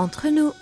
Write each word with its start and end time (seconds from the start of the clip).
entre 0.00 0.28
nous. 0.28 0.52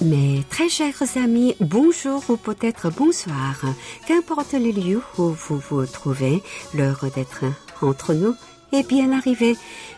Mes 0.00 0.44
très 0.48 0.68
chers 0.68 0.94
amis, 1.16 1.56
bonjour 1.60 2.22
ou 2.28 2.36
peut-être 2.36 2.90
bonsoir. 2.90 3.56
Qu'importe 4.06 4.52
les 4.52 4.70
lieux 4.70 5.02
où 5.18 5.24
vous 5.30 5.58
vous 5.58 5.86
trouvez, 5.86 6.40
l'heure 6.72 7.04
d'être 7.14 7.44
entre 7.82 8.14
nous 8.14 8.36
est 8.71 8.87
bien 8.87 9.11
arrivée. 9.11 9.55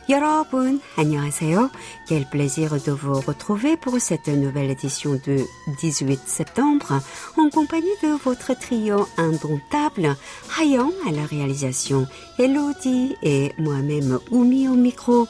여러분, 0.10 0.80
안녕하세요. 0.98 1.72
Quel 2.08 2.26
plaisir 2.30 2.72
de 2.86 2.92
vous 2.92 3.20
retrouver 3.22 3.78
pour 3.78 4.00
cette 4.00 4.28
nouvelle 4.28 4.70
édition 4.70 5.20
de 5.26 5.46
18 5.80 6.20
septembre 6.28 7.02
en 7.38 7.50
compagnie 7.50 7.88
de 8.04 8.10
votre 8.24 8.54
trio 8.54 9.08
indomptable, 9.18 10.16
Hayan 10.60 10.92
à 11.08 11.12
la 11.12 11.26
réalisation, 11.26 12.06
Elodie 12.38 13.16
et 13.24 13.54
moi-même 13.58 14.20
Oumi 14.30 14.68
au 14.68 14.76
micro. 14.76 15.28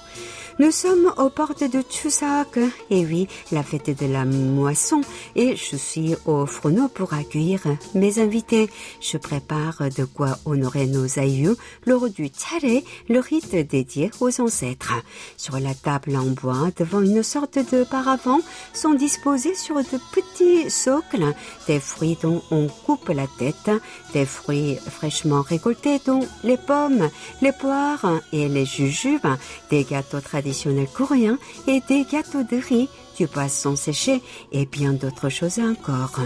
Nous 0.60 0.72
sommes 0.72 1.10
aux 1.16 1.30
portes 1.30 1.64
de 1.64 1.82
Chuseok, 1.88 2.58
et 2.90 3.06
oui, 3.06 3.28
la 3.50 3.62
fête 3.62 3.98
de 3.98 4.04
la 4.04 4.26
moisson, 4.26 5.00
et 5.34 5.56
je 5.56 5.74
suis 5.74 6.14
au 6.26 6.44
fourneau 6.44 6.88
pour 6.88 7.14
accueillir 7.14 7.62
mes 7.94 8.18
invités. 8.18 8.68
Je 9.00 9.16
prépare 9.16 9.84
de 9.96 10.04
quoi 10.04 10.36
honorer 10.44 10.86
nos 10.86 11.18
aïeux 11.18 11.56
lors 11.86 12.10
du 12.10 12.28
tare, 12.28 12.82
le 13.08 13.20
rite 13.20 13.54
dédié 13.54 14.10
aux 14.20 14.38
ancêtres. 14.38 14.92
Sur 15.38 15.58
la 15.58 15.72
table 15.72 16.14
en 16.14 16.26
bois, 16.26 16.68
devant 16.76 17.00
une 17.00 17.22
sorte 17.22 17.58
de 17.72 17.82
paravent, 17.84 18.40
sont 18.74 18.92
disposés 18.92 19.54
sur 19.54 19.76
de 19.76 19.98
petits 20.12 20.70
socles 20.70 21.32
des 21.68 21.80
fruits 21.80 22.18
dont 22.20 22.42
on 22.50 22.66
coupe 22.66 23.08
la 23.08 23.26
tête, 23.38 23.70
des 24.12 24.26
fruits 24.26 24.76
fraîchement 24.76 25.40
récoltés 25.40 26.02
dont 26.04 26.20
les 26.44 26.58
pommes, 26.58 27.08
les 27.40 27.52
poires 27.52 28.20
et 28.34 28.46
les 28.46 28.66
jujubes, 28.66 29.38
des 29.70 29.84
gâteaux 29.84 30.20
traditionnels 30.20 30.49
coréens 30.86 31.38
et 31.66 31.80
des 31.88 32.04
gâteaux 32.04 32.42
de 32.42 32.56
riz, 32.56 32.88
du 33.16 33.26
poisson 33.26 33.76
séché 33.76 34.22
et 34.52 34.66
bien 34.66 34.92
d'autres 34.92 35.28
choses 35.28 35.58
encore. 35.58 36.20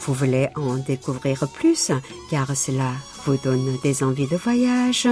Vous 0.00 0.14
voulez 0.14 0.48
en 0.54 0.76
découvrir 0.76 1.48
plus 1.48 1.90
car 2.30 2.56
cela 2.56 2.92
vous 3.28 3.36
donne 3.36 3.76
des 3.82 4.02
envies 4.02 4.26
de 4.26 4.38
voyage. 4.38 5.06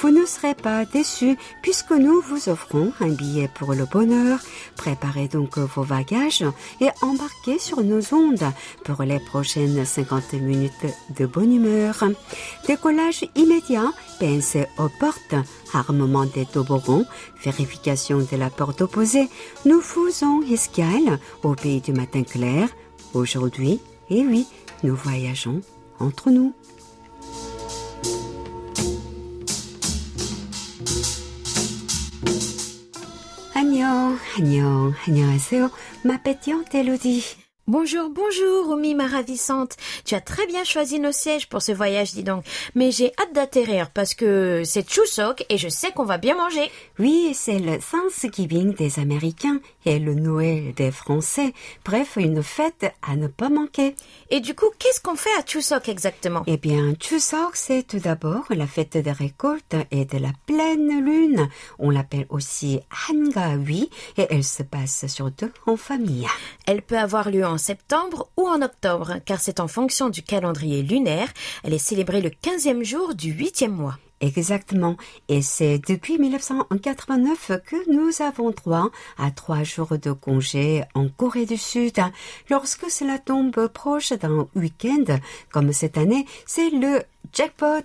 Vous 0.00 0.10
ne 0.10 0.26
serez 0.26 0.54
pas 0.54 0.84
déçus 0.84 1.38
puisque 1.62 1.90
nous 1.90 2.20
vous 2.20 2.50
offrons 2.50 2.92
un 3.00 3.08
billet 3.08 3.48
pour 3.54 3.72
le 3.72 3.86
bonheur. 3.86 4.40
Préparez 4.76 5.26
donc 5.28 5.56
vos 5.56 5.84
bagages 5.84 6.44
et 6.82 6.88
embarquez 7.00 7.58
sur 7.58 7.82
nos 7.82 8.02
ondes 8.12 8.52
pour 8.84 9.02
les 9.04 9.20
prochaines 9.20 9.86
50 9.86 10.34
minutes 10.34 10.86
de 11.18 11.24
bonne 11.24 11.54
humeur. 11.54 12.04
Décollage 12.66 13.24
immédiat, 13.36 13.90
pensez 14.20 14.66
aux 14.76 14.90
portes, 15.00 15.34
armement 15.72 16.26
des 16.26 16.44
toboggans, 16.44 17.06
vérification 17.42 18.18
de 18.18 18.36
la 18.36 18.50
porte 18.50 18.82
opposée. 18.82 19.30
Nous 19.64 19.80
faisons 19.80 20.42
escale 20.42 21.18
au 21.42 21.54
pays 21.54 21.80
du 21.80 21.94
matin 21.94 22.22
clair. 22.22 22.68
Aujourd'hui, 23.14 23.80
et 24.10 24.26
oui, 24.26 24.46
nous 24.82 24.94
voyageons 24.94 25.62
entre 26.00 26.28
nous. 26.28 26.52
안녕, 33.86 34.18
안녕, 34.36 34.94
안녕하세요. 35.06 35.70
마페티언 36.02 36.64
델로디. 36.64 37.45
Bonjour, 37.68 38.10
bonjour, 38.10 38.68
Oumi, 38.68 38.94
ma 38.94 39.08
ravissante. 39.08 39.76
Tu 40.04 40.14
as 40.14 40.20
très 40.20 40.46
bien 40.46 40.62
choisi 40.62 41.00
nos 41.00 41.10
sièges 41.10 41.48
pour 41.48 41.62
ce 41.62 41.72
voyage, 41.72 42.12
dis 42.12 42.22
donc. 42.22 42.44
Mais 42.76 42.92
j'ai 42.92 43.10
hâte 43.20 43.32
d'atterrir 43.32 43.90
parce 43.90 44.14
que 44.14 44.62
c'est 44.64 44.88
Chuseok 44.88 45.44
et 45.48 45.58
je 45.58 45.68
sais 45.68 45.90
qu'on 45.90 46.04
va 46.04 46.16
bien 46.16 46.36
manger. 46.36 46.70
Oui, 47.00 47.32
c'est 47.34 47.58
le 47.58 47.78
Thanksgiving 47.78 48.72
des 48.74 49.00
Américains 49.00 49.58
et 49.84 49.98
le 49.98 50.14
Noël 50.14 50.74
des 50.74 50.92
Français. 50.92 51.54
Bref, 51.84 52.12
une 52.14 52.40
fête 52.40 52.86
à 53.02 53.16
ne 53.16 53.26
pas 53.26 53.48
manquer. 53.48 53.96
Et 54.30 54.38
du 54.38 54.54
coup, 54.54 54.70
qu'est-ce 54.78 55.00
qu'on 55.00 55.16
fait 55.16 55.36
à 55.36 55.44
Chuseok 55.44 55.88
exactement? 55.88 56.44
Eh 56.46 56.58
bien, 56.58 56.94
Chuseok, 57.00 57.56
c'est 57.56 57.84
tout 57.84 57.98
d'abord 57.98 58.44
la 58.50 58.68
fête 58.68 58.96
des 58.96 59.10
récoltes 59.10 59.74
et 59.90 60.04
de 60.04 60.18
la 60.18 60.30
pleine 60.46 61.04
lune. 61.04 61.48
On 61.80 61.90
l'appelle 61.90 62.26
aussi 62.28 62.78
Hangawi 63.10 63.90
et 64.18 64.28
elle 64.30 64.44
se 64.44 64.62
passe 64.62 65.06
surtout 65.08 65.50
en 65.66 65.76
famille. 65.76 66.28
Elle 66.64 66.82
peut 66.82 66.98
avoir 66.98 67.28
lieu 67.28 67.44
en 67.44 67.55
septembre 67.58 68.30
ou 68.36 68.46
en 68.46 68.62
octobre, 68.62 69.14
car 69.24 69.40
c'est 69.40 69.60
en 69.60 69.68
fonction 69.68 70.08
du 70.08 70.22
calendrier 70.22 70.82
lunaire. 70.82 71.28
Elle 71.64 71.74
est 71.74 71.78
célébrée 71.78 72.20
le 72.20 72.30
15e 72.30 72.82
jour 72.82 73.14
du 73.14 73.32
8e 73.32 73.68
mois. 73.68 73.98
Exactement. 74.20 74.96
Et 75.28 75.42
c'est 75.42 75.78
depuis 75.78 76.18
1989 76.18 77.52
que 77.66 77.92
nous 77.92 78.22
avons 78.22 78.50
droit 78.50 78.90
à 79.18 79.30
trois 79.30 79.62
jours 79.62 79.98
de 79.98 80.12
congé 80.12 80.84
en 80.94 81.08
Corée 81.08 81.44
du 81.44 81.58
Sud. 81.58 81.98
Lorsque 82.48 82.90
cela 82.90 83.18
tombe 83.18 83.68
proche 83.68 84.12
d'un 84.12 84.48
week-end, 84.54 85.18
comme 85.52 85.72
cette 85.72 85.98
année, 85.98 86.24
c'est 86.46 86.70
le 86.70 87.02
jackpot. 87.32 87.84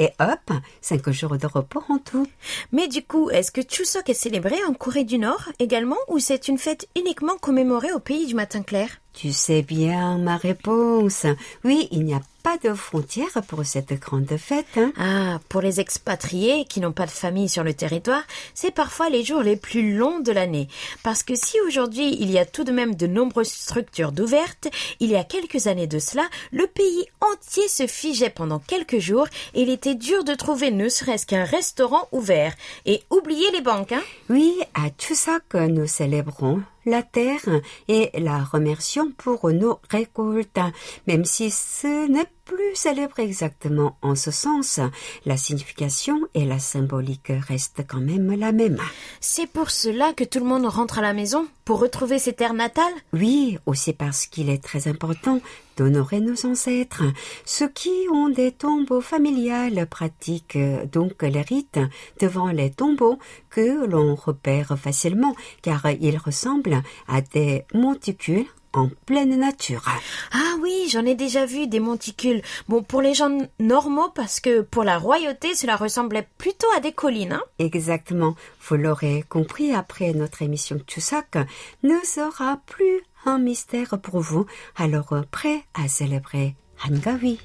Et 0.00 0.14
hop, 0.18 0.50
cinq 0.80 1.10
jours 1.10 1.36
de 1.36 1.46
repos 1.46 1.84
en 1.90 1.98
tout. 1.98 2.26
Mais 2.72 2.88
du 2.88 3.02
coup, 3.02 3.28
est-ce 3.28 3.52
que 3.52 3.60
Chuseok 3.60 4.08
est 4.08 4.14
célébré 4.14 4.56
en 4.66 4.72
Corée 4.72 5.04
du 5.04 5.18
Nord 5.18 5.50
également 5.58 5.98
ou 6.08 6.18
c'est 6.18 6.48
une 6.48 6.56
fête 6.56 6.88
uniquement 6.96 7.36
commémorée 7.36 7.92
au 7.92 7.98
pays 8.00 8.26
du 8.26 8.34
matin 8.34 8.62
clair? 8.62 8.88
Tu 9.12 9.32
sais 9.32 9.62
bien 9.62 10.18
ma 10.18 10.36
réponse. 10.36 11.26
Oui, 11.64 11.88
il 11.90 12.04
n'y 12.04 12.14
a 12.14 12.20
pas 12.42 12.56
de 12.58 12.74
frontières 12.74 13.42
pour 13.48 13.64
cette 13.66 13.92
grande 14.00 14.34
fête. 14.36 14.66
Hein. 14.76 14.92
Ah, 14.98 15.40
pour 15.48 15.60
les 15.60 15.80
expatriés 15.80 16.64
qui 16.64 16.80
n'ont 16.80 16.92
pas 16.92 17.06
de 17.06 17.10
famille 17.10 17.48
sur 17.48 17.64
le 17.64 17.74
territoire, 17.74 18.22
c'est 18.54 18.70
parfois 18.70 19.10
les 19.10 19.24
jours 19.24 19.42
les 19.42 19.56
plus 19.56 19.94
longs 19.96 20.20
de 20.20 20.32
l'année. 20.32 20.68
Parce 21.02 21.22
que 21.22 21.34
si 21.34 21.60
aujourd'hui 21.66 22.16
il 22.18 22.30
y 22.30 22.38
a 22.38 22.46
tout 22.46 22.64
de 22.64 22.72
même 22.72 22.94
de 22.94 23.06
nombreuses 23.06 23.48
structures 23.48 24.12
d'ouvertes, 24.12 24.68
il 25.00 25.10
y 25.10 25.16
a 25.16 25.24
quelques 25.24 25.66
années 25.66 25.86
de 25.86 25.98
cela, 25.98 26.26
le 26.52 26.66
pays 26.66 27.04
entier 27.20 27.68
se 27.68 27.86
figeait 27.86 28.30
pendant 28.30 28.58
quelques 28.58 28.98
jours 28.98 29.26
et 29.54 29.62
il 29.62 29.70
était 29.70 29.94
dur 29.94 30.24
de 30.24 30.34
trouver 30.34 30.70
ne 30.70 30.88
serait-ce 30.88 31.26
qu'un 31.26 31.44
restaurant 31.44 32.08
ouvert. 32.12 32.54
Et 32.86 33.02
oubliez 33.10 33.50
les 33.52 33.60
banques, 33.60 33.92
hein 33.92 34.02
Oui, 34.30 34.54
à 34.74 34.88
Chuseok, 34.98 35.54
nous 35.54 35.86
célébrons 35.86 36.62
la 36.86 37.02
terre 37.02 37.60
et 37.88 38.10
la 38.18 38.42
remercions 38.42 39.12
pour 39.16 39.50
nos 39.50 39.80
récoltes, 39.90 40.60
même 41.06 41.24
si 41.24 41.50
ce 41.50 42.08
n'est 42.08 42.30
plus 42.50 42.74
célèbre 42.74 43.20
exactement 43.20 43.96
en 44.02 44.16
ce 44.16 44.32
sens. 44.32 44.80
La 45.24 45.36
signification 45.36 46.20
et 46.34 46.44
la 46.44 46.58
symbolique 46.58 47.30
restent 47.48 47.84
quand 47.86 48.00
même 48.00 48.32
la 48.36 48.50
même. 48.50 48.78
C'est 49.20 49.46
pour 49.46 49.70
cela 49.70 50.12
que 50.14 50.24
tout 50.24 50.40
le 50.40 50.46
monde 50.46 50.66
rentre 50.66 50.98
à 50.98 51.02
la 51.02 51.12
maison 51.12 51.46
Pour 51.64 51.78
retrouver 51.78 52.18
ses 52.18 52.32
terres 52.32 52.54
natales? 52.54 52.92
Oui, 53.12 53.58
aussi 53.66 53.92
parce 53.92 54.26
qu'il 54.26 54.50
est 54.50 54.62
très 54.62 54.88
important 54.88 55.40
d'honorer 55.76 56.20
nos 56.20 56.44
ancêtres. 56.44 57.04
Ceux 57.44 57.68
qui 57.68 57.92
ont 58.12 58.28
des 58.28 58.50
tombeaux 58.50 59.00
familiales 59.00 59.86
pratiquent 59.86 60.58
donc 60.90 61.22
les 61.22 61.42
rites 61.42 61.78
devant 62.20 62.48
les 62.48 62.70
tombeaux 62.70 63.18
que 63.48 63.86
l'on 63.86 64.16
repère 64.16 64.76
facilement 64.76 65.36
car 65.62 65.88
ils 66.00 66.18
ressemblent 66.18 66.82
à 67.06 67.20
des 67.20 67.64
monticules 67.72 68.46
en 68.72 68.88
pleine 69.06 69.38
nature. 69.38 69.84
Ah 70.32 70.54
oui, 70.60 70.88
j'en 70.90 71.04
ai 71.04 71.14
déjà 71.14 71.46
vu 71.46 71.66
des 71.66 71.80
monticules. 71.80 72.42
Bon, 72.68 72.82
pour 72.82 73.02
les 73.02 73.14
gens 73.14 73.36
normaux, 73.58 74.10
parce 74.14 74.40
que 74.40 74.60
pour 74.60 74.84
la 74.84 74.98
royauté, 74.98 75.54
cela 75.54 75.76
ressemblait 75.76 76.28
plutôt 76.38 76.68
à 76.76 76.80
des 76.80 76.92
collines. 76.92 77.32
Hein 77.32 77.42
Exactement. 77.58 78.34
Vous 78.68 78.76
l'aurez 78.76 79.24
compris, 79.28 79.74
après 79.74 80.12
notre 80.12 80.42
émission 80.42 80.78
Chuseok 80.86 81.38
ne 81.82 81.98
sera 82.04 82.60
plus 82.66 83.00
un 83.26 83.38
mystère 83.38 83.98
pour 84.00 84.20
vous, 84.20 84.46
alors 84.76 85.14
prêt 85.30 85.62
à 85.74 85.88
célébrer 85.88 86.54
Hangawi. 86.84 87.38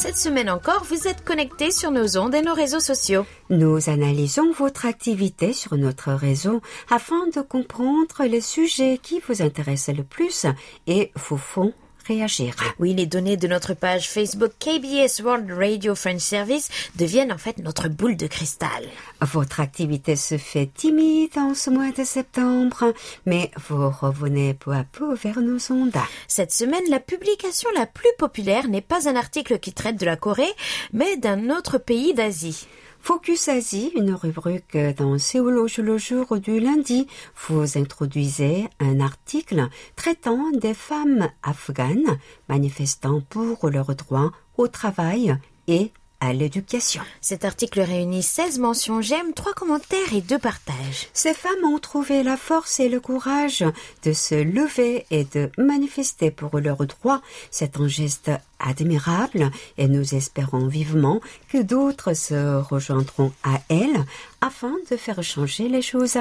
Cette 0.00 0.16
semaine 0.16 0.48
encore, 0.48 0.82
vous 0.84 1.08
êtes 1.08 1.26
connectés 1.26 1.70
sur 1.70 1.90
nos 1.90 2.16
ondes 2.16 2.34
et 2.34 2.40
nos 2.40 2.54
réseaux 2.54 2.80
sociaux. 2.80 3.26
Nous 3.50 3.90
analysons 3.90 4.50
votre 4.50 4.86
activité 4.86 5.52
sur 5.52 5.76
notre 5.76 6.12
réseau 6.12 6.62
afin 6.90 7.26
de 7.26 7.42
comprendre 7.42 8.24
les 8.24 8.40
sujets 8.40 8.96
qui 8.96 9.20
vous 9.28 9.42
intéressent 9.42 9.94
le 9.94 10.02
plus 10.02 10.46
et 10.86 11.12
vous 11.16 11.36
font 11.36 11.74
réagir. 12.10 12.54
Oui, 12.80 12.92
les 12.92 13.06
données 13.06 13.36
de 13.36 13.46
notre 13.46 13.74
page 13.74 14.08
Facebook 14.08 14.52
KBS 14.58 15.22
World 15.22 15.50
Radio 15.52 15.94
French 15.94 16.20
Service 16.20 16.68
deviennent 16.96 17.32
en 17.32 17.38
fait 17.38 17.58
notre 17.58 17.88
boule 17.88 18.16
de 18.16 18.26
cristal. 18.26 18.82
Votre 19.20 19.60
activité 19.60 20.16
se 20.16 20.36
fait 20.36 20.68
timide 20.74 21.36
en 21.36 21.54
ce 21.54 21.70
mois 21.70 21.92
de 21.92 22.02
septembre, 22.02 22.92
mais 23.26 23.50
vous 23.68 23.90
revenez 23.90 24.54
peu 24.54 24.72
à 24.72 24.84
peu 24.84 25.14
vers 25.14 25.40
nos 25.40 25.60
ondes. 25.70 25.96
Cette 26.26 26.52
semaine, 26.52 26.82
la 26.88 27.00
publication 27.00 27.70
la 27.76 27.86
plus 27.86 28.10
populaire 28.18 28.66
n'est 28.68 28.80
pas 28.80 29.08
un 29.08 29.14
article 29.14 29.60
qui 29.60 29.72
traite 29.72 30.00
de 30.00 30.06
la 30.06 30.16
Corée, 30.16 30.54
mais 30.92 31.16
d'un 31.16 31.50
autre 31.50 31.78
pays 31.78 32.12
d'Asie. 32.12 32.66
Focus 33.02 33.48
Asie, 33.48 33.92
une 33.96 34.12
rubrique 34.12 34.76
dans 34.96 35.18
Séoul 35.18 35.66
le 35.78 35.98
jour 35.98 36.38
du 36.38 36.60
lundi, 36.60 37.06
vous 37.48 37.78
introduisez 37.78 38.68
un 38.78 39.00
article 39.00 39.68
traitant 39.96 40.50
des 40.52 40.74
femmes 40.74 41.28
afghanes 41.42 42.18
manifestant 42.48 43.22
pour 43.22 43.70
leurs 43.70 43.94
droits 43.94 44.32
au 44.58 44.68
travail 44.68 45.36
et 45.66 45.92
à 46.20 46.32
l'éducation. 46.32 47.02
Cet 47.20 47.44
article 47.44 47.80
réunit 47.80 48.22
16 48.22 48.58
mentions 48.58 49.00
j'aime, 49.00 49.32
3 49.32 49.54
commentaires 49.54 50.14
et 50.14 50.20
2 50.20 50.38
partages. 50.38 51.08
Ces 51.12 51.34
femmes 51.34 51.64
ont 51.64 51.78
trouvé 51.78 52.22
la 52.22 52.36
force 52.36 52.78
et 52.80 52.88
le 52.88 53.00
courage 53.00 53.64
de 54.04 54.12
se 54.12 54.34
lever 54.34 55.06
et 55.10 55.24
de 55.24 55.50
manifester 55.58 56.30
pour 56.30 56.58
leurs 56.58 56.86
droits. 56.86 57.22
C'est 57.50 57.78
un 57.78 57.88
geste 57.88 58.30
admirable 58.58 59.50
et 59.78 59.88
nous 59.88 60.14
espérons 60.14 60.66
vivement 60.66 61.20
que 61.48 61.62
d'autres 61.62 62.14
se 62.14 62.60
rejoindront 62.60 63.32
à 63.42 63.60
elles 63.68 64.04
afin 64.40 64.74
de 64.90 64.96
faire 64.96 65.22
changer 65.22 65.68
les 65.68 65.82
choses. 65.82 66.18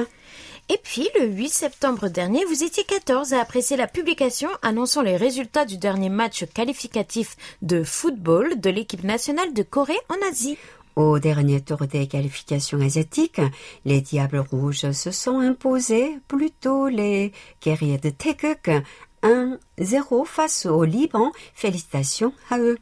Et 0.71 0.77
puis, 0.77 1.10
le 1.19 1.25
8 1.25 1.50
septembre 1.50 2.10
dernier, 2.10 2.45
vous 2.45 2.63
étiez 2.63 2.83
14 2.83 3.33
à 3.33 3.42
apprécier 3.42 3.75
la 3.75 3.88
publication 3.88 4.50
annonçant 4.62 5.01
les 5.01 5.18
résultats 5.18 5.66
du 5.66 5.80
dernier 5.80 6.10
match 6.10 6.45
qualificatif 6.54 7.36
de 7.63 7.83
football 7.83 8.60
de 8.60 8.69
l'équipe 8.69 9.04
nationale 9.04 9.51
de 9.54 9.63
Corée 9.63 9.98
en 10.10 10.30
Asie. 10.30 10.60
Au 10.95 11.18
dernier 11.18 11.62
tour 11.62 11.88
des 11.88 12.07
qualifications 12.07 12.81
asiatiques, 12.81 13.42
les 13.83 14.01
Diables 14.01 14.45
Rouges 14.51 14.92
se 14.92 15.10
sont 15.10 15.39
imposés, 15.39 16.19
plutôt 16.27 16.88
les 16.88 17.31
guerriers 17.63 17.98
de 17.98 18.12
Taeguk 18.12 18.69
1-0 19.24 20.25
face 20.25 20.68
au 20.68 20.83
Liban. 20.83 21.31
Félicitations 21.56 22.31
à 22.51 22.60
eux. 22.60 22.77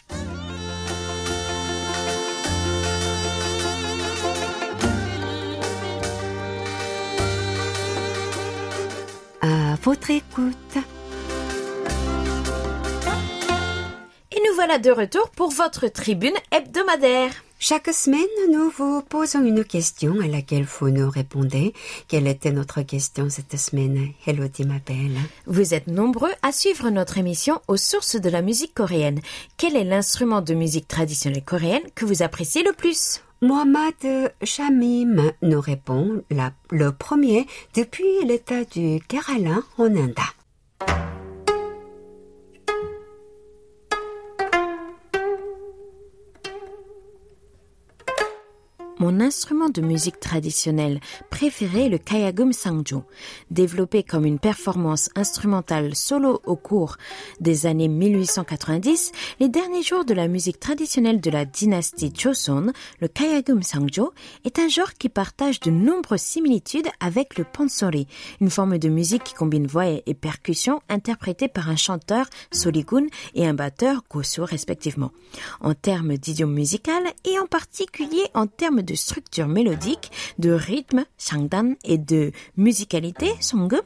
À 9.40 9.74
votre 9.82 10.12
écoute. 10.12 10.76
Et 14.30 14.40
nous 14.46 14.54
voilà 14.54 14.78
de 14.78 14.92
retour 14.92 15.28
pour 15.30 15.50
votre 15.50 15.88
tribune 15.88 16.36
hebdomadaire. 16.52 17.32
Chaque 17.64 17.94
semaine, 17.94 18.18
nous 18.50 18.70
vous 18.70 19.02
posons 19.02 19.44
une 19.44 19.62
question 19.62 20.18
à 20.20 20.26
laquelle 20.26 20.64
vous 20.64 20.90
nous 20.90 21.08
répondez. 21.08 21.74
Quelle 22.08 22.26
était 22.26 22.50
notre 22.50 22.82
question 22.82 23.30
cette 23.30 23.56
semaine 23.56 24.08
Elodie 24.26 24.64
m'appelle. 24.64 25.16
Vous 25.46 25.72
êtes 25.72 25.86
nombreux 25.86 26.32
à 26.42 26.50
suivre 26.50 26.90
notre 26.90 27.18
émission 27.18 27.60
aux 27.68 27.76
sources 27.76 28.16
de 28.16 28.28
la 28.28 28.42
musique 28.42 28.74
coréenne. 28.74 29.20
Quel 29.58 29.76
est 29.76 29.84
l'instrument 29.84 30.40
de 30.40 30.54
musique 30.54 30.88
traditionnelle 30.88 31.44
coréenne 31.44 31.84
que 31.94 32.04
vous 32.04 32.24
appréciez 32.24 32.64
le 32.64 32.72
plus? 32.72 33.22
Mohammad 33.42 33.94
Shamim 34.42 35.30
nous 35.42 35.60
répond 35.60 36.20
le 36.72 36.90
premier 36.90 37.46
depuis 37.76 38.24
l'état 38.26 38.64
du 38.64 38.98
Kerala 39.06 39.62
en 39.78 39.84
Inde. 39.84 40.16
Mon 49.02 49.18
instrument 49.18 49.68
de 49.68 49.80
musique 49.80 50.20
traditionnel 50.20 51.00
préféré 51.28 51.88
le 51.88 51.98
kayagum 51.98 52.52
sangjo. 52.52 53.02
Développé 53.50 54.04
comme 54.04 54.24
une 54.24 54.38
performance 54.38 55.10
instrumentale 55.16 55.96
solo 55.96 56.40
au 56.46 56.54
cours 56.54 56.98
des 57.40 57.66
années 57.66 57.88
1890, 57.88 59.10
les 59.40 59.48
derniers 59.48 59.82
jours 59.82 60.04
de 60.04 60.14
la 60.14 60.28
musique 60.28 60.60
traditionnelle 60.60 61.20
de 61.20 61.32
la 61.32 61.44
dynastie 61.44 62.12
Joseon, 62.16 62.72
le 63.00 63.08
kayagum 63.08 63.64
sangjo 63.64 64.12
est 64.44 64.60
un 64.60 64.68
genre 64.68 64.94
qui 64.94 65.08
partage 65.08 65.58
de 65.58 65.72
nombreuses 65.72 66.20
similitudes 66.20 66.86
avec 67.00 67.38
le 67.38 67.44
pansori, 67.44 68.06
une 68.40 68.50
forme 68.50 68.78
de 68.78 68.88
musique 68.88 69.24
qui 69.24 69.34
combine 69.34 69.66
voix 69.66 69.88
et 69.88 70.14
percussions 70.14 70.80
interprétée 70.88 71.48
par 71.48 71.68
un 71.70 71.76
chanteur 71.76 72.26
soligun 72.52 73.06
et 73.34 73.48
un 73.48 73.54
batteur 73.54 74.04
gosu 74.08 74.42
respectivement. 74.42 75.10
En 75.60 75.74
termes 75.74 76.16
d'idiome 76.16 76.54
musical 76.54 77.02
et 77.24 77.36
en 77.40 77.46
particulier 77.46 78.28
en 78.34 78.46
termes 78.46 78.82
de 78.82 78.91
structure 78.94 79.48
mélodique, 79.48 80.10
de 80.38 80.50
rythme, 80.50 81.04
sangdan 81.18 81.74
et 81.84 81.98
de 81.98 82.32
musicalité, 82.56 83.32
songgum, 83.40 83.82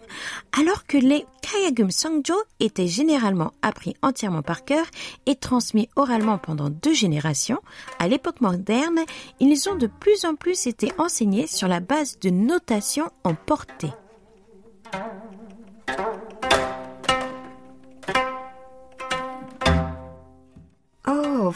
alors 0.58 0.86
que 0.86 0.98
les 0.98 1.24
kayagum 1.42 1.90
sangjo 1.90 2.34
étaient 2.60 2.86
généralement 2.86 3.52
appris 3.62 3.94
entièrement 4.02 4.42
par 4.42 4.64
cœur 4.64 4.86
et 5.26 5.36
transmis 5.36 5.88
oralement 5.96 6.38
pendant 6.38 6.70
deux 6.70 6.94
générations, 6.94 7.60
à 7.98 8.08
l'époque 8.08 8.40
moderne, 8.40 9.00
ils 9.40 9.68
ont 9.68 9.76
de 9.76 9.86
plus 9.86 10.24
en 10.24 10.34
plus 10.34 10.66
été 10.66 10.92
enseignés 10.98 11.46
sur 11.46 11.68
la 11.68 11.80
base 11.80 12.18
de 12.18 12.30
notation 12.30 13.10
en 13.24 13.34
portée. 13.34 13.92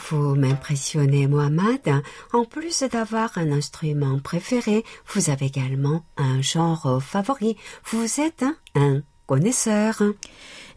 Vous 0.09 0.35
m'impressionnez, 0.35 1.27
Mohamed. 1.27 2.01
En 2.33 2.45
plus 2.45 2.83
d'avoir 2.83 3.37
un 3.37 3.51
instrument 3.51 4.19
préféré, 4.19 4.83
vous 5.07 5.29
avez 5.29 5.47
également 5.47 6.03
un 6.17 6.41
genre 6.41 7.01
favori. 7.01 7.57
Vous 7.85 8.19
êtes 8.19 8.45
un, 8.75 9.01
connaisseur. 9.27 10.03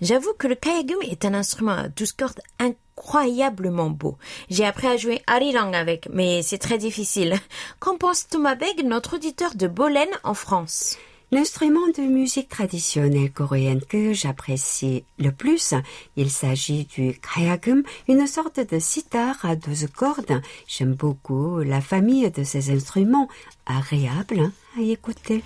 J'avoue 0.00 0.32
que 0.38 0.47
le 0.47 0.55
kayagum 0.55 1.03
est 1.03 1.25
un 1.25 1.35
instrument 1.35 1.73
à 1.73 1.88
douze 1.88 2.12
cordes 2.12 2.41
incroyablement 2.61 3.91
beau. 3.91 4.17
J'ai 4.49 4.65
appris 4.65 4.87
à 4.87 4.97
jouer 4.97 5.23
arirang 5.27 5.75
avec, 5.75 6.08
mais 6.13 6.43
c'est 6.43 6.58
très 6.58 6.79
difficile. 6.79 7.34
Qu'en 7.81 7.96
pense 7.96 8.29
Thomas 8.29 8.55
Beg, 8.55 8.84
notre 8.84 9.17
auditeur 9.17 9.55
de 9.56 9.67
Bolène 9.67 10.15
en 10.22 10.34
France? 10.34 10.98
L'instrument 11.34 11.88
de 11.88 12.03
musique 12.03 12.48
traditionnelle 12.48 13.32
coréenne 13.32 13.81
que 13.81 14.12
j'apprécie 14.12 15.05
le 15.19 15.32
plus, 15.32 15.74
il 16.14 16.31
s'agit 16.31 16.84
du 16.84 17.19
kayagum, 17.19 17.82
une 18.06 18.29
sorte 18.29 18.60
de 18.60 18.79
sitar 18.79 19.44
à 19.44 19.56
douze 19.56 19.88
cordes. 19.93 20.41
J'aime 20.69 20.94
beaucoup 20.94 21.58
la 21.58 21.81
famille 21.81 22.31
de 22.31 22.44
ces 22.44 22.70
instruments, 22.70 23.26
agréable 23.67 24.53
à 24.79 24.82
écouter. 24.82 25.43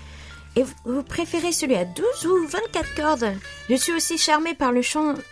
Et 0.56 0.64
vous 0.84 1.02
préférez 1.02 1.52
celui 1.52 1.76
à 1.76 1.86
12 1.86 2.26
ou 2.26 2.46
24 2.46 2.94
cordes? 2.94 3.32
Je 3.70 3.74
suis 3.76 3.92
aussi 3.94 4.18
charmée 4.18 4.52
par 4.52 4.72
le, 4.72 4.82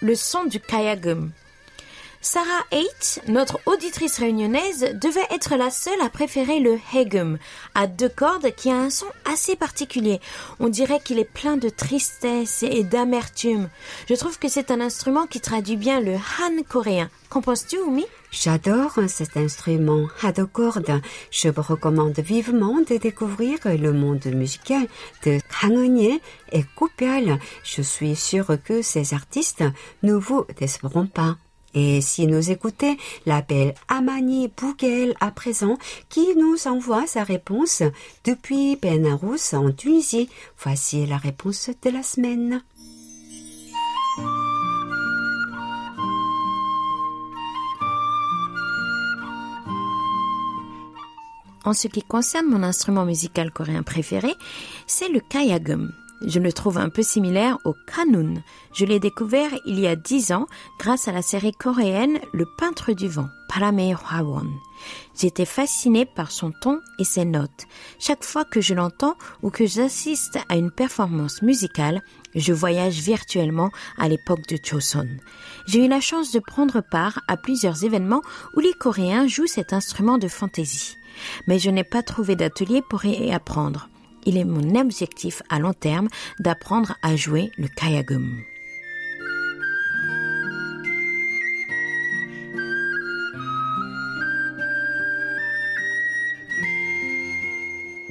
le 0.01 0.15
son 0.15 0.47
du 0.47 0.59
kayagum. 0.59 1.33
Sarah 2.29 2.65
Haight, 2.73 3.23
notre 3.29 3.61
auditrice 3.67 4.19
réunionnaise, 4.19 4.81
devait 5.01 5.29
être 5.31 5.55
la 5.55 5.71
seule 5.71 6.01
à 6.03 6.09
préférer 6.09 6.59
le 6.59 6.77
hegum, 6.93 7.39
à 7.77 7.87
deux 7.87 8.09
cordes 8.09 8.53
qui 8.57 8.69
a 8.69 8.75
un 8.75 8.91
son 8.91 9.07
assez 9.33 9.55
particulier. 9.55 10.21
On 10.59 10.69
dirait 10.69 10.99
qu'il 10.99 11.21
est 11.21 11.33
plein 11.33 11.57
de 11.57 11.69
tristesse 11.69 12.65
et 12.65 12.83
d'amertume. 12.83 13.69
Je 14.09 14.17
trouve 14.17 14.41
que 14.41 14.49
c'est 14.49 14.73
un 14.73 14.81
instrument 14.81 15.29
qui 15.29 15.41
traduit 15.41 15.77
bien 15.77 16.01
le 16.01 16.15
han 16.15 16.65
coréen. 16.69 17.11
Qu'en 17.29 17.43
penses-tu, 17.43 17.79
Oumi? 17.79 18.05
J'adore 18.33 18.99
cet 19.07 19.37
instrument 19.37 20.09
à 20.21 20.33
deux 20.33 20.47
cordes. 20.47 21.01
Je 21.31 21.49
vous 21.49 21.63
recommande 21.63 22.19
vivement 22.19 22.81
de 22.81 22.97
découvrir 22.97 23.61
le 23.67 23.93
monde 23.93 24.27
musical 24.27 24.89
de 25.25 25.39
Kang 25.61 26.19
et 26.51 26.65
Coupial. 26.75 27.39
Je 27.63 27.83
suis 27.83 28.17
sûre 28.17 28.49
que 28.65 28.83
ces 28.83 29.15
artistes 29.15 29.63
ne 30.03 30.15
vous 30.15 30.45
décevront 30.59 31.07
pas. 31.07 31.37
Et 31.79 32.01
si 32.01 32.27
nous 32.27 32.51
écoutez 32.51 32.97
l'appel 33.27 33.75
Amani 33.89 34.49
Bougel 34.49 35.15
à 35.21 35.31
présent, 35.31 35.77
qui 36.09 36.35
nous 36.35 36.67
envoie 36.67 37.07
sa 37.07 37.23
réponse 37.23 37.83
depuis 38.25 38.77
Benarous 38.77 39.53
en 39.55 39.71
Tunisie, 39.73 40.31
voici 40.59 41.05
la 41.05 41.19
réponse 41.19 41.69
de 41.83 41.91
la 41.91 42.03
semaine. 42.03 42.63
En 51.67 51.75
ce 51.75 51.89
qui 51.89 52.03
concerne 52.03 52.47
mon 52.47 52.63
instrument 52.63 53.05
musical 53.05 53.51
coréen 53.51 53.83
préféré, 53.83 54.33
c'est 54.87 55.11
le 55.11 55.21
kayagum. 55.21 55.93
Je 56.23 56.41
le 56.41 56.53
trouve 56.53 56.79
un 56.79 56.89
peu 56.89 57.03
similaire 57.03 57.59
au 57.65 57.75
kanun. 57.87 58.43
Je 58.73 58.87
l'ai 58.87 58.99
découvert 58.99 59.51
il 59.67 59.79
y 59.79 59.87
a 59.87 59.97
dix 59.97 60.33
ans 60.33 60.47
grâce 60.79 61.09
à 61.09 61.13
la 61.13 61.21
série 61.21 61.53
coréenne 61.53 62.19
Le 62.33 62.47
peintre 62.59 62.95
du 62.95 63.07
vent, 63.07 63.29
Parame 63.49 63.81
Hwawon. 63.81 64.49
J'étais 65.19 65.45
fascinée 65.45 66.07
par 66.07 66.31
son 66.31 66.53
ton 66.63 66.81
et 66.99 67.05
ses 67.05 67.27
notes. 67.27 67.67
Chaque 67.99 68.25
fois 68.25 68.45
que 68.45 68.63
je 68.63 68.73
l'entends 68.73 69.17
ou 69.43 69.51
que 69.51 69.67
j'assiste 69.67 70.39
à 70.49 70.57
une 70.57 70.71
performance 70.71 71.43
musicale, 71.43 72.03
je 72.35 72.53
voyage 72.53 72.99
virtuellement 73.01 73.71
à 73.99 74.09
l'époque 74.09 74.47
de 74.49 74.59
Choson. 74.63 75.09
J'ai 75.67 75.85
eu 75.85 75.89
la 75.89 76.01
chance 76.01 76.33
de 76.33 76.41
prendre 76.41 76.81
part 76.81 77.21
à 77.29 77.37
plusieurs 77.37 77.85
événements 77.85 78.23
où 78.55 78.61
les 78.61 78.75
Coréens 78.75 79.27
jouent 79.27 79.47
cet 79.47 79.75
instrument 79.75 80.17
de 80.17 80.29
fantaisie. 80.29 80.97
Mais 81.47 81.59
je 81.59 81.71
n'ai 81.71 81.85
pas 81.85 82.03
trouvé 82.03 82.37
d'atelier 82.37 82.83
pour 82.89 83.05
y 83.05 83.33
apprendre 83.33 83.89
il 84.27 84.37
est 84.37 84.45
mon 84.45 84.79
objectif 84.79 85.43
à 85.49 85.59
long 85.59 85.73
terme 85.73 86.09
d'apprendre 86.39 86.97
à 87.03 87.17
jouer 87.17 87.51
le 87.57 87.69
kayagum. 87.69 88.43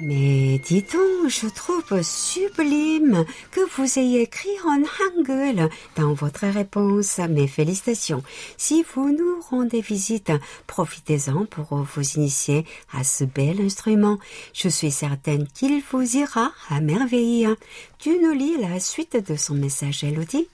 Mais 0.08 0.60
dis 0.60 0.84
donc, 0.84 1.30
je 1.30 1.48
trouve 1.48 2.04
sublime 2.04 3.26
que 3.50 3.62
vous 3.76 3.98
ayez 3.98 4.22
écrit 4.22 4.56
en 4.64 4.84
hangul 5.02 5.68
dans 5.96 6.14
votre 6.14 6.46
réponse. 6.46 7.18
Mes 7.18 7.48
félicitations. 7.48 8.22
Si 8.56 8.86
vous 8.94 9.10
nous 9.10 9.42
rendez 9.50 9.82
visite, 9.82 10.32
profitez-en 10.68 11.46
pour 11.46 11.78
vous 11.78 12.04
initier 12.18 12.66
à 12.94 13.04
ce 13.04 13.24
bel 13.24 13.60
instrument. 13.60 14.20
Je 14.54 14.70
suis 14.70 14.92
certaine 14.92 15.48
qu'il 15.48 15.82
vous 15.92 16.18
ira 16.18 16.52
à 16.70 16.82
merveille. 16.82 17.48
Tu 17.98 18.20
nous 18.20 18.34
lis 18.34 18.58
la 18.62 18.80
suite 18.80 19.18
de 19.28 19.36
son 19.36 19.56
message, 19.56 20.04
Elodie? 20.04 20.48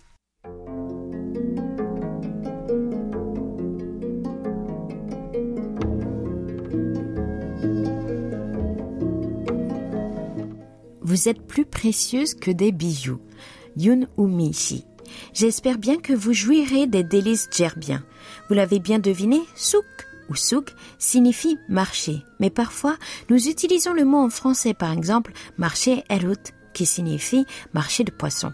Vous 11.12 11.27
êtes 11.27 11.46
plus 11.46 11.65
précieuse 11.65 12.36
que 12.36 12.51
des 12.51 12.72
bijoux. 12.72 13.20
Yun 13.75 14.08
Umishi. 14.18 14.86
J'espère 15.34 15.77
bien 15.77 15.98
que 15.98 16.13
vous 16.13 16.32
jouirez 16.32 16.88
des 16.88 17.03
délices 17.03 17.50
djerbiens. 17.51 18.01
Vous 18.48 18.56
l'avez 18.56 18.80
bien 18.80 18.98
deviné, 18.98 19.41
souk 19.53 19.84
ou 20.30 20.36
souk 20.36 20.74
signifie 21.00 21.58
marché. 21.68 22.24
Mais 22.39 22.50
parfois, 22.50 22.96
nous 23.30 23.50
utilisons 23.50 23.91
le 23.91 24.06
mot 24.06 24.20
en 24.20 24.30
français, 24.30 24.74
par 24.74 24.94
exemple, 24.94 25.34
marché 25.58 26.06
erut, 26.10 26.53
qui 26.74 26.86
signifie 26.86 27.46
marché 27.74 28.06
de 28.06 28.12
poisson. 28.12 28.53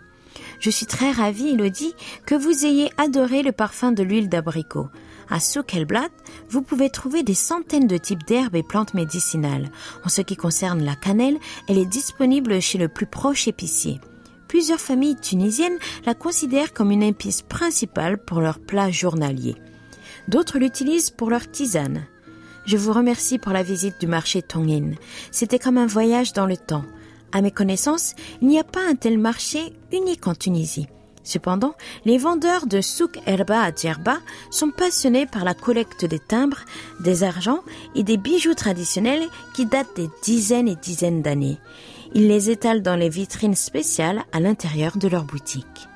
Je 0.60 0.72
suis 0.72 0.88
très 0.88 1.12
ravie, 1.12 1.50
Elodie, 1.50 1.94
que 2.26 2.34
vous 2.34 2.66
ayez 2.66 2.90
adoré 2.98 3.44
le 3.44 3.52
parfum 3.52 3.92
de 3.92 4.02
l'huile 4.02 4.30
d'abricot. 4.30 4.88
À 5.30 5.40
Soukelblatt, 5.40 6.12
vous 6.50 6.62
pouvez 6.62 6.90
trouver 6.90 7.24
des 7.24 7.34
centaines 7.34 7.88
de 7.88 7.98
types 7.98 8.26
d'herbes 8.26 8.56
et 8.56 8.64
plantes 8.64 8.94
médicinales. 8.94 9.70
En 10.06 10.10
ce 10.10 10.22
qui 10.22 10.36
concerne 10.36 10.84
la 10.84 10.96
cannelle, 10.96 11.38
elle 11.68 11.78
est 11.78 11.86
disponible 11.86 12.62
chez 12.62 12.78
le 12.78 12.88
plus 12.88 13.06
proche 13.06 13.48
épicier. 13.48 14.00
Plusieurs 14.48 14.80
familles 14.80 15.18
tunisiennes 15.18 15.78
la 16.06 16.14
considèrent 16.14 16.74
comme 16.74 16.92
une 16.92 17.04
épice 17.04 17.42
principale 17.42 18.18
pour 18.18 18.40
leurs 18.40 18.60
plats 18.60 18.92
journaliers. 18.92 19.56
D'autres 20.30 20.60
l'utilisent 20.60 21.10
pour 21.10 21.30
leur 21.30 21.52
tisane. 21.52 22.06
Je 22.66 22.78
vous 22.78 22.94
remercie 22.94 23.38
pour 23.38 23.52
la 23.52 23.64
visite 23.64 24.00
du 24.00 24.08
marché 24.08 24.42
Tongin. 24.42 24.92
C'était 25.32 25.60
comme 25.60 25.78
un 25.78 25.88
voyage 25.88 26.34
dans 26.34 26.46
le 26.46 26.58
temps. 26.58 26.84
À 27.32 27.42
mes 27.42 27.52
connaissances, 27.52 28.14
il 28.42 28.48
n'y 28.48 28.60
a 28.60 28.64
pas 28.64 28.86
un 28.90 28.96
tel 28.96 29.18
marché 29.18 29.74
unique 29.92 30.28
en 30.28 30.36
Tunisie. 30.36 30.88
Cependant, 31.28 31.76
les 32.06 32.18
vendeurs 32.18 32.68
de 32.68 32.80
souk 32.80 33.20
herba 33.26 33.62
à 33.62 33.72
Djerba 33.76 34.20
sont 34.50 34.72
passionnés 34.72 35.26
par 35.26 35.44
la 35.44 35.54
collecte 35.54 36.06
des 36.06 36.20
timbres, 36.20 36.62
des 37.02 37.24
argents 37.24 37.60
et 37.96 38.04
des 38.04 38.16
bijoux 38.16 38.54
traditionnels 38.54 39.28
qui 39.54 39.66
datent 39.66 39.98
des 39.98 40.08
dizaines 40.24 40.70
et 40.70 40.78
dizaines 40.78 41.22
d'années. 41.22 41.58
Ils 42.14 42.30
les 42.30 42.50
étalent 42.50 42.82
dans 42.82 42.96
les 42.96 43.10
vitrines 43.10 43.56
spéciales 43.56 44.24
à 44.32 44.40
l'intérieur 44.40 44.98
de 44.98 45.10
leur 45.10 45.26
boutique. 45.26 45.90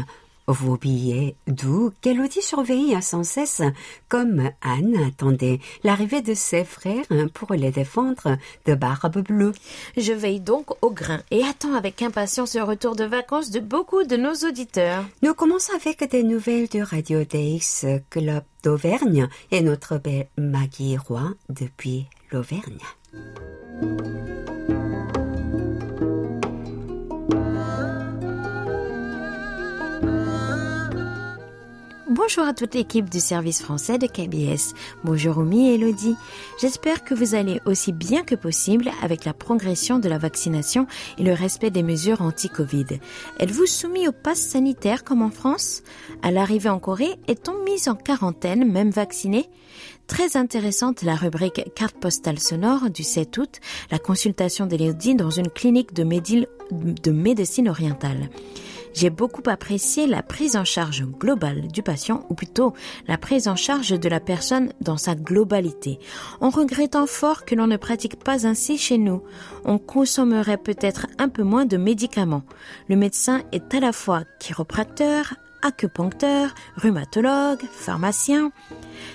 vos 0.46 0.76
billets 0.76 1.36
doux 1.46 1.92
qu'Elodie 2.00 2.42
surveille 2.42 2.96
sans 3.02 3.24
cesse, 3.24 3.62
comme 4.08 4.50
Anne 4.62 4.96
attendait 5.06 5.60
l'arrivée 5.84 6.22
de 6.22 6.34
ses 6.34 6.64
frères 6.64 7.04
pour 7.34 7.52
les 7.52 7.70
défendre 7.70 8.36
de 8.66 8.74
Barbe 8.74 9.18
Bleue. 9.18 9.52
Je 9.96 10.12
veille 10.12 10.40
donc 10.40 10.70
au 10.82 10.90
grain 10.90 11.20
et 11.30 11.44
attends 11.44 11.74
avec 11.74 12.02
impatience 12.02 12.54
le 12.54 12.62
retour 12.62 12.96
de 12.96 13.04
vacances 13.04 13.50
de 13.50 13.60
beaucoup 13.60 14.04
de 14.04 14.16
nos 14.16 14.34
auditeurs. 14.48 15.04
Nous 15.22 15.34
commençons 15.34 15.72
avec 15.74 16.08
des 16.10 16.22
nouvelles 16.22 16.68
du 16.68 16.82
Radio 16.82 17.24
Days 17.24 18.00
Club 18.10 18.44
d'Auvergne 18.62 19.28
et 19.50 19.60
notre 19.60 19.98
belle 19.98 20.28
Maggie 20.38 20.96
Roy 20.96 21.34
depuis 21.48 22.06
l'Auvergne. 22.30 22.78
Bonjour 32.16 32.44
à 32.44 32.54
toute 32.54 32.74
l'équipe 32.74 33.10
du 33.10 33.20
service 33.20 33.60
français 33.60 33.98
de 33.98 34.06
KBS. 34.06 34.72
Bonjour 35.04 35.36
Oumi 35.36 35.68
et 35.68 35.74
Elodie. 35.74 36.16
J'espère 36.58 37.04
que 37.04 37.12
vous 37.12 37.34
allez 37.34 37.60
aussi 37.66 37.92
bien 37.92 38.22
que 38.22 38.34
possible 38.34 38.90
avec 39.02 39.26
la 39.26 39.34
progression 39.34 39.98
de 39.98 40.08
la 40.08 40.16
vaccination 40.16 40.86
et 41.18 41.22
le 41.22 41.34
respect 41.34 41.70
des 41.70 41.82
mesures 41.82 42.22
anti-Covid. 42.22 42.86
Êtes-vous 43.38 43.66
soumis 43.66 44.08
au 44.08 44.12
pass 44.12 44.38
sanitaire 44.38 45.04
comme 45.04 45.20
en 45.20 45.28
France? 45.30 45.82
À 46.22 46.30
l'arrivée 46.30 46.70
en 46.70 46.78
Corée, 46.78 47.16
est-on 47.28 47.62
mis 47.64 47.86
en 47.86 47.94
quarantaine, 47.94 48.64
même 48.72 48.90
vacciné? 48.90 49.50
Très 50.06 50.38
intéressante 50.38 51.02
la 51.02 51.16
rubrique 51.16 51.74
carte 51.74 51.98
postale 52.00 52.38
sonore 52.38 52.88
du 52.88 53.02
7 53.02 53.36
août, 53.36 53.60
la 53.90 53.98
consultation 53.98 54.64
d'Elodie 54.64 55.16
dans 55.16 55.28
une 55.28 55.50
clinique 55.50 55.92
de 55.92 57.10
médecine 57.12 57.68
orientale. 57.68 58.30
J'ai 58.96 59.10
beaucoup 59.10 59.42
apprécié 59.44 60.06
la 60.06 60.22
prise 60.22 60.56
en 60.56 60.64
charge 60.64 61.04
globale 61.04 61.68
du 61.68 61.82
patient, 61.82 62.24
ou 62.30 62.34
plutôt 62.34 62.72
la 63.06 63.18
prise 63.18 63.46
en 63.46 63.54
charge 63.54 63.90
de 63.90 64.08
la 64.08 64.20
personne 64.20 64.72
dans 64.80 64.96
sa 64.96 65.14
globalité, 65.14 65.98
en 66.40 66.48
regrettant 66.48 67.06
fort 67.06 67.44
que 67.44 67.54
l'on 67.54 67.66
ne 67.66 67.76
pratique 67.76 68.18
pas 68.18 68.46
ainsi 68.46 68.78
chez 68.78 68.96
nous. 68.96 69.22
On 69.66 69.76
consommerait 69.76 70.56
peut-être 70.56 71.08
un 71.18 71.28
peu 71.28 71.42
moins 71.42 71.66
de 71.66 71.76
médicaments. 71.76 72.44
Le 72.88 72.96
médecin 72.96 73.42
est 73.52 73.74
à 73.74 73.80
la 73.80 73.92
fois 73.92 74.22
chiropracteur, 74.40 75.34
acupuncteur, 75.60 76.54
rhumatologue, 76.76 77.66
pharmacien. 77.70 78.50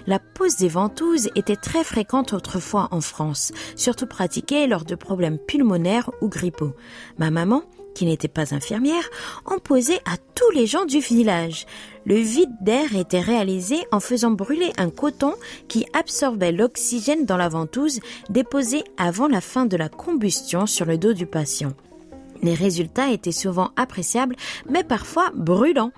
La 0.05 0.19
pose 0.19 0.57
des 0.57 0.67
ventouses 0.67 1.31
était 1.35 1.55
très 1.55 1.83
fréquente 1.83 2.33
autrefois 2.33 2.87
en 2.91 3.01
France, 3.01 3.51
surtout 3.75 4.05
pratiquée 4.05 4.67
lors 4.67 4.85
de 4.85 4.93
problèmes 4.93 5.39
pulmonaires 5.39 6.11
ou 6.21 6.29
grippaux. 6.29 6.75
Ma 7.17 7.31
maman 7.31 7.63
qui 7.93 8.05
n'était 8.05 8.27
pas 8.27 8.53
infirmière, 8.53 9.09
en 9.45 9.57
posait 9.57 9.99
à 10.05 10.17
tous 10.35 10.51
les 10.51 10.65
gens 10.65 10.85
du 10.85 10.99
village. 10.99 11.65
Le 12.05 12.15
vide 12.15 12.55
d'air 12.61 12.95
était 12.95 13.19
réalisé 13.19 13.77
en 13.91 13.99
faisant 13.99 14.31
brûler 14.31 14.71
un 14.77 14.89
coton 14.89 15.35
qui 15.67 15.85
absorbait 15.93 16.51
l'oxygène 16.51 17.25
dans 17.25 17.37
la 17.37 17.49
ventouse 17.49 17.99
déposée 18.29 18.83
avant 18.97 19.27
la 19.27 19.41
fin 19.41 19.65
de 19.65 19.77
la 19.77 19.89
combustion 19.89 20.65
sur 20.65 20.85
le 20.85 20.97
dos 20.97 21.13
du 21.13 21.25
patient. 21.25 21.73
Les 22.41 22.55
résultats 22.55 23.11
étaient 23.11 23.31
souvent 23.31 23.71
appréciables, 23.75 24.35
mais 24.69 24.83
parfois 24.83 25.31
brûlants. 25.35 25.91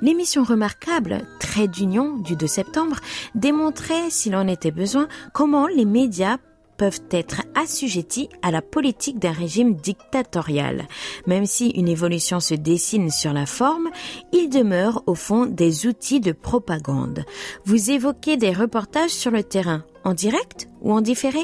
L'émission 0.00 0.44
remarquable 0.44 1.26
Trait 1.40 1.66
d'union 1.66 2.18
du 2.18 2.36
2 2.36 2.46
septembre 2.46 3.00
démontrait, 3.34 4.10
s'il 4.10 4.36
en 4.36 4.46
était 4.46 4.70
besoin, 4.70 5.08
comment 5.32 5.66
les 5.66 5.84
médias 5.84 6.38
peuvent 6.78 7.02
être 7.10 7.42
assujettis 7.54 8.30
à 8.40 8.50
la 8.50 8.62
politique 8.62 9.18
d'un 9.18 9.32
régime 9.32 9.74
dictatorial. 9.74 10.86
Même 11.26 11.44
si 11.44 11.68
une 11.70 11.88
évolution 11.88 12.40
se 12.40 12.54
dessine 12.54 13.10
sur 13.10 13.34
la 13.34 13.44
forme, 13.44 13.88
il 14.32 14.48
demeure 14.48 15.02
au 15.06 15.14
fond 15.14 15.44
des 15.44 15.86
outils 15.86 16.20
de 16.20 16.32
propagande. 16.32 17.24
Vous 17.66 17.90
évoquez 17.90 18.36
des 18.36 18.52
reportages 18.52 19.10
sur 19.10 19.30
le 19.30 19.42
terrain, 19.42 19.84
en 20.04 20.14
direct 20.14 20.68
ou 20.80 20.92
en 20.92 21.00
différé, 21.00 21.40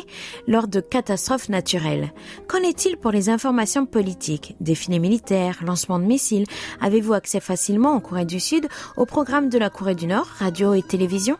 lors 0.47 0.69
de 0.69 0.81
catastrophes 0.81 1.49
naturelles. 1.49 2.13
Qu'en 2.49 2.63
est-il 2.63 2.97
pour 2.97 3.11
les 3.11 3.29
informations 3.29 3.85
politiques, 3.85 4.57
défilés 4.61 5.01
militaires, 5.01 5.59
lancements 5.65 5.99
de 5.99 6.05
missiles? 6.05 6.47
Avez-vous 6.81 7.13
accès 7.13 7.41
facilement 7.41 7.91
en 7.91 8.01
Corée 8.01 8.25
du 8.25 8.39
Sud 8.41 8.69
au 8.97 9.05
programme 9.05 9.49
de 9.49 9.59
la 9.59 9.69
Corée 9.69 9.97
du 9.97 10.07
Nord, 10.07 10.29
radio 10.39 10.75
et 10.75 10.83
télévision? 10.83 11.37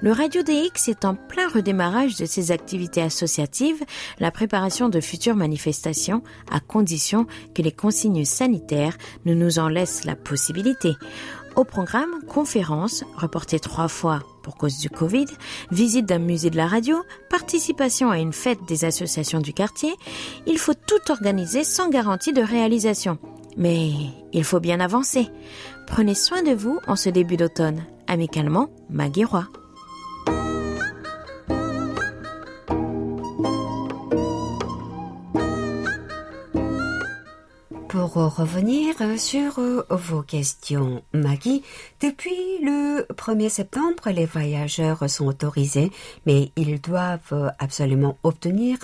Le 0.00 0.12
Radio 0.12 0.42
DX 0.42 0.88
est 0.88 1.04
en 1.04 1.14
plein 1.14 1.48
redémarrage 1.48 2.16
de 2.16 2.26
ses 2.26 2.50
activités 2.50 3.02
associatives, 3.02 3.82
la 4.20 4.30
préparation 4.30 4.88
de 4.88 5.00
futures 5.00 5.36
manifestations, 5.36 6.22
à 6.50 6.60
condition 6.60 7.26
que 7.54 7.62
les 7.62 7.72
consignes 7.72 8.24
sanitaires 8.24 8.96
ne 9.24 9.34
nous 9.34 9.58
en 9.58 9.68
laissent 9.68 10.04
la 10.04 10.16
possibilité. 10.16 10.94
Au 11.56 11.64
programme, 11.64 12.22
conférences, 12.28 13.04
reportées 13.16 13.58
trois 13.58 13.88
fois 13.88 14.20
pour 14.44 14.56
cause 14.56 14.78
du 14.78 14.88
Covid, 14.88 15.26
visite 15.72 16.06
d'un 16.06 16.20
musée 16.20 16.50
de 16.50 16.56
la 16.56 16.68
radio, 16.68 17.02
participation 17.30 18.10
à 18.10 18.18
une 18.18 18.32
fête 18.32 18.60
des 18.68 18.84
associations 18.84 19.40
du 19.40 19.52
quartier, 19.52 19.92
il 20.46 20.58
faut 20.58 20.74
tout 20.74 21.10
organiser 21.10 21.64
sans 21.64 21.90
garantie 21.90 22.32
de 22.32 22.42
réalisation. 22.42 23.18
Mais 23.56 23.90
il 24.32 24.44
faut 24.44 24.60
bien 24.60 24.78
avancer. 24.78 25.26
Prenez 25.88 26.14
soin 26.14 26.44
de 26.44 26.52
vous 26.52 26.78
en 26.86 26.94
ce 26.94 27.08
début 27.08 27.36
d'automne. 27.36 27.84
Amicalement, 28.08 28.70
Maggie 28.88 29.24
Roy. 29.24 29.46
Pour 37.88 38.14
revenir 38.14 38.94
sur 39.18 39.60
vos 39.90 40.22
questions, 40.22 41.02
Maggie, 41.12 41.62
depuis 42.00 42.58
le 42.62 43.06
1er 43.12 43.50
septembre, 43.50 44.08
les 44.10 44.24
voyageurs 44.24 45.08
sont 45.10 45.26
autorisés, 45.26 45.90
mais 46.24 46.50
ils 46.56 46.80
doivent 46.80 47.52
absolument 47.58 48.16
obtenir 48.22 48.78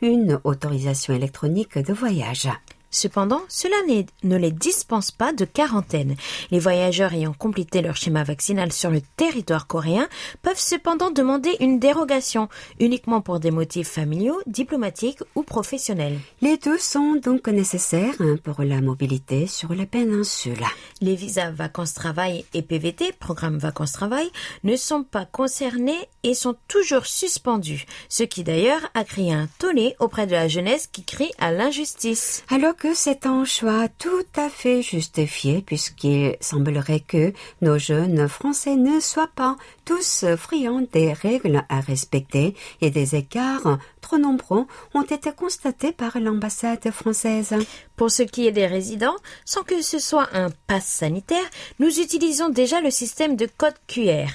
une 0.00 0.40
autorisation 0.44 1.12
électronique 1.14 1.76
de 1.78 1.92
voyage. 1.92 2.48
Cependant, 2.90 3.42
cela 3.48 3.76
ne 4.24 4.36
les 4.36 4.50
dispense 4.50 5.12
pas 5.12 5.32
de 5.32 5.44
quarantaine. 5.44 6.16
Les 6.50 6.58
voyageurs 6.58 7.14
ayant 7.14 7.32
complété 7.32 7.82
leur 7.82 7.96
schéma 7.96 8.24
vaccinal 8.24 8.72
sur 8.72 8.90
le 8.90 9.00
territoire 9.16 9.68
coréen 9.68 10.08
peuvent 10.42 10.58
cependant 10.58 11.10
demander 11.10 11.56
une 11.60 11.78
dérogation, 11.78 12.48
uniquement 12.80 13.20
pour 13.20 13.38
des 13.38 13.52
motifs 13.52 13.88
familiaux, 13.88 14.40
diplomatiques 14.46 15.20
ou 15.36 15.42
professionnels. 15.42 16.18
Les 16.40 16.56
deux 16.56 16.78
sont 16.78 17.14
donc 17.14 17.46
nécessaires 17.48 18.14
pour 18.42 18.62
la 18.62 18.80
mobilité 18.80 19.46
sur 19.46 19.72
la 19.72 19.86
péninsule. 19.86 20.64
Les 21.00 21.14
visas 21.14 21.50
vacances-travail 21.50 22.44
et 22.54 22.62
PVT, 22.62 23.12
programme 23.12 23.58
vacances-travail, 23.58 24.28
ne 24.64 24.74
sont 24.76 25.04
pas 25.04 25.26
concernés 25.26 26.08
et 26.22 26.34
sont 26.34 26.56
toujours 26.68 27.06
suspendus, 27.06 27.86
ce 28.08 28.24
qui 28.24 28.42
d'ailleurs 28.42 28.90
a 28.94 29.04
créé 29.04 29.32
un 29.32 29.48
tollé 29.58 29.94
auprès 30.00 30.26
de 30.26 30.32
la 30.32 30.48
jeunesse 30.48 30.88
qui 30.90 31.04
crie 31.04 31.30
à 31.38 31.52
l'injustice. 31.52 32.44
Alors 32.50 32.74
que 32.80 32.94
c'est 32.94 33.26
un 33.26 33.44
choix 33.44 33.88
tout 33.98 34.24
à 34.36 34.48
fait 34.48 34.80
justifié 34.80 35.60
puisqu'il 35.60 36.36
semblerait 36.40 37.00
que 37.00 37.34
nos 37.60 37.78
jeunes 37.78 38.26
Français 38.26 38.74
ne 38.74 39.00
soient 39.00 39.30
pas 39.36 39.58
tous 39.84 40.24
friands 40.38 40.86
des 40.90 41.12
règles 41.12 41.62
à 41.68 41.80
respecter 41.80 42.56
et 42.80 42.88
des 42.90 43.16
écarts 43.16 43.78
trop 44.00 44.16
nombreux 44.16 44.64
ont 44.94 45.02
été 45.02 45.30
constatés 45.30 45.92
par 45.92 46.18
l'ambassade 46.18 46.90
française. 46.90 47.54
Pour 47.96 48.10
ce 48.10 48.22
qui 48.22 48.46
est 48.46 48.52
des 48.52 48.66
résidents, 48.66 49.16
sans 49.44 49.62
que 49.62 49.82
ce 49.82 49.98
soit 49.98 50.30
un 50.32 50.48
pass 50.66 50.86
sanitaire, 50.86 51.50
nous 51.80 52.00
utilisons 52.00 52.48
déjà 52.48 52.80
le 52.80 52.90
système 52.90 53.36
de 53.36 53.46
code 53.58 53.76
QR. 53.88 54.30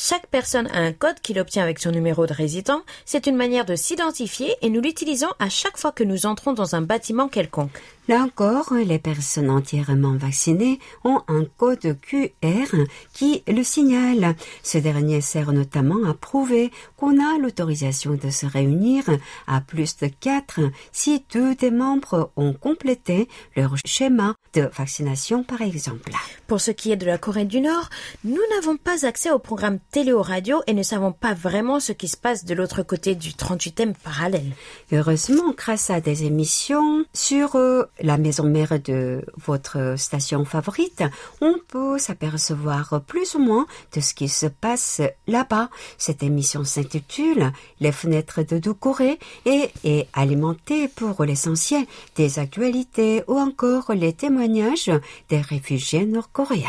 Chaque 0.00 0.28
personne 0.28 0.68
a 0.68 0.78
un 0.78 0.92
code 0.92 1.18
qu'il 1.18 1.40
obtient 1.40 1.64
avec 1.64 1.80
son 1.80 1.90
numéro 1.90 2.24
de 2.24 2.32
résident. 2.32 2.82
C'est 3.04 3.26
une 3.26 3.34
manière 3.34 3.64
de 3.64 3.74
s'identifier 3.74 4.54
et 4.62 4.70
nous 4.70 4.80
l'utilisons 4.80 5.26
à 5.40 5.48
chaque 5.48 5.76
fois 5.76 5.90
que 5.90 6.04
nous 6.04 6.24
entrons 6.24 6.52
dans 6.52 6.76
un 6.76 6.82
bâtiment 6.82 7.26
quelconque. 7.26 7.82
Là 8.08 8.22
encore, 8.22 8.72
les 8.72 8.98
personnes 8.98 9.50
entièrement 9.50 10.16
vaccinées 10.16 10.78
ont 11.04 11.20
un 11.28 11.44
code 11.44 11.98
QR 12.00 12.74
qui 13.12 13.42
le 13.46 13.62
signale. 13.62 14.34
Ce 14.62 14.78
dernier 14.78 15.20
sert 15.20 15.52
notamment 15.52 16.08
à 16.08 16.14
prouver 16.14 16.70
qu'on 16.96 17.22
a 17.22 17.38
l'autorisation 17.38 18.14
de 18.14 18.30
se 18.30 18.46
réunir 18.46 19.04
à 19.46 19.60
plus 19.60 19.98
de 19.98 20.06
quatre 20.06 20.60
si 20.90 21.22
deux 21.34 21.54
des 21.54 21.70
membres 21.70 22.30
ont 22.36 22.54
complété 22.54 23.28
leur 23.54 23.74
schéma 23.84 24.34
de 24.54 24.70
vaccination 24.74 25.42
par 25.44 25.60
exemple. 25.60 26.12
Pour 26.46 26.62
ce 26.62 26.70
qui 26.70 26.90
est 26.90 26.96
de 26.96 27.04
la 27.04 27.18
Corée 27.18 27.44
du 27.44 27.60
Nord, 27.60 27.90
nous 28.24 28.40
n'avons 28.54 28.78
pas 28.78 29.04
accès 29.04 29.30
au 29.30 29.38
programme 29.38 29.78
télé 29.90 30.14
ou 30.14 30.22
radio 30.22 30.62
et 30.66 30.72
ne 30.72 30.82
savons 30.82 31.12
pas 31.12 31.34
vraiment 31.34 31.78
ce 31.78 31.92
qui 31.92 32.08
se 32.08 32.16
passe 32.16 32.46
de 32.46 32.54
l'autre 32.54 32.82
côté 32.82 33.14
du 33.14 33.32
38e 33.32 33.92
parallèle. 34.02 34.52
Heureusement, 34.92 35.52
grâce 35.54 35.90
à 35.90 36.00
des 36.00 36.24
émissions 36.24 37.04
sur 37.12 37.56
euh, 37.56 37.84
la 38.00 38.18
maison 38.18 38.44
mère 38.44 38.78
de 38.80 39.24
votre 39.36 39.94
station 39.96 40.44
favorite, 40.44 41.02
on 41.40 41.54
peut 41.68 41.98
s'apercevoir 41.98 43.00
plus 43.06 43.34
ou 43.34 43.38
moins 43.38 43.66
de 43.94 44.00
ce 44.00 44.14
qui 44.14 44.28
se 44.28 44.46
passe 44.46 45.00
là-bas. 45.26 45.68
Cette 45.96 46.22
émission 46.22 46.64
s'intitule 46.64 47.52
Les 47.80 47.92
fenêtres 47.92 48.42
de 48.42 48.58
Doucouré 48.58 49.18
et 49.44 49.70
est 49.84 50.08
alimentée 50.12 50.88
pour 50.88 51.24
l'essentiel 51.24 51.84
des 52.16 52.38
actualités 52.38 53.22
ou 53.28 53.38
encore 53.38 53.92
les 53.92 54.12
témoignages 54.12 54.90
des 55.28 55.40
réfugiés 55.40 56.06
nord-coréens. 56.06 56.68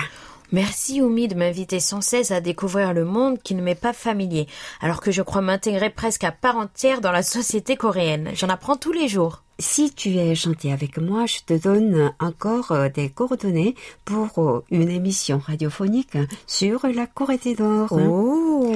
Merci 0.52 1.02
Oumi 1.02 1.28
de 1.28 1.36
m'inviter 1.36 1.80
sans 1.80 2.02
cesse 2.02 2.32
à 2.32 2.42
découvrir 2.42 2.94
le 2.94 3.06
monde 3.06 3.40
qui 3.42 3.54
ne 3.54 3.62
m'est 3.62 3.76
pas 3.76 3.94
familier, 3.94 4.48
alors 4.82 5.00
que 5.00 5.12
je 5.12 5.22
crois 5.22 5.42
m'intégrer 5.42 5.92
presque 5.92 6.24
à 6.24 6.32
part 6.32 6.58
entière 6.58 7.02
dans 7.02 7.12
la 7.12 7.22
société 7.22 7.76
coréenne. 7.76 8.32
J'en 8.34 8.50
apprends 8.50 8.76
tous 8.76 8.92
les 8.92 9.08
jours. 9.08 9.44
Si 9.60 9.94
tu 9.94 10.16
es 10.16 10.36
gentil 10.36 10.72
avec 10.72 10.98
moi, 10.98 11.26
je 11.26 11.40
te 11.46 11.54
donne 11.54 12.14
encore 12.20 12.72
euh, 12.72 12.88
des 12.88 13.10
coordonnées 13.10 13.76
pour 14.06 14.40
euh, 14.40 14.64
une 14.72 14.90
émission 14.90 15.42
radiophonique 15.46 16.18
sur 16.48 16.88
la 16.88 17.06
Corée 17.06 17.38
du 17.38 17.62
Nord. 17.62 17.92
Oh. 17.92 18.74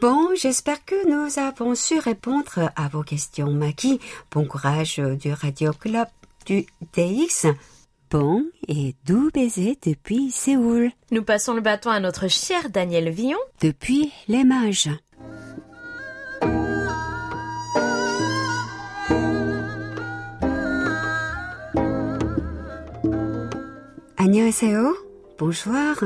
Bon, 0.00 0.28
j'espère 0.36 0.84
que 0.84 1.08
nous 1.08 1.38
avons 1.38 1.74
su 1.74 1.98
répondre 1.98 2.70
à 2.76 2.88
vos 2.88 3.02
questions, 3.02 3.50
Maki. 3.50 3.98
Bon 4.30 4.44
courage 4.44 5.00
du 5.20 5.32
Radio 5.32 5.72
Club 5.72 6.06
du 6.46 6.64
DX. 6.94 7.48
Bon 8.09 8.43
et 8.67 8.95
doux 9.05 9.29
baiser 9.33 9.77
depuis 9.85 10.31
Séoul. 10.31 10.91
Nous 11.11 11.23
passons 11.23 11.53
le 11.53 11.61
bâton 11.61 11.89
à 11.89 11.99
notre 11.99 12.27
cher 12.27 12.69
Daniel 12.69 13.09
Villon. 13.09 13.39
Depuis 13.61 14.11
les 14.27 14.43
mages. 14.43 14.89
안녕하세요. 24.17 25.08
Bonjour. 25.40 25.96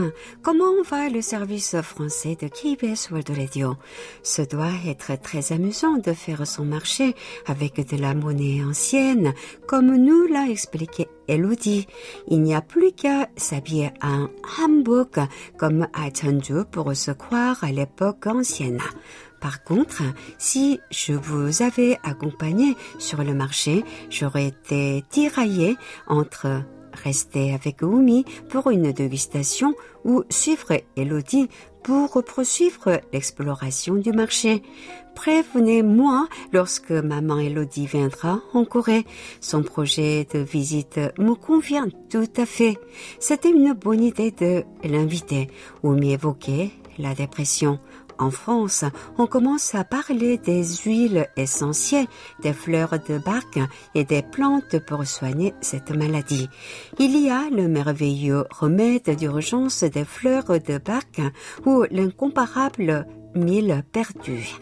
Comment 0.43 0.81
va 0.89 1.09
le 1.09 1.21
service 1.21 1.75
français 1.81 2.39
de 2.41 2.47
KBS 2.47 3.11
World 3.11 3.31
Radio? 3.37 3.75
Ce 4.23 4.43
doit 4.43 4.71
être 4.87 5.21
très 5.21 5.53
amusant 5.53 5.95
de 5.97 6.13
faire 6.13 6.47
son 6.47 6.65
marché 6.65 7.17
avec 7.45 7.85
de 7.85 8.01
la 8.01 8.15
monnaie 8.15 8.63
ancienne, 8.63 9.35
comme 9.67 9.97
nous 9.97 10.29
l'a 10.29 10.47
expliqué 10.49 11.09
Elodie. 11.27 11.89
Il 12.29 12.43
n'y 12.43 12.55
a 12.55 12.61
plus 12.61 12.93
qu'à 12.93 13.29
s'habiller 13.37 13.91
en 14.01 14.29
hanbok 14.63 15.19
comme 15.59 15.89
à 15.95 16.15
Cheonju 16.15 16.65
pour 16.71 16.95
se 16.95 17.11
croire 17.11 17.65
à 17.65 17.73
l'époque 17.73 18.29
ancienne. 18.29 18.79
Par 19.41 19.65
contre, 19.65 20.03
si 20.39 20.79
je 20.93 21.13
vous 21.13 21.61
avais 21.61 21.99
accompagné 22.05 22.77
sur 23.01 23.25
le 23.25 23.35
marché, 23.35 23.83
j'aurais 24.11 24.47
été 24.47 25.03
tiraillé 25.11 25.77
entre 26.07 26.63
rester 27.03 27.53
avec 27.53 27.83
Oumi 27.83 28.25
pour 28.49 28.71
une 28.71 28.93
dégustation 28.93 29.75
ou 30.05 30.23
suivre 30.31 30.73
Elodie 30.97 31.49
pour 31.83 32.25
poursuivre 32.25 33.01
l'exploration 33.13 33.95
du 33.95 34.13
marché. 34.13 34.63
Prévenez-moi 35.15 36.27
lorsque 36.53 36.91
maman 36.91 37.39
Elodie 37.39 37.87
viendra 37.87 38.41
en 38.55 38.65
Corée. 38.65 39.05
Son 39.41 39.63
projet 39.63 40.27
de 40.33 40.39
visite 40.39 40.99
me 41.19 41.35
convient 41.35 41.89
tout 42.11 42.31
à 42.37 42.47
fait. 42.47 42.79
C'était 43.21 43.51
une 43.51 43.75
bonne 43.75 44.03
idée 44.03 44.31
de 44.31 44.65
l'inviter 44.83 45.49
ou 45.83 45.93
m'y 45.93 46.13
évoquer 46.13 46.73
la 46.99 47.15
dépression. 47.15 47.79
En 48.19 48.31
France, 48.31 48.85
on 49.19 49.27
commence 49.27 49.75
à 49.75 49.85
parler 49.85 50.39
des 50.39 50.65
huiles 50.85 51.27
essentielles, 51.37 52.07
des 52.43 52.53
fleurs 52.53 52.99
de 53.09 53.19
bac 53.19 53.59
et 53.95 54.05
des 54.05 54.23
plantes 54.23 54.79
pour 54.87 55.05
soigner 55.07 55.55
cette 55.61 55.91
maladie. 55.91 56.49
Il 56.99 57.19
y 57.19 57.31
a 57.31 57.51
le 57.51 57.69
merveilleux 57.69 58.45
remède 58.51 59.17
d'urgence 59.17 59.83
des 59.83 60.05
fleurs 60.05 60.61
de 60.61 60.79
bac 60.79 61.21
ou 61.67 61.85
l'incomparable 61.91 63.07
mille 63.35 63.83
perdu. 63.93 64.55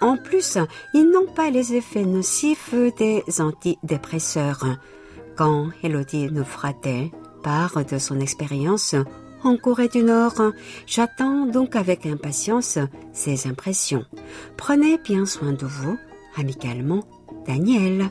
En 0.00 0.16
plus, 0.16 0.58
ils 0.94 1.10
n'ont 1.10 1.32
pas 1.32 1.50
les 1.50 1.74
effets 1.74 2.04
nocifs 2.04 2.74
des 2.96 3.24
antidépresseurs. 3.40 4.64
Quand 5.36 5.70
Elodie 5.82 6.28
nous 6.30 6.44
fera-t-elle 6.44 7.10
part 7.42 7.84
de 7.84 7.98
son 7.98 8.20
expérience 8.20 8.94
en 9.44 9.56
Corée 9.56 9.88
du 9.88 10.02
Nord. 10.02 10.52
J'attends 10.86 11.46
donc 11.46 11.76
avec 11.76 12.06
impatience 12.06 12.78
ces 13.12 13.46
impressions. 13.46 14.04
Prenez 14.56 14.98
bien 14.98 15.26
soin 15.26 15.52
de 15.52 15.66
vous. 15.66 15.98
Amicalement, 16.36 17.04
Daniel. 17.46 18.08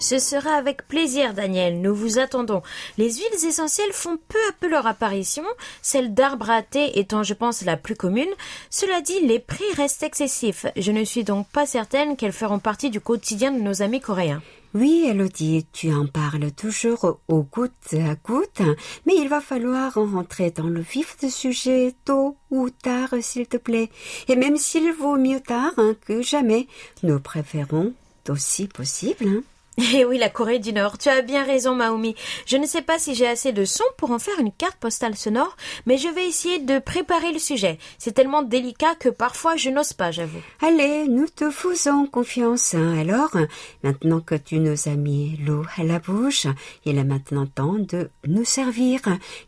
Ce 0.00 0.18
sera 0.18 0.54
avec 0.54 0.88
plaisir, 0.88 1.34
Daniel. 1.34 1.82
Nous 1.82 1.94
vous 1.94 2.18
attendons. 2.18 2.62
Les 2.96 3.12
huiles 3.12 3.46
essentielles 3.46 3.92
font 3.92 4.18
peu 4.28 4.38
à 4.48 4.52
peu 4.58 4.66
leur 4.66 4.86
apparition, 4.86 5.44
celle 5.82 6.14
d'arbre 6.14 6.48
à 6.48 6.62
thé 6.62 6.98
étant, 6.98 7.22
je 7.22 7.34
pense, 7.34 7.62
la 7.62 7.76
plus 7.76 7.96
commune. 7.96 8.30
Cela 8.70 9.02
dit, 9.02 9.20
les 9.20 9.38
prix 9.38 9.70
restent 9.76 10.02
excessifs. 10.02 10.64
Je 10.74 10.90
ne 10.90 11.04
suis 11.04 11.22
donc 11.22 11.46
pas 11.50 11.66
certaine 11.66 12.16
qu'elles 12.16 12.32
feront 12.32 12.58
partie 12.58 12.88
du 12.88 12.98
quotidien 12.98 13.52
de 13.52 13.60
nos 13.60 13.82
amis 13.82 14.00
coréens. 14.00 14.42
Oui, 14.72 15.04
Elodie, 15.06 15.66
tu 15.70 15.92
en 15.92 16.06
parles 16.06 16.50
toujours 16.52 17.18
au 17.28 17.42
goutte 17.42 17.92
à 17.92 18.14
goutte, 18.14 18.62
mais 19.04 19.14
il 19.18 19.28
va 19.28 19.42
falloir 19.42 19.92
rentrer 19.94 20.50
dans 20.50 20.68
le 20.68 20.80
vif 20.80 21.18
du 21.18 21.28
sujet 21.28 21.94
tôt 22.06 22.36
ou 22.50 22.70
tard, 22.70 23.10
s'il 23.20 23.48
te 23.48 23.58
plaît. 23.58 23.90
Et 24.28 24.36
même 24.36 24.56
s'il 24.56 24.92
vaut 24.92 25.18
mieux 25.18 25.40
tard 25.40 25.72
hein, 25.76 25.94
que 26.06 26.22
jamais, 26.22 26.68
nous 27.02 27.20
préférons 27.20 27.92
aussi 28.28 28.66
possible. 28.66 29.26
Hein. 29.28 29.42
Eh 29.78 30.04
oui, 30.04 30.18
la 30.18 30.28
Corée 30.28 30.58
du 30.58 30.72
Nord. 30.72 30.98
Tu 30.98 31.08
as 31.08 31.22
bien 31.22 31.44
raison, 31.44 31.74
Maomi. 31.74 32.14
Je 32.46 32.56
ne 32.56 32.66
sais 32.66 32.82
pas 32.82 32.98
si 32.98 33.14
j'ai 33.14 33.26
assez 33.26 33.52
de 33.52 33.64
son 33.64 33.84
pour 33.96 34.10
en 34.10 34.18
faire 34.18 34.38
une 34.38 34.52
carte 34.52 34.76
postale 34.76 35.16
sonore, 35.16 35.56
mais 35.86 35.96
je 35.96 36.08
vais 36.08 36.26
essayer 36.26 36.58
de 36.58 36.78
préparer 36.78 37.32
le 37.32 37.38
sujet. 37.38 37.78
C'est 37.98 38.12
tellement 38.12 38.42
délicat 38.42 38.94
que 38.96 39.08
parfois 39.08 39.56
je 39.56 39.70
n'ose 39.70 39.92
pas, 39.92 40.10
j'avoue. 40.10 40.42
Allez, 40.60 41.08
nous 41.08 41.28
te 41.28 41.50
faisons 41.50 42.06
confiance. 42.06 42.74
Hein. 42.74 42.98
Alors, 42.98 43.36
maintenant 43.82 44.20
que 44.20 44.34
tu 44.34 44.58
nous 44.58 44.88
as 44.88 44.96
mis 44.96 45.36
l'eau 45.38 45.64
à 45.76 45.84
la 45.84 45.98
bouche, 45.98 46.46
il 46.84 46.98
est 46.98 47.04
maintenant 47.04 47.46
temps 47.46 47.78
de 47.78 48.10
nous 48.26 48.44
servir. 48.44 49.00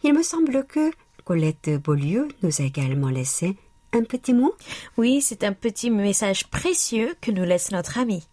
Il 0.03 0.15
me 0.15 0.23
semble 0.23 0.65
que 0.67 0.91
Colette 1.25 1.71
Beaulieu 1.83 2.29
nous 2.43 2.61
a 2.61 2.65
également 2.65 3.11
laissé 3.11 3.57
un 3.93 4.05
petit 4.05 4.33
mot. 4.33 4.55
Oui, 4.97 5.21
c'est 5.21 5.45
un 5.45 5.53
petit 5.53 5.91
message 5.91 6.47
précieux 6.49 7.15
que 7.21 7.31
nous 7.31 7.45
laisse 7.45 7.71
notre 7.71 7.99
ami. 7.99 8.27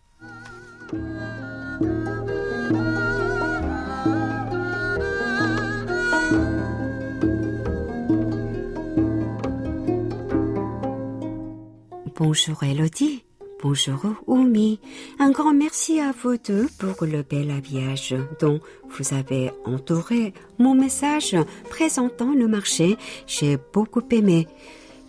Bonjour 12.19 12.63
Elodie. 12.63 13.23
Bonjour 13.63 14.05
Oumi. 14.27 14.79
Un 15.19 15.31
grand 15.31 15.53
merci 15.53 16.01
à 16.01 16.11
vous 16.11 16.35
deux 16.37 16.67
pour 16.77 17.05
le 17.05 17.23
bel 17.23 17.49
habillage 17.49 18.13
dont 18.41 18.59
vous 18.89 19.13
avez 19.13 19.51
entouré 19.63 20.33
mon 20.57 20.75
message 20.75 21.35
présentant 21.69 22.33
le 22.33 22.47
marché. 22.47 22.97
J'ai 23.25 23.57
beaucoup 23.73 24.03
aimé. 24.11 24.47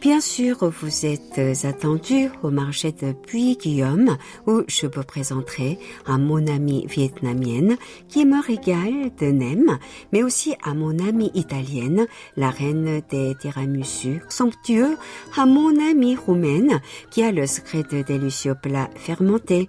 Bien 0.01 0.23
sûr, 0.23 0.57
vous 0.81 1.05
êtes 1.05 1.39
attendu 1.67 2.31
au 2.43 2.49
marché 2.49 2.91
de 2.91 3.13
Puy-Guillaume 3.13 4.17
où 4.47 4.63
je 4.67 4.87
vous 4.87 5.03
présenterai 5.03 5.79
à 6.07 6.17
mon 6.17 6.47
amie 6.47 6.87
vietnamienne 6.87 7.77
qui 8.09 8.25
me 8.25 8.43
régale 8.43 9.15
de 9.21 9.27
nem, 9.27 9.79
mais 10.11 10.23
aussi 10.23 10.55
à 10.63 10.73
mon 10.73 10.99
amie 11.07 11.31
italienne, 11.35 12.07
la 12.39 12.49
reine 12.49 13.03
des 13.11 13.35
tiramisu 13.43 14.23
somptueux, 14.31 14.97
à 15.37 15.45
mon 15.45 15.79
amie 15.91 16.17
roumaine 16.17 16.81
qui 17.11 17.23
a 17.23 17.31
le 17.31 17.47
secret 17.47 17.83
de 17.83 18.01
délicieux 18.01 18.55
plats 18.55 18.89
fermentés, 18.95 19.69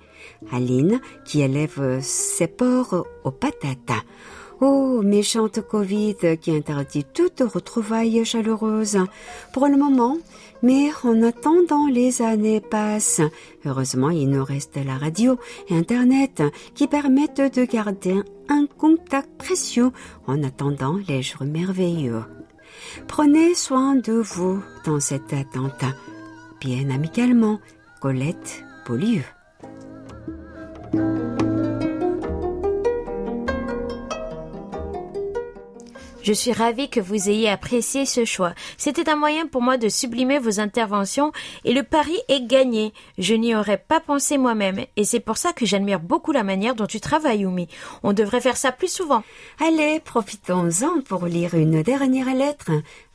Aline 0.53 1.01
qui 1.25 1.41
élève 1.41 1.99
ses 2.01 2.47
porcs 2.47 3.05
aux 3.25 3.31
patates. 3.31 4.05
Oh, 4.63 5.01
méchante 5.01 5.59
Covid 5.61 6.37
qui 6.39 6.55
interdit 6.55 7.03
toute 7.03 7.39
retrouvaille 7.39 8.23
chaleureuse. 8.23 8.99
Pour 9.53 9.67
le 9.67 9.75
moment, 9.75 10.17
mais 10.61 10.91
en 11.03 11.23
attendant 11.23 11.87
les 11.87 12.21
années 12.21 12.61
passent. 12.61 13.21
Heureusement, 13.65 14.11
il 14.11 14.29
nous 14.29 14.45
reste 14.45 14.77
la 14.85 14.99
radio 14.99 15.39
et 15.67 15.75
Internet 15.75 16.43
qui 16.75 16.85
permettent 16.85 17.55
de 17.55 17.65
garder 17.65 18.21
un 18.49 18.67
contact 18.67 19.29
précieux 19.39 19.89
en 20.27 20.43
attendant 20.43 20.99
les 21.07 21.23
jours 21.23 21.43
merveilleux. 21.43 22.23
Prenez 23.07 23.55
soin 23.55 23.95
de 23.95 24.13
vous 24.13 24.61
dans 24.85 24.99
cette 24.99 25.33
attente. 25.33 25.85
Bien 26.59 26.91
amicalement, 26.91 27.59
Colette 27.99 28.63
Polieu. 28.85 29.23
Je 36.23 36.33
suis 36.33 36.53
ravie 36.53 36.89
que 36.89 36.99
vous 36.99 37.29
ayez 37.29 37.49
apprécié 37.49 38.05
ce 38.05 38.25
choix. 38.25 38.53
C'était 38.77 39.09
un 39.09 39.15
moyen 39.15 39.47
pour 39.47 39.61
moi 39.61 39.77
de 39.77 39.89
sublimer 39.89 40.39
vos 40.39 40.59
interventions 40.59 41.31
et 41.65 41.73
le 41.73 41.83
pari 41.83 42.17
est 42.27 42.45
gagné. 42.45 42.93
Je 43.17 43.33
n'y 43.33 43.55
aurais 43.55 43.77
pas 43.77 43.99
pensé 43.99 44.37
moi-même 44.37 44.85
et 44.95 45.03
c'est 45.03 45.19
pour 45.19 45.37
ça 45.37 45.53
que 45.53 45.65
j'admire 45.65 45.99
beaucoup 45.99 46.31
la 46.31 46.43
manière 46.43 46.75
dont 46.75 46.85
tu 46.85 46.99
travailles, 46.99 47.45
Oumi. 47.45 47.67
On 48.03 48.13
devrait 48.13 48.41
faire 48.41 48.57
ça 48.57 48.71
plus 48.71 48.91
souvent. 48.91 49.23
Allez, 49.59 49.99
profitons-en 49.99 51.01
pour 51.01 51.25
lire 51.25 51.55
une 51.55 51.81
dernière 51.81 52.33
lettre 52.35 52.71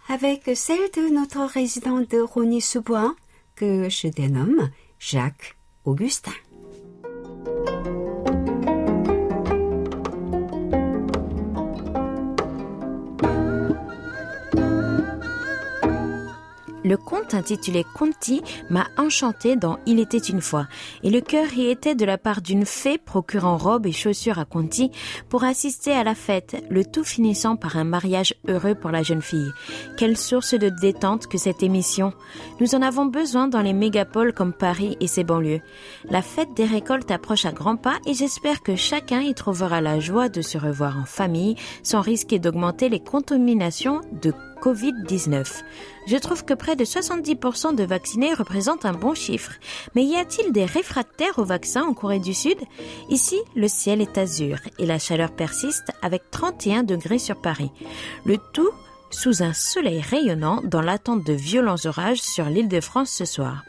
avec 0.09 0.51
celle 0.55 0.91
de 0.97 1.13
notre 1.13 1.45
résident 1.45 2.01
de 2.01 2.21
Rony-sous-Bois 2.21 3.15
que 3.55 3.89
je 3.89 4.09
dénomme 4.09 4.71
Jacques 4.99 5.57
Augustin. 5.85 6.33
Le 16.87 16.97
conte 16.97 17.35
intitulé 17.35 17.85
Conti 17.97 18.43
m'a 18.71 18.87
enchanté 18.97 19.57
dans 19.57 19.81
Il 19.87 19.99
était 19.99 20.19
une 20.19 20.41
fois, 20.41 20.69
et 21.03 21.11
le 21.11 21.21
cœur 21.21 21.53
y 21.53 21.67
était 21.67 21.97
de 21.97 22.05
la 22.05 22.17
part 22.17 22.43
d'une 22.43 22.65
fée 22.65 22.97
procurant 22.97 23.57
robes 23.57 23.87
et 23.87 23.93
chaussures 23.93 24.39
à 24.39 24.45
Conti 24.45 24.93
pour 25.29 25.43
assister 25.43 25.91
à 25.91 26.05
la 26.05 26.15
fête, 26.15 26.65
le 26.71 26.85
tout 26.85 27.03
finissant 27.03 27.57
par 27.57 27.77
un 27.77 27.83
mariage 27.83 28.35
heureux 28.47 28.77
pour 28.77 28.93
la 28.93 29.03
jeune 29.03 29.21
fille. 29.21 29.51
Quelle 29.99 30.17
source 30.17 30.55
de 30.55 30.69
détente 30.69 31.27
que 31.27 31.39
cette 31.39 31.65
émission. 31.65 32.13
Nous 32.61 32.77
en 32.77 32.83
avons 32.83 33.07
besoin 33.07 33.49
dans 33.49 33.63
les 33.63 33.73
mégapoles 33.73 34.33
comme 34.33 34.53
Paris 34.53 34.97
et 35.01 35.09
ses 35.09 35.25
banlieues. 35.25 35.63
La 36.09 36.23
fête 36.23 36.55
des 36.55 36.67
récoltes 36.67 37.11
approche 37.11 37.47
à 37.47 37.53
grands 37.53 37.77
pas 37.77 37.97
et 38.07 38.15
j'espère 38.15 38.63
que 38.63 38.77
chacun 38.77 39.23
y 39.23 39.35
trouvera 39.35 39.81
la 39.81 39.99
joie 39.99 40.29
de 40.29 40.41
se 40.41 40.57
revoir 40.57 40.97
en 40.97 41.05
famille 41.05 41.57
sans 41.83 42.01
risquer 42.01 42.39
d'augmenter 42.39 42.89
les 42.89 43.01
contaminations 43.01 44.03
de 44.23 44.33
Covid-19. 44.61 45.63
Je 46.07 46.17
trouve 46.17 46.45
que 46.45 46.55
près 46.55 46.77
de 46.77 46.85
70% 46.85 47.75
de 47.75 47.85
vaccinés 47.85 48.35
représentent 48.35 48.85
un 48.85 48.93
bon 48.93 49.15
chiffre. 49.15 49.53
Mais 49.95 50.05
y 50.05 50.17
a-t-il 50.17 50.53
des 50.53 50.65
réfractaires 50.65 51.39
au 51.39 51.45
vaccin 51.45 51.85
en 51.85 51.95
Corée 51.95 52.19
du 52.19 52.35
Sud? 52.35 52.59
Ici, 53.11 53.39
le 53.55 53.69
ciel 53.69 54.01
est 54.01 54.19
azur 54.19 54.59
et 54.79 54.87
la 54.87 54.99
chaleur 54.99 55.33
persiste 55.33 55.93
avec 56.03 56.31
31 56.31 56.83
degrés 56.83 57.19
sur 57.19 57.41
Paris. 57.41 57.71
Le 58.25 58.39
tout 58.53 58.71
sous 59.11 59.43
un 59.43 59.53
soleil 59.53 60.01
rayonnant 60.01 60.61
dans 60.65 60.83
l'attente 60.83 61.25
de 61.25 61.33
violents 61.33 61.85
orages 61.85 62.23
sur 62.23 62.47
l'île 62.47 62.69
de 62.69 62.81
France 62.81 63.11
ce 63.11 63.25
soir. 63.25 63.63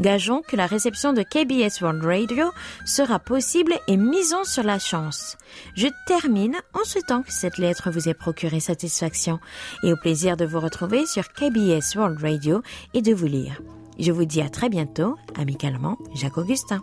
Gageons 0.00 0.42
que 0.46 0.56
la 0.56 0.66
réception 0.66 1.12
de 1.12 1.22
KBS 1.22 1.80
World 1.80 2.04
Radio 2.04 2.50
sera 2.84 3.18
possible 3.18 3.74
et 3.88 3.96
misons 3.96 4.44
sur 4.44 4.62
la 4.62 4.78
chance. 4.78 5.36
Je 5.74 5.88
termine 6.06 6.56
en 6.74 6.84
souhaitant 6.84 7.22
que 7.22 7.32
cette 7.32 7.58
lettre 7.58 7.90
vous 7.90 8.08
ait 8.08 8.14
procuré 8.14 8.60
satisfaction 8.60 9.40
et 9.82 9.92
au 9.92 9.96
plaisir 9.96 10.36
de 10.36 10.44
vous 10.44 10.60
retrouver 10.60 11.06
sur 11.06 11.32
KBS 11.32 11.96
World 11.96 12.20
Radio 12.22 12.62
et 12.94 13.02
de 13.02 13.12
vous 13.12 13.26
lire. 13.26 13.60
Je 13.98 14.12
vous 14.12 14.24
dis 14.24 14.40
à 14.40 14.48
très 14.48 14.68
bientôt, 14.68 15.16
amicalement, 15.36 15.98
Jacques 16.14 16.38
Augustin. 16.38 16.80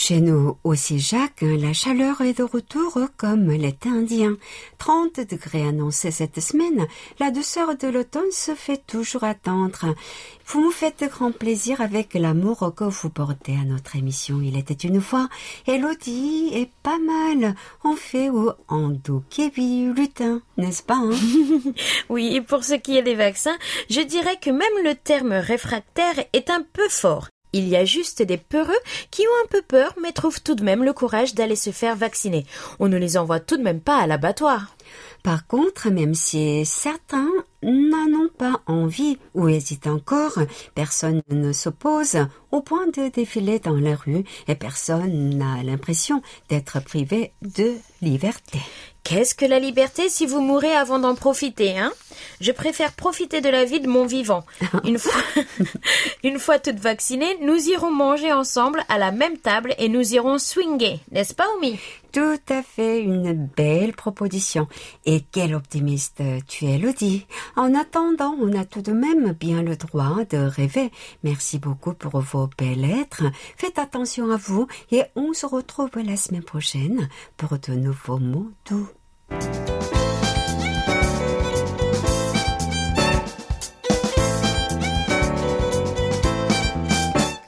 Chez 0.00 0.20
nous 0.20 0.56
aussi, 0.62 1.00
Jacques, 1.00 1.42
la 1.42 1.72
chaleur 1.72 2.20
est 2.20 2.38
de 2.38 2.44
retour 2.44 3.00
comme 3.16 3.50
l'été 3.50 3.88
indien. 3.88 4.36
30 4.78 5.28
degrés 5.28 5.66
annoncés 5.66 6.12
cette 6.12 6.38
semaine. 6.38 6.86
La 7.18 7.32
douceur 7.32 7.76
de 7.76 7.88
l'automne 7.88 8.30
se 8.30 8.54
fait 8.54 8.80
toujours 8.86 9.24
attendre. 9.24 9.96
Vous 10.46 10.62
nous 10.62 10.70
faites 10.70 11.02
grand 11.10 11.32
plaisir 11.32 11.80
avec 11.80 12.14
l'amour 12.14 12.72
que 12.76 12.84
vous 12.84 13.10
portez 13.10 13.54
à 13.54 13.64
notre 13.64 13.96
émission. 13.96 14.40
Il 14.40 14.56
était 14.56 14.72
une 14.72 15.00
fois. 15.00 15.28
Elodie 15.66 16.50
est 16.52 16.70
pas 16.84 16.98
mal. 17.00 17.56
On 17.82 17.96
fait 17.96 18.30
ou 18.30 18.52
en 18.68 18.92
Kévi 19.28 19.92
lutin, 19.92 20.42
n'est-ce 20.58 20.84
pas? 20.84 20.94
Hein? 20.94 21.10
oui, 22.08 22.36
et 22.36 22.40
pour 22.40 22.62
ce 22.62 22.74
qui 22.74 22.96
est 22.96 23.02
des 23.02 23.16
vaccins, 23.16 23.58
je 23.90 24.00
dirais 24.00 24.38
que 24.40 24.50
même 24.50 24.84
le 24.84 24.94
terme 24.94 25.32
réfractaire 25.32 26.24
est 26.32 26.50
un 26.50 26.62
peu 26.62 26.88
fort. 26.88 27.28
Il 27.52 27.68
y 27.68 27.76
a 27.76 27.84
juste 27.84 28.22
des 28.22 28.36
peureux 28.36 28.78
qui 29.10 29.22
ont 29.22 29.44
un 29.44 29.48
peu 29.48 29.62
peur 29.62 29.94
mais 30.00 30.12
trouvent 30.12 30.42
tout 30.42 30.54
de 30.54 30.64
même 30.64 30.84
le 30.84 30.92
courage 30.92 31.34
d'aller 31.34 31.56
se 31.56 31.70
faire 31.70 31.96
vacciner. 31.96 32.46
On 32.78 32.88
ne 32.88 32.96
les 32.98 33.16
envoie 33.16 33.40
tout 33.40 33.56
de 33.56 33.62
même 33.62 33.80
pas 33.80 33.98
à 33.98 34.06
l'abattoir. 34.06 34.74
Par 35.22 35.46
contre, 35.46 35.90
même 35.90 36.14
si 36.14 36.64
certains 36.64 37.30
n'en 37.62 38.06
ont 38.18 38.30
pas 38.36 38.62
envie 38.66 39.18
ou 39.34 39.48
hésitent 39.48 39.88
encore, 39.88 40.38
personne 40.74 41.22
ne 41.30 41.52
s'oppose 41.52 42.16
au 42.52 42.62
point 42.62 42.86
de 42.86 43.10
défiler 43.10 43.58
dans 43.58 43.78
la 43.78 43.96
rue 43.96 44.24
et 44.46 44.54
personne 44.54 45.36
n'a 45.36 45.62
l'impression 45.62 46.22
d'être 46.48 46.80
privé 46.80 47.32
de 47.42 47.74
liberté. 48.00 48.60
Qu'est-ce 49.08 49.34
que 49.34 49.46
la 49.46 49.58
liberté 49.58 50.10
si 50.10 50.26
vous 50.26 50.42
mourrez 50.42 50.74
avant 50.74 50.98
d'en 50.98 51.14
profiter, 51.14 51.78
hein? 51.78 51.94
Je 52.42 52.52
préfère 52.52 52.92
profiter 52.92 53.40
de 53.40 53.48
la 53.48 53.64
vie 53.64 53.80
de 53.80 53.88
mon 53.88 54.04
vivant. 54.04 54.44
Une 54.84 54.98
fois, 54.98 55.22
une 56.22 56.38
fois 56.38 56.58
toutes 56.58 56.78
vaccinées, 56.78 57.38
nous 57.40 57.56
irons 57.70 57.90
manger 57.90 58.34
ensemble 58.34 58.84
à 58.90 58.98
la 58.98 59.10
même 59.10 59.38
table 59.38 59.74
et 59.78 59.88
nous 59.88 60.12
irons 60.12 60.36
swinguer, 60.36 61.00
n'est-ce 61.10 61.32
pas, 61.34 61.46
Omi 61.56 61.78
Tout 62.12 62.38
à 62.50 62.62
fait, 62.62 63.00
une 63.00 63.48
belle 63.56 63.94
proposition. 63.94 64.68
Et 65.06 65.22
quel 65.32 65.54
optimiste 65.54 66.20
tu 66.46 66.66
es, 66.66 66.76
Lodi. 66.76 67.24
En 67.56 67.74
attendant, 67.74 68.36
on 68.38 68.52
a 68.60 68.66
tout 68.66 68.82
de 68.82 68.92
même 68.92 69.32
bien 69.32 69.62
le 69.62 69.76
droit 69.76 70.18
de 70.28 70.36
rêver. 70.36 70.90
Merci 71.22 71.58
beaucoup 71.58 71.94
pour 71.94 72.20
vos 72.20 72.50
belles 72.58 72.82
lettres. 72.82 73.24
Faites 73.56 73.78
attention 73.78 74.30
à 74.30 74.36
vous 74.36 74.66
et 74.92 75.04
on 75.16 75.32
se 75.32 75.46
retrouve 75.46 75.92
la 75.96 76.18
semaine 76.18 76.42
prochaine 76.42 77.08
pour 77.38 77.58
de 77.58 77.72
nouveaux 77.72 78.18
mots 78.18 78.50
doux. 78.68 78.90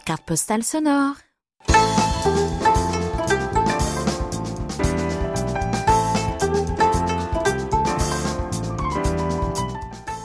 Carte 0.05 0.25
postale 0.25 0.63
sonore. 0.63 1.17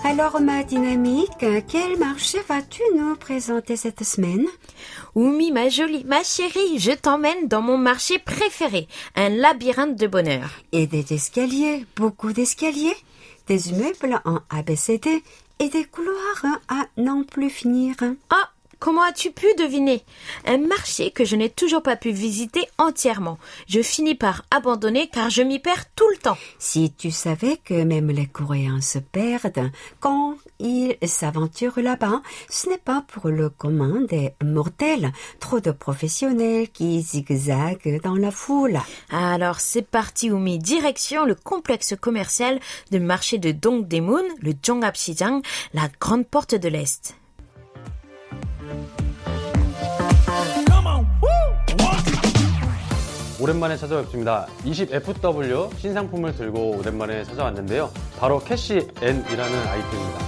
Alors, 0.07 0.39
ma 0.39 0.63
dynamique, 0.63 1.43
quel 1.67 1.97
marché 1.97 2.37
vas-tu 2.47 2.83
nous 2.95 3.15
présenter 3.15 3.75
cette 3.75 4.03
semaine? 4.03 4.45
Oumi, 5.15 5.51
ma 5.51 5.67
jolie, 5.67 6.03
ma 6.05 6.21
chérie, 6.21 6.77
je 6.77 6.91
t'emmène 6.91 7.47
dans 7.47 7.63
mon 7.63 7.79
marché 7.79 8.19
préféré, 8.19 8.87
un 9.15 9.29
labyrinthe 9.29 9.95
de 9.95 10.05
bonheur. 10.05 10.51
Et 10.71 10.85
des 10.85 11.11
escaliers, 11.11 11.87
beaucoup 11.95 12.33
d'escaliers, 12.33 12.95
des 13.47 13.71
immeubles 13.71 14.21
en 14.25 14.41
ABCD 14.51 15.23
et 15.57 15.69
des 15.69 15.85
couloirs 15.85 16.45
à 16.67 16.85
n'en 16.97 17.23
plus 17.23 17.49
finir. 17.49 17.95
Ah, 18.29 18.51
Comment 18.79 19.03
as-tu 19.03 19.31
pu 19.31 19.47
deviner? 19.57 20.03
Un 20.45 20.57
marché 20.57 21.11
que 21.11 21.25
je 21.25 21.35
n'ai 21.35 21.49
toujours 21.49 21.81
pas 21.81 21.95
pu 21.95 22.11
visiter 22.11 22.67
entièrement. 22.77 23.37
Je 23.67 23.81
finis 23.81 24.15
par 24.15 24.45
abandonner 24.51 25.07
car 25.07 25.29
je 25.29 25.41
m'y 25.41 25.59
perds 25.59 25.93
tout 25.95 26.09
le 26.09 26.17
temps. 26.17 26.37
Si 26.59 26.91
tu 26.91 27.11
savais 27.11 27.57
que 27.57 27.83
même 27.83 28.11
les 28.11 28.27
Coréens 28.27 28.81
se 28.81 28.99
perdent 28.99 29.71
quand 29.99 30.35
ils 30.59 30.95
s'aventurent 31.03 31.79
là-bas, 31.79 32.21
ce 32.49 32.69
n'est 32.69 32.77
pas 32.77 33.03
pour 33.07 33.29
le 33.29 33.49
commun 33.49 34.01
des 34.01 34.33
mortels. 34.43 35.11
Trop 35.39 35.59
de 35.59 35.71
professionnels 35.71 36.69
qui 36.69 37.01
zigzaguent 37.01 38.01
dans 38.03 38.15
la 38.15 38.31
foule. 38.31 38.79
Alors 39.09 39.59
c'est 39.59 39.87
parti 39.87 40.31
Oumi, 40.31 40.59
direction 40.59 41.25
le 41.25 41.35
complexe 41.35 41.95
commercial 41.99 42.59
du 42.91 42.99
marché 42.99 43.37
de 43.37 43.51
Dongdaemun, 43.51 44.23
le 44.41 44.53
Jonggapsijang, 44.61 45.41
la 45.73 45.89
grande 45.99 46.27
porte 46.27 46.55
de 46.55 46.69
l'Est. 46.69 47.15
오랜만에 53.45 53.77
찾아뵙습니다. 53.77 54.47
20FW 54.63 55.77
신상품을 55.77 56.35
들고 56.35 56.77
오랜만에 56.79 57.23
찾아왔는데요. 57.25 57.91
바로 58.17 58.39
캐시 58.39 58.87
N이라는 59.01 59.67
아이템입니다. 59.67 60.19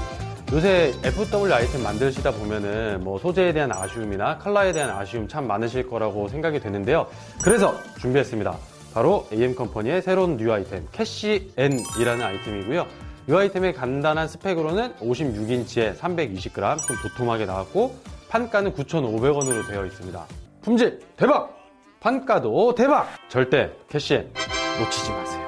요새 0.54 0.94
FW 1.04 1.52
아이템 1.52 1.82
만드시다 1.84 2.32
보면은 2.32 3.04
뭐 3.04 3.18
소재에 3.18 3.54
대한 3.54 3.72
아쉬움이나 3.72 4.38
컬러에 4.38 4.72
대한 4.72 4.92
아쉬움 4.92 5.28
참 5.28 5.48
많으실 5.48 5.90
거라고 5.90 6.28
생각이 6.28 6.60
되는데요. 6.60 7.08
그래서 7.44 7.76
준비했습니다. 8.00 8.56
바로 8.94 9.28
AM 9.34 9.56
컴퍼니의 9.56 10.04
새로운 10.04 10.38
뉴 10.38 10.54
아이템 10.54 10.88
캐시 10.92 11.54
N이라는 11.58 12.24
아이템이고요. 12.24 12.86
이 13.30 13.34
아이템의 13.34 13.74
간단한 13.74 14.28
스펙으로는 14.28 14.94
56인치에 14.98 15.98
320g 15.98 16.78
좀 16.86 16.96
도톰하게 17.02 17.46
나왔고 17.46 17.96
판가는 18.29 18.73
9,500원으로 18.73 19.67
되어 19.69 19.85
있습니다. 19.87 20.27
품질 20.63 21.01
대박! 21.17 21.57
판가도 22.01 22.75
대박! 22.75 23.09
절대 23.29 23.71
캐시엔 23.89 24.33
놓치지 24.79 25.11
마세요. 25.11 25.43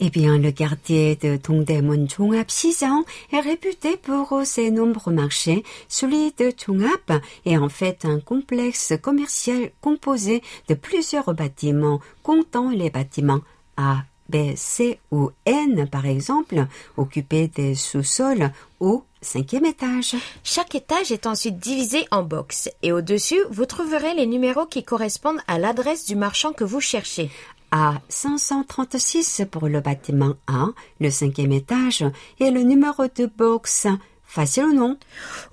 Eh 0.00 0.10
bien, 0.10 0.38
le 0.38 0.52
quartier 0.52 1.16
de 1.16 1.36
Dongdaemun 1.36 2.06
Chongap 2.08 2.50
Sijang 2.50 3.02
est 3.32 3.40
réputé 3.40 3.96
pour 3.96 4.42
ses 4.44 4.70
nombreux 4.70 5.12
marchés. 5.12 5.64
Celui 5.88 6.32
de 6.38 6.52
Chongap 6.56 7.20
est 7.44 7.56
en 7.56 7.68
fait 7.68 8.04
un 8.04 8.20
complexe 8.20 8.94
commercial 9.02 9.70
composé 9.80 10.42
de 10.68 10.74
plusieurs 10.74 11.34
bâtiments, 11.34 12.00
comptant 12.22 12.70
les 12.70 12.90
bâtiments 12.90 13.40
a, 13.77 14.03
B, 14.29 14.55
C 14.55 14.99
ou 15.11 15.31
N, 15.45 15.87
par 15.89 16.05
exemple, 16.05 16.65
occupés 16.97 17.47
des 17.47 17.75
sous-sols 17.75 18.51
au 18.79 19.03
cinquième 19.21 19.65
étage. 19.65 20.15
Chaque 20.43 20.75
étage 20.75 21.11
est 21.11 21.27
ensuite 21.27 21.57
divisé 21.57 22.05
en 22.11 22.23
box 22.23 22.69
et 22.81 22.91
au-dessus, 22.91 23.39
vous 23.49 23.65
trouverez 23.65 24.13
les 24.13 24.25
numéros 24.25 24.65
qui 24.65 24.83
correspondent 24.83 25.41
à 25.47 25.59
l'adresse 25.59 26.05
du 26.05 26.15
marchand 26.15 26.53
que 26.53 26.63
vous 26.63 26.81
cherchez. 26.81 27.29
À 27.71 28.01
536 28.07 29.43
pour 29.49 29.67
le 29.67 29.81
bâtiment 29.81 30.35
A, 30.47 30.67
le 30.99 31.09
cinquième 31.09 31.51
étage, 31.51 32.05
et 32.39 32.51
le 32.51 32.61
numéro 32.61 33.05
de 33.07 33.25
box 33.25 33.87
Facile 34.33 34.63
ou 34.63 34.73
non 34.73 34.97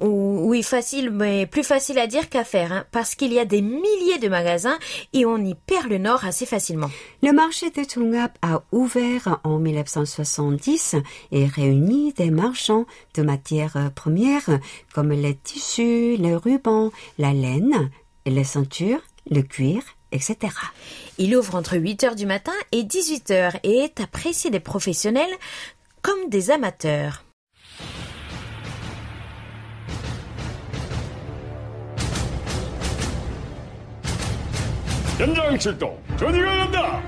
Oui, 0.01 0.63
facile, 0.63 1.11
mais 1.11 1.45
plus 1.45 1.65
facile 1.65 1.99
à 1.99 2.07
dire 2.07 2.31
qu'à 2.31 2.45
faire, 2.45 2.73
hein, 2.73 2.87
parce 2.93 3.15
qu'il 3.15 3.31
y 3.31 3.39
a 3.39 3.45
des 3.45 3.61
milliers 3.61 4.19
de 4.19 4.29
magasins 4.29 4.79
et 5.13 5.27
on 5.27 5.37
y 5.37 5.55
perd 5.55 5.91
le 5.91 5.99
nord 5.99 6.25
assez 6.25 6.47
facilement. 6.47 6.89
Le 7.23 7.33
marché 7.33 7.69
de 7.69 7.85
Tungap 7.85 8.39
a 8.41 8.63
ouvert 8.73 9.39
en 9.45 9.59
1970 9.59 10.97
et 11.31 11.45
réunit 11.45 12.15
des 12.15 12.31
marchands 12.31 12.87
de 13.13 13.21
matières 13.21 13.91
premières 13.95 14.49
comme 14.95 15.13
les 15.13 15.35
tissus, 15.35 16.17
les 16.17 16.35
rubans, 16.35 16.91
la 17.19 17.35
laine, 17.35 17.91
les 18.25 18.45
ceintures, 18.45 19.03
le 19.31 19.43
cuir, 19.43 19.83
etc. 20.11 20.55
Il 21.19 21.37
ouvre 21.37 21.55
entre 21.55 21.77
8 21.77 22.05
heures 22.05 22.17
du 22.17 22.25
matin 22.25 22.55
et 22.73 22.83
18 22.83 23.31
heures 23.31 23.57
et 23.63 23.81
est 23.81 24.01
apprécié 24.01 24.49
des 24.49 24.59
professionnels 24.59 25.37
comme 26.01 26.31
des 26.31 26.51
amateurs. 26.51 27.25
연장 35.21 35.59
출동 35.59 36.03
전이가 36.17 36.47
간다 36.47 37.03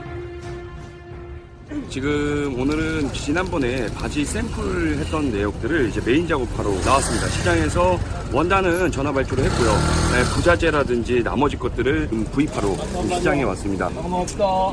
지금 1.88 2.61
오늘은 2.61 3.11
지난번에 3.14 3.87
바지 3.94 4.22
샘플 4.22 4.98
했던 4.98 5.33
내역들을 5.33 5.88
이제 5.88 6.03
메인 6.05 6.29
작업하러 6.29 6.70
나왔습니다. 6.85 7.27
시장에서 7.29 7.98
원단은 8.31 8.92
전화 8.92 9.11
발주를 9.11 9.44
했고요. 9.44 9.70
네, 10.12 10.25
부자재라든지 10.35 11.22
나머지 11.22 11.57
것들을 11.57 12.11
좀 12.11 12.25
구입하러 12.27 12.77
시장에 13.16 13.44
왔습니다. 13.44 13.88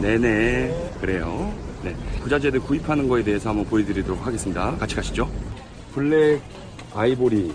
네네 0.02 0.91
그래요. 0.99 1.54
네, 1.82 1.95
부자재들 2.21 2.60
구입하는 2.60 3.08
거에 3.08 3.23
대해서 3.23 3.52
한번 3.52 3.65
보여드리도록 3.67 4.28
하겠습니다. 4.28 4.75
같이 4.75 4.95
가시죠. 4.95 5.30
블랙 5.93 6.41
아이보리 6.93 7.54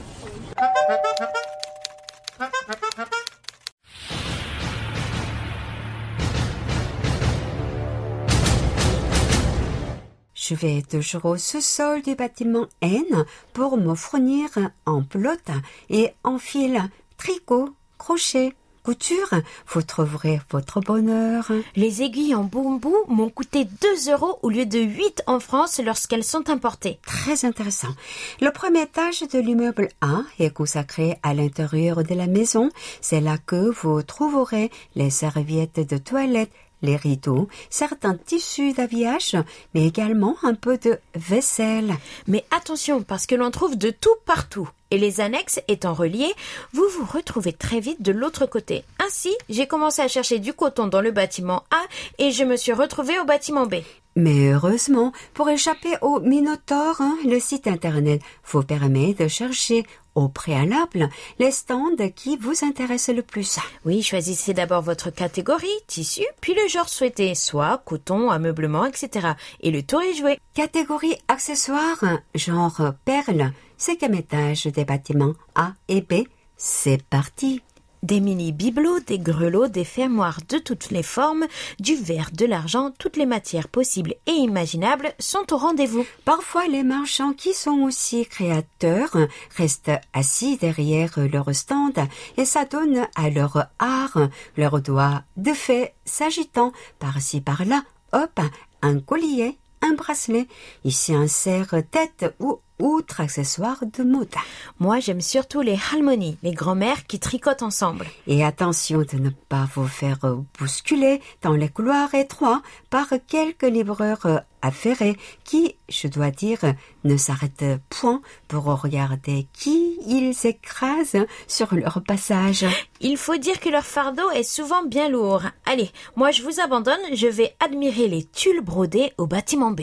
Je 10.46 10.54
vais 10.54 10.82
toujours 10.82 11.24
au 11.24 11.36
sous-sol 11.38 12.02
du 12.02 12.14
bâtiment 12.16 12.66
N 12.82 13.24
pour 13.54 13.78
me 13.78 13.94
fournir 13.94 14.50
en 14.84 15.02
pelote 15.02 15.50
et 15.88 16.10
en 16.22 16.36
fil, 16.36 16.82
tricot, 17.16 17.70
crochet, 17.96 18.52
couture. 18.82 19.30
Vous 19.66 19.80
trouverez 19.80 20.40
votre 20.50 20.80
bonheur. 20.80 21.50
Les 21.76 22.02
aiguilles 22.02 22.34
en 22.34 22.44
bambou 22.44 22.94
m'ont 23.08 23.30
coûté 23.30 23.64
2 23.64 24.12
euros 24.12 24.38
au 24.42 24.50
lieu 24.50 24.66
de 24.66 24.80
8 24.80 25.22
en 25.26 25.40
France 25.40 25.80
lorsqu'elles 25.82 26.24
sont 26.24 26.50
importées. 26.50 26.98
Très 27.06 27.46
intéressant. 27.46 27.94
Le 28.42 28.50
premier 28.50 28.82
étage 28.82 29.20
de 29.22 29.38
l'immeuble 29.38 29.88
A 30.02 30.24
est 30.38 30.50
consacré 30.50 31.16
à 31.22 31.32
l'intérieur 31.32 32.04
de 32.04 32.14
la 32.14 32.26
maison. 32.26 32.68
C'est 33.00 33.22
là 33.22 33.38
que 33.38 33.70
vous 33.70 34.02
trouverez 34.02 34.70
les 34.94 35.08
serviettes 35.08 35.80
de 35.80 35.96
toilette, 35.96 36.52
les 36.84 36.96
rideaux, 36.96 37.48
certains 37.70 38.14
tissus 38.14 38.72
d'habillage, 38.72 39.36
mais 39.74 39.86
également 39.86 40.36
un 40.42 40.54
peu 40.54 40.78
de 40.78 40.98
vaisselle. 41.14 41.94
Mais 42.28 42.44
attention, 42.50 43.02
parce 43.02 43.26
que 43.26 43.34
l'on 43.34 43.50
trouve 43.50 43.76
de 43.76 43.90
tout 43.90 44.14
partout. 44.24 44.68
Et 44.90 44.98
les 44.98 45.20
annexes 45.20 45.60
étant 45.66 45.94
reliées, 45.94 46.32
vous 46.72 46.86
vous 46.96 47.04
retrouvez 47.04 47.52
très 47.52 47.80
vite 47.80 48.02
de 48.02 48.12
l'autre 48.12 48.46
côté. 48.46 48.84
Ainsi, 49.04 49.34
j'ai 49.48 49.66
commencé 49.66 50.02
à 50.02 50.08
chercher 50.08 50.38
du 50.38 50.52
coton 50.52 50.86
dans 50.86 51.00
le 51.00 51.10
bâtiment 51.10 51.64
A 51.72 51.82
et 52.18 52.30
je 52.30 52.44
me 52.44 52.56
suis 52.56 52.72
retrouvée 52.72 53.18
au 53.18 53.24
bâtiment 53.24 53.66
B. 53.66 53.76
Mais 54.16 54.52
heureusement, 54.52 55.12
pour 55.32 55.48
échapper 55.48 55.96
au 56.00 56.20
Minotaure, 56.20 57.00
hein, 57.00 57.16
le 57.24 57.40
site 57.40 57.66
internet 57.66 58.22
vous 58.46 58.62
permet 58.62 59.14
de 59.14 59.26
chercher 59.26 59.84
au 60.14 60.28
préalable 60.28 61.08
les 61.38 61.50
stands 61.50 62.08
qui 62.14 62.36
vous 62.36 62.64
intéressent 62.64 63.14
le 63.14 63.22
plus. 63.22 63.58
Oui, 63.84 64.02
choisissez 64.02 64.54
d'abord 64.54 64.82
votre 64.82 65.10
catégorie, 65.10 65.66
tissu, 65.86 66.24
puis 66.40 66.54
le 66.54 66.68
genre 66.68 66.88
souhaité, 66.88 67.34
soit 67.34 67.82
coton, 67.84 68.30
ameublement, 68.30 68.86
etc. 68.86 69.32
Et 69.60 69.70
le 69.70 69.82
tour 69.82 70.02
est 70.02 70.14
joué. 70.14 70.38
Catégorie 70.54 71.16
accessoires, 71.28 72.04
genre 72.34 72.92
perles, 73.04 73.52
cinquième 73.76 74.14
étage 74.14 74.64
des 74.64 74.84
bâtiments 74.84 75.34
A 75.54 75.72
et 75.88 76.00
B. 76.00 76.24
C'est 76.56 77.02
parti. 77.02 77.62
Des 78.04 78.20
mini 78.20 78.52
bibelots, 78.52 79.00
des 79.00 79.18
grelots, 79.18 79.68
des 79.68 79.82
fermoirs 79.82 80.40
de 80.50 80.58
toutes 80.58 80.90
les 80.90 81.02
formes, 81.02 81.46
du 81.80 81.94
verre, 81.94 82.28
de 82.34 82.44
l'argent, 82.44 82.90
toutes 82.98 83.16
les 83.16 83.24
matières 83.24 83.68
possibles 83.68 84.14
et 84.26 84.32
imaginables 84.32 85.14
sont 85.18 85.50
au 85.54 85.56
rendez-vous. 85.56 86.04
Parfois, 86.26 86.68
les 86.68 86.82
marchands 86.82 87.32
qui 87.32 87.54
sont 87.54 87.80
aussi 87.80 88.26
créateurs 88.26 89.16
restent 89.56 89.98
assis 90.12 90.58
derrière 90.58 91.18
leur 91.32 91.54
stand 91.54 91.98
et 92.36 92.44
ça 92.44 92.66
donne 92.66 93.06
à 93.14 93.30
leur 93.30 93.68
art 93.78 94.28
leurs 94.58 94.82
doigts 94.82 95.22
de 95.38 95.54
fait 95.54 95.94
s'agitant 96.04 96.72
par-ci 96.98 97.40
par-là. 97.40 97.84
Hop, 98.12 98.38
un 98.82 99.00
collier, 99.00 99.56
un 99.80 99.94
bracelet, 99.94 100.46
ici 100.84 101.14
un 101.14 101.26
serre-tête 101.26 102.34
ou 102.38 102.60
autre 102.78 103.20
accessoire 103.20 103.84
de 103.86 104.02
mode. 104.02 104.34
Moi, 104.80 105.00
j'aime 105.00 105.20
surtout 105.20 105.60
les 105.60 105.78
harmonies, 105.92 106.38
les 106.42 106.52
grand-mères 106.52 107.06
qui 107.06 107.18
tricotent 107.18 107.62
ensemble. 107.62 108.06
Et 108.26 108.44
attention 108.44 109.00
de 109.00 109.18
ne 109.18 109.30
pas 109.30 109.68
vous 109.74 109.86
faire 109.86 110.18
bousculer 110.58 111.20
dans 111.42 111.52
les 111.52 111.68
couloirs 111.68 112.14
étroits 112.14 112.62
par 112.90 113.08
quelques 113.26 113.62
livreurs 113.62 114.42
affairés 114.64 115.16
qui, 115.44 115.76
je 115.88 116.08
dois 116.08 116.30
dire, 116.30 116.60
ne 117.04 117.16
s'arrêtent 117.16 117.80
point 117.90 118.22
pour 118.48 118.64
regarder 118.64 119.46
qui 119.52 119.98
ils 120.06 120.34
écrasent 120.46 121.26
sur 121.46 121.74
leur 121.74 122.02
passage. 122.02 122.64
Il 123.00 123.18
faut 123.18 123.36
dire 123.36 123.60
que 123.60 123.68
leur 123.68 123.84
fardeau 123.84 124.30
est 124.30 124.42
souvent 124.42 124.84
bien 124.84 125.08
lourd. 125.08 125.42
Allez, 125.66 125.90
moi 126.16 126.30
je 126.30 126.42
vous 126.42 126.60
abandonne, 126.60 127.00
je 127.12 127.26
vais 127.26 127.54
admirer 127.60 128.08
les 128.08 128.24
tulles 128.24 128.62
brodés 128.62 129.12
au 129.18 129.26
bâtiment 129.26 129.70
B. 129.70 129.82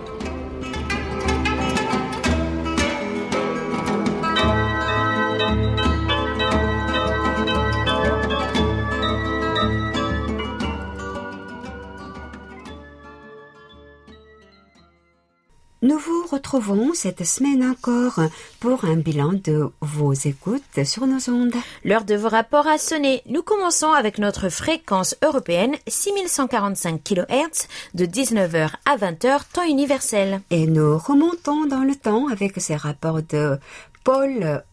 retrouvons 16.31 16.93
cette 16.93 17.25
semaine 17.25 17.63
encore 17.63 18.21
pour 18.61 18.85
un 18.85 18.95
bilan 18.95 19.33
de 19.33 19.69
vos 19.81 20.13
écoutes 20.13 20.85
sur 20.85 21.05
nos 21.05 21.29
ondes. 21.29 21.55
L'heure 21.83 22.05
de 22.05 22.15
vos 22.15 22.29
rapports 22.29 22.67
a 22.67 22.77
sonné. 22.77 23.21
Nous 23.27 23.43
commençons 23.43 23.91
avec 23.91 24.17
notre 24.17 24.47
fréquence 24.49 25.15
européenne 25.21 25.75
6145 25.87 27.03
kHz 27.03 27.67
de 27.95 28.05
19h 28.05 28.69
à 28.85 28.97
20h 28.97 29.41
temps 29.53 29.67
universel. 29.67 30.41
Et 30.51 30.67
nous 30.67 30.97
remontons 30.97 31.65
dans 31.65 31.83
le 31.83 31.95
temps 31.95 32.27
avec 32.29 32.59
ces 32.61 32.75
rapports 32.75 33.21
de 33.21 33.57
Paul 34.03 34.63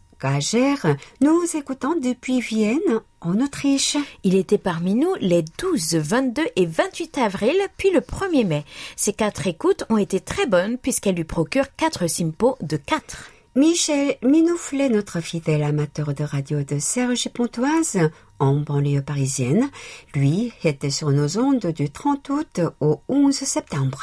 Nous 1.21 1.45
écoutons 1.55 1.95
depuis 1.95 2.41
Vienne 2.41 3.01
en 3.21 3.41
Autriche. 3.41 3.97
Il 4.25 4.35
était 4.35 4.59
parmi 4.59 4.95
nous 4.95 5.15
les 5.21 5.45
12, 5.59 5.95
22 5.95 6.43
et 6.57 6.67
28 6.67 7.19
avril, 7.19 7.55
puis 7.77 7.91
le 7.91 8.01
1er 8.01 8.45
mai. 8.45 8.65
Ces 8.97 9.13
quatre 9.13 9.47
écoutes 9.47 9.85
ont 9.91 9.97
été 9.97 10.19
très 10.19 10.47
bonnes 10.47 10.77
puisqu'elles 10.77 11.15
lui 11.15 11.25
procurent 11.25 11.75
quatre 11.77 12.09
simpos 12.09 12.57
de 12.63 12.77
4. 12.77 13.31
Michel 13.55 14.17
Minouflet, 14.23 14.89
notre 14.89 15.21
fidèle 15.21 15.63
amateur 15.63 16.15
de 16.15 16.25
radio 16.25 16.63
de 16.63 16.79
Serge 16.79 17.29
Pontoise, 17.29 17.99
en 18.39 18.57
banlieue 18.57 19.03
parisienne, 19.03 19.69
lui 20.15 20.53
était 20.65 20.91
sur 20.91 21.11
nos 21.11 21.39
ondes 21.39 21.67
du 21.67 21.91
30 21.91 22.29
août 22.31 22.61
au 22.81 23.01
11 23.09 23.35
septembre. 23.35 24.03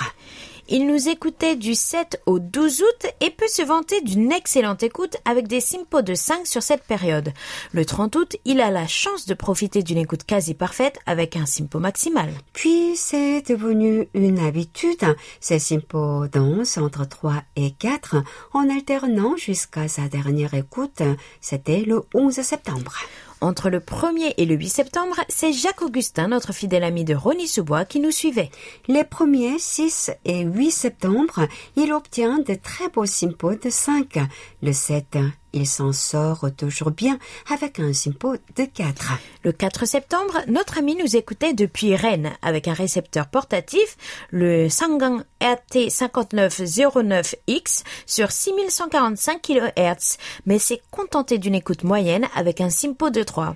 Il 0.67 0.87
nous 0.87 1.09
écoutait 1.09 1.55
du 1.55 1.75
7 1.75 2.23
au 2.25 2.39
12 2.39 2.81
août 2.81 3.07
et 3.21 3.29
peut 3.29 3.47
se 3.47 3.61
vanter 3.61 4.01
d'une 4.01 4.31
excellente 4.31 4.81
écoute 4.81 5.15
avec 5.23 5.47
des 5.47 5.59
simpos 5.59 6.01
de 6.01 6.15
5 6.15 6.47
sur 6.47 6.63
cette 6.63 6.81
période. 6.81 7.33
Le 7.71 7.85
30 7.85 8.15
août, 8.15 8.35
il 8.45 8.59
a 8.59 8.71
la 8.71 8.87
chance 8.87 9.27
de 9.27 9.35
profiter 9.35 9.83
d'une 9.83 9.99
écoute 9.99 10.23
quasi 10.23 10.55
parfaite 10.55 10.97
avec 11.05 11.35
un 11.35 11.45
simpo 11.45 11.77
maximal. 11.77 12.31
Puis 12.53 12.95
c'est 12.95 13.43
devenu 13.47 14.07
une 14.15 14.39
habitude. 14.39 15.15
Ces 15.39 15.59
simpos 15.59 16.27
dansent 16.31 16.79
entre 16.79 17.07
3 17.07 17.43
et 17.55 17.69
4 17.69 18.15
en 18.53 18.67
alternant 18.67 19.37
jusqu'à 19.37 19.87
sa 19.87 20.07
dernière 20.07 20.55
écoute. 20.55 21.03
C'était 21.41 21.81
le 21.81 22.01
11 22.15 22.33
septembre. 22.41 22.95
Entre 23.41 23.69
le 23.69 23.79
1er 23.79 24.33
et 24.37 24.45
le 24.45 24.55
8 24.55 24.69
septembre, 24.69 25.17
c'est 25.27 25.51
Jacques 25.51 25.81
Augustin, 25.81 26.29
notre 26.29 26.53
fidèle 26.53 26.83
ami 26.83 27.03
de 27.03 27.13
Rony-sous-Bois, 27.13 27.85
qui 27.85 27.99
nous 27.99 28.11
suivait. 28.11 28.49
Les 28.87 29.03
premiers 29.03 29.59
6 29.59 30.11
et 30.23 30.41
8 30.41 30.71
septembre, 30.71 31.47
il 31.75 31.91
obtient 31.91 32.39
de 32.39 32.55
très 32.55 32.89
beaux 32.89 33.05
simpos 33.05 33.55
de 33.55 33.69
5. 33.69 34.19
Le 34.63 34.71
7, 34.71 35.17
il 35.55 35.65
s'en 35.65 35.93
sort 35.93 36.45
toujours 36.55 36.91
bien 36.91 37.17
avec 37.51 37.79
un 37.79 37.91
simpo 37.93 38.35
de 38.55 38.65
4. 38.65 39.13
Le 39.43 39.51
4 39.51 39.85
septembre, 39.85 40.41
notre 40.47 40.77
ami 40.77 40.95
nous 40.95 41.15
écoutait 41.15 41.53
depuis 41.53 41.95
Rennes 41.95 42.33
avec 42.41 42.67
un 42.67 42.73
récepteur 42.73 43.27
portatif, 43.27 43.95
le 44.31 44.67
Sangang 44.69 45.23
RT5909X 45.41 47.83
sur 48.05 48.31
6145 48.31 49.41
kHz, 49.41 50.17
mais 50.45 50.59
s'est 50.59 50.81
contenté 50.91 51.37
d'une 51.37 51.55
écoute 51.55 51.83
moyenne 51.83 52.27
avec 52.35 52.61
un 52.61 52.69
simpo 52.69 53.09
de 53.09 53.23
3. 53.23 53.55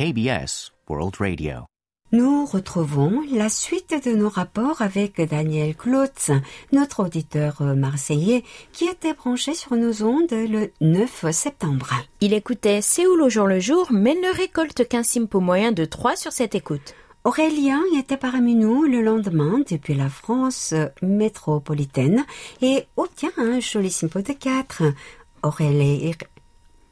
KBS 0.00 0.72
World 0.88 1.16
Radio. 1.20 1.66
Nous 2.10 2.46
retrouvons 2.46 3.20
la 3.30 3.50
suite 3.50 3.94
de 4.06 4.16
nos 4.16 4.30
rapports 4.30 4.80
avec 4.80 5.20
Daniel 5.20 5.76
Klotz, 5.76 6.30
notre 6.72 7.04
auditeur 7.04 7.62
marseillais 7.76 8.42
qui 8.72 8.86
était 8.86 9.12
branché 9.12 9.52
sur 9.52 9.76
nos 9.76 10.02
ondes 10.02 10.32
le 10.32 10.70
9 10.80 11.30
septembre. 11.32 11.90
Il 12.22 12.32
écoutait 12.32 12.80
Séoul 12.80 13.20
au 13.20 13.28
jour 13.28 13.46
le 13.46 13.60
jour, 13.60 13.88
mais 13.90 14.14
ne 14.14 14.34
récolte 14.34 14.88
qu'un 14.88 15.02
simpo 15.02 15.38
moyen 15.38 15.70
de 15.70 15.84
3 15.84 16.16
sur 16.16 16.32
cette 16.32 16.54
écoute. 16.54 16.94
Aurélien 17.24 17.82
était 17.98 18.16
parmi 18.16 18.54
nous 18.54 18.84
le 18.84 19.02
lendemain 19.02 19.60
depuis 19.70 19.92
la 19.92 20.08
France 20.08 20.72
métropolitaine 21.02 22.24
et 22.62 22.86
obtient 22.96 23.32
un 23.36 23.60
joli 23.60 23.90
symbole 23.90 24.22
de 24.22 24.32
4. 24.32 24.82
Aurélien, 25.42 26.12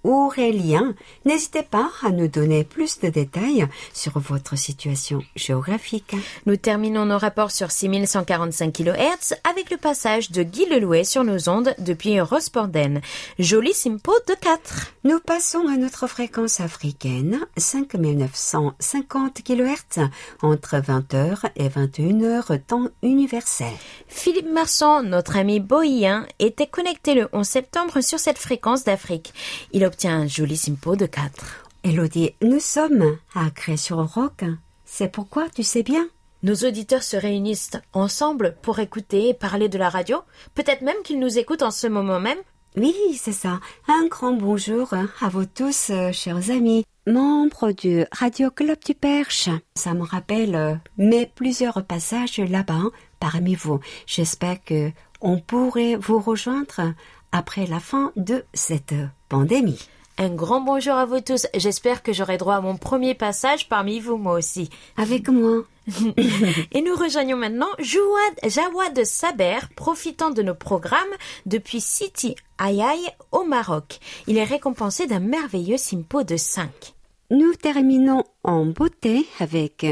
Aurélien, 0.04 0.94
n'hésitez 1.24 1.62
pas 1.62 1.90
à 2.02 2.10
nous 2.10 2.28
donner 2.28 2.64
plus 2.64 3.00
de 3.00 3.08
détails 3.08 3.66
sur 3.92 4.18
votre 4.18 4.56
situation 4.56 5.22
géographique. 5.34 6.14
Nous 6.46 6.56
terminons 6.56 7.04
nos 7.04 7.18
rapports 7.18 7.50
sur 7.50 7.70
6145 7.70 8.72
kHz 8.72 9.34
avec 9.48 9.70
le 9.70 9.76
passage 9.76 10.30
de 10.30 10.42
Guy 10.42 10.66
Lelouet 10.66 11.04
sur 11.04 11.24
nos 11.24 11.48
ondes 11.48 11.74
depuis 11.78 12.20
Rosporden. 12.20 13.00
Joli 13.38 13.74
simpo 13.74 14.12
de 14.28 14.34
4. 14.34 14.94
Nous 15.04 15.20
passons 15.20 15.66
à 15.66 15.76
notre 15.76 16.06
fréquence 16.06 16.60
africaine, 16.60 17.40
5950 17.56 19.42
kHz, 19.42 20.08
entre 20.42 20.76
20h 20.76 21.50
et 21.56 21.68
21h 21.68 22.60
temps 22.60 22.88
universel. 23.02 23.72
Philippe 24.06 24.50
Marsan, 24.52 25.02
notre 25.02 25.36
ami 25.36 25.60
bohien, 25.60 26.26
était 26.38 26.66
connecté 26.66 27.14
le 27.14 27.28
11 27.32 27.46
septembre 27.46 28.00
sur 28.00 28.18
cette 28.18 28.38
fréquence 28.38 28.84
d'Afrique. 28.84 29.32
Il 29.72 29.84
obtient 29.88 30.20
un 30.20 30.26
joli 30.26 30.58
simpo 30.58 30.96
de 30.96 31.06
4. 31.06 31.64
Elodie, 31.82 32.34
nous 32.42 32.60
sommes 32.60 33.16
à 33.34 33.48
Cré-sur-Roc. 33.48 34.44
C'est 34.84 35.10
pourquoi 35.10 35.48
tu 35.48 35.62
sais 35.62 35.82
bien? 35.82 36.06
Nos 36.42 36.56
auditeurs 36.56 37.02
se 37.02 37.16
réunissent 37.16 37.70
ensemble 37.94 38.54
pour 38.60 38.80
écouter 38.80 39.30
et 39.30 39.34
parler 39.34 39.70
de 39.70 39.78
la 39.78 39.88
radio. 39.88 40.18
Peut-être 40.54 40.82
même 40.82 41.02
qu'ils 41.04 41.18
nous 41.18 41.38
écoutent 41.38 41.62
en 41.62 41.70
ce 41.70 41.86
moment 41.86 42.20
même. 42.20 42.36
Oui, 42.76 42.94
c'est 43.16 43.32
ça. 43.32 43.60
Un 43.88 44.06
grand 44.08 44.34
bonjour 44.34 44.92
à 44.92 45.28
vous 45.30 45.46
tous, 45.46 45.88
euh, 45.88 46.12
chers 46.12 46.50
amis, 46.50 46.84
membres 47.06 47.72
du 47.72 48.04
Radio 48.12 48.50
Club 48.50 48.78
du 48.84 48.94
Perche. 48.94 49.48
Ça 49.74 49.94
me 49.94 50.02
rappelle 50.02 50.54
euh, 50.54 50.74
mes 50.98 51.24
plusieurs 51.24 51.82
passages 51.86 52.38
là-bas 52.38 52.90
parmi 53.20 53.54
vous. 53.54 53.80
J'espère 54.06 54.62
que 54.62 54.92
on 55.20 55.38
pourrait 55.38 55.96
vous 55.96 56.20
rejoindre 56.20 56.94
après 57.32 57.66
la 57.66 57.80
fin 57.80 58.12
de 58.16 58.44
cette 58.54 58.94
pandémie. 59.28 59.80
Un 60.20 60.30
grand 60.34 60.60
bonjour 60.60 60.94
à 60.94 61.06
vous 61.06 61.20
tous. 61.20 61.46
J'espère 61.54 62.02
que 62.02 62.12
j'aurai 62.12 62.38
droit 62.38 62.56
à 62.56 62.60
mon 62.60 62.76
premier 62.76 63.14
passage 63.14 63.68
parmi 63.68 64.00
vous, 64.00 64.16
moi 64.16 64.32
aussi. 64.34 64.68
Avec 64.96 65.28
moi. 65.28 65.62
Et 66.72 66.82
nous 66.82 66.94
rejoignons 66.96 67.36
maintenant 67.36 67.68
Jouad- 67.78 68.50
Jawad 68.50 69.04
Saber, 69.04 69.58
profitant 69.76 70.30
de 70.30 70.42
nos 70.42 70.56
programmes 70.56 71.14
depuis 71.46 71.80
City 71.80 72.34
Ayaï 72.58 72.98
au 73.30 73.44
Maroc. 73.44 74.00
Il 74.26 74.38
est 74.38 74.44
récompensé 74.44 75.06
d'un 75.06 75.20
merveilleux 75.20 75.76
simpo 75.78 76.24
de 76.24 76.36
5. 76.36 76.68
Nous 77.30 77.54
terminons 77.54 78.24
en 78.42 78.66
beauté 78.66 79.24
avec 79.38 79.86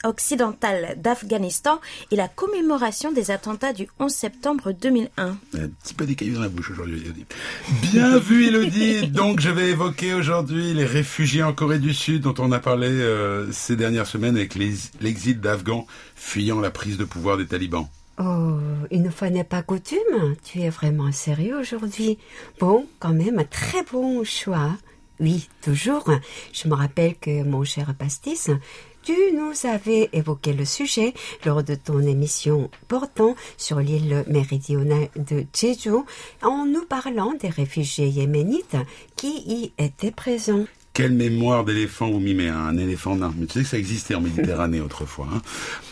occidentales 0.03 0.95
d'Afghanistan 0.97 1.79
et 2.11 2.15
la 2.15 2.27
commémoration 2.27 3.11
des 3.11 3.31
attentats 3.31 3.73
du 3.73 3.87
11 3.99 4.11
septembre 4.11 4.71
2001. 4.71 5.27
Un 5.27 5.37
petit 5.83 5.93
peu 5.93 6.05
des 6.05 6.15
cailloux 6.15 6.35
dans 6.35 6.41
la 6.41 6.49
bouche 6.49 6.71
aujourd'hui, 6.71 7.01
Elodie. 7.01 7.25
Bien 7.91 8.17
vu, 8.17 8.47
Elodie. 8.47 9.07
Donc, 9.07 9.39
je 9.39 9.49
vais 9.49 9.69
évoquer 9.69 10.13
aujourd'hui 10.13 10.73
les 10.73 10.85
réfugiés 10.85 11.43
en 11.43 11.53
Corée 11.53 11.79
du 11.79 11.93
Sud 11.93 12.23
dont 12.23 12.35
on 12.39 12.51
a 12.51 12.59
parlé 12.59 12.87
euh, 12.87 13.51
ces 13.51 13.75
dernières 13.75 14.07
semaines 14.07 14.35
avec 14.35 14.55
l'exil 14.55 15.39
d'Afghans 15.39 15.85
fuyant 16.15 16.59
la 16.59 16.71
prise 16.71 16.97
de 16.97 17.05
pouvoir 17.05 17.37
des 17.37 17.45
talibans. 17.45 17.87
Oh, 18.19 18.57
une 18.91 19.09
fois 19.09 19.31
n'est 19.31 19.43
pas 19.43 19.63
coutume, 19.63 20.35
tu 20.43 20.61
es 20.61 20.69
vraiment 20.69 21.11
sérieux 21.11 21.57
aujourd'hui. 21.57 22.19
Bon, 22.59 22.85
quand 22.99 23.13
même, 23.13 23.39
un 23.39 23.43
très 23.43 23.81
bon 23.83 24.23
choix. 24.23 24.71
Oui, 25.19 25.49
toujours. 25.61 26.09
Je 26.51 26.67
me 26.67 26.75
rappelle 26.75 27.15
que, 27.15 27.43
mon 27.43 27.63
cher 27.63 27.93
Pastis, 27.97 28.51
tu 29.01 29.13
nous 29.33 29.53
avais 29.67 30.09
évoqué 30.13 30.53
le 30.53 30.63
sujet 30.63 31.13
lors 31.43 31.63
de 31.63 31.75
ton 31.75 32.01
émission 32.01 32.69
portant 32.87 33.35
sur 33.57 33.79
l'île 33.79 34.23
méridionale 34.27 35.09
de 35.15 35.45
Jeju 35.53 36.03
en 36.41 36.65
nous 36.65 36.85
parlant 36.85 37.33
des 37.33 37.49
réfugiés 37.49 38.07
yéménites 38.07 38.77
qui 39.15 39.43
y 39.45 39.73
étaient 39.77 40.11
présents. 40.11 40.65
Quelle 40.93 41.13
mémoire 41.13 41.65
d'éléphant 41.65 42.07
ou 42.07 42.19
mimé, 42.19 42.49
un 42.49 42.77
éléphant 42.77 43.15
nain. 43.15 43.33
Mais 43.37 43.47
tu 43.47 43.53
sais 43.53 43.63
que 43.63 43.69
ça 43.69 43.77
existait 43.79 44.13
en 44.13 44.21
Méditerranée 44.21 44.79
autrefois. 44.87 45.27
hein. 45.33 45.41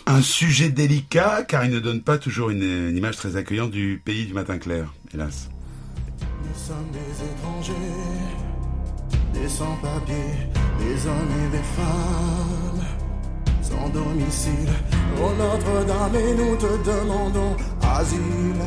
Un 0.06 0.22
sujet 0.22 0.70
délicat 0.70 1.44
car 1.48 1.66
il 1.66 1.72
ne 1.72 1.80
donne 1.80 2.02
pas 2.02 2.18
toujours 2.20 2.52
une, 2.52 2.62
une 2.62 2.96
image 2.98 3.18
très 3.18 3.36
accueillante 3.36 3.72
du 3.72 4.00
pays 4.04 4.26
du 4.28 4.34
matin 4.34 4.60
clair, 4.60 4.94
hélas. 5.14 5.50
Nous 6.20 6.60
sommes 6.60 6.92
des 6.92 7.24
étrangers, 7.26 7.74
des 9.34 9.50
sans-papiers, 9.50 10.16
des 10.80 11.08
hommes 11.08 11.32
et 11.48 11.58
des 11.58 11.64
femmes, 11.64 12.86
sans 13.64 13.90
domicile. 13.90 14.70
Ô 15.18 15.34
Notre-Dame, 15.36 16.16
et 16.16 16.34
nous 16.36 16.56
te 16.58 16.90
demandons 16.90 17.56
asile, 17.82 18.62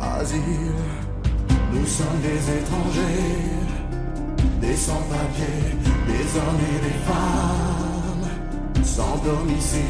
asile. 0.00 0.74
Nous 1.72 1.86
sommes 1.86 2.20
des 2.22 2.58
étrangers, 2.58 3.44
des 4.60 4.76
sans-papiers, 4.76 5.76
des 6.06 6.38
hommes 6.38 6.60
et 6.60 6.84
des 6.84 6.98
femmes, 7.06 8.84
sans 8.84 9.16
domicile. 9.18 9.82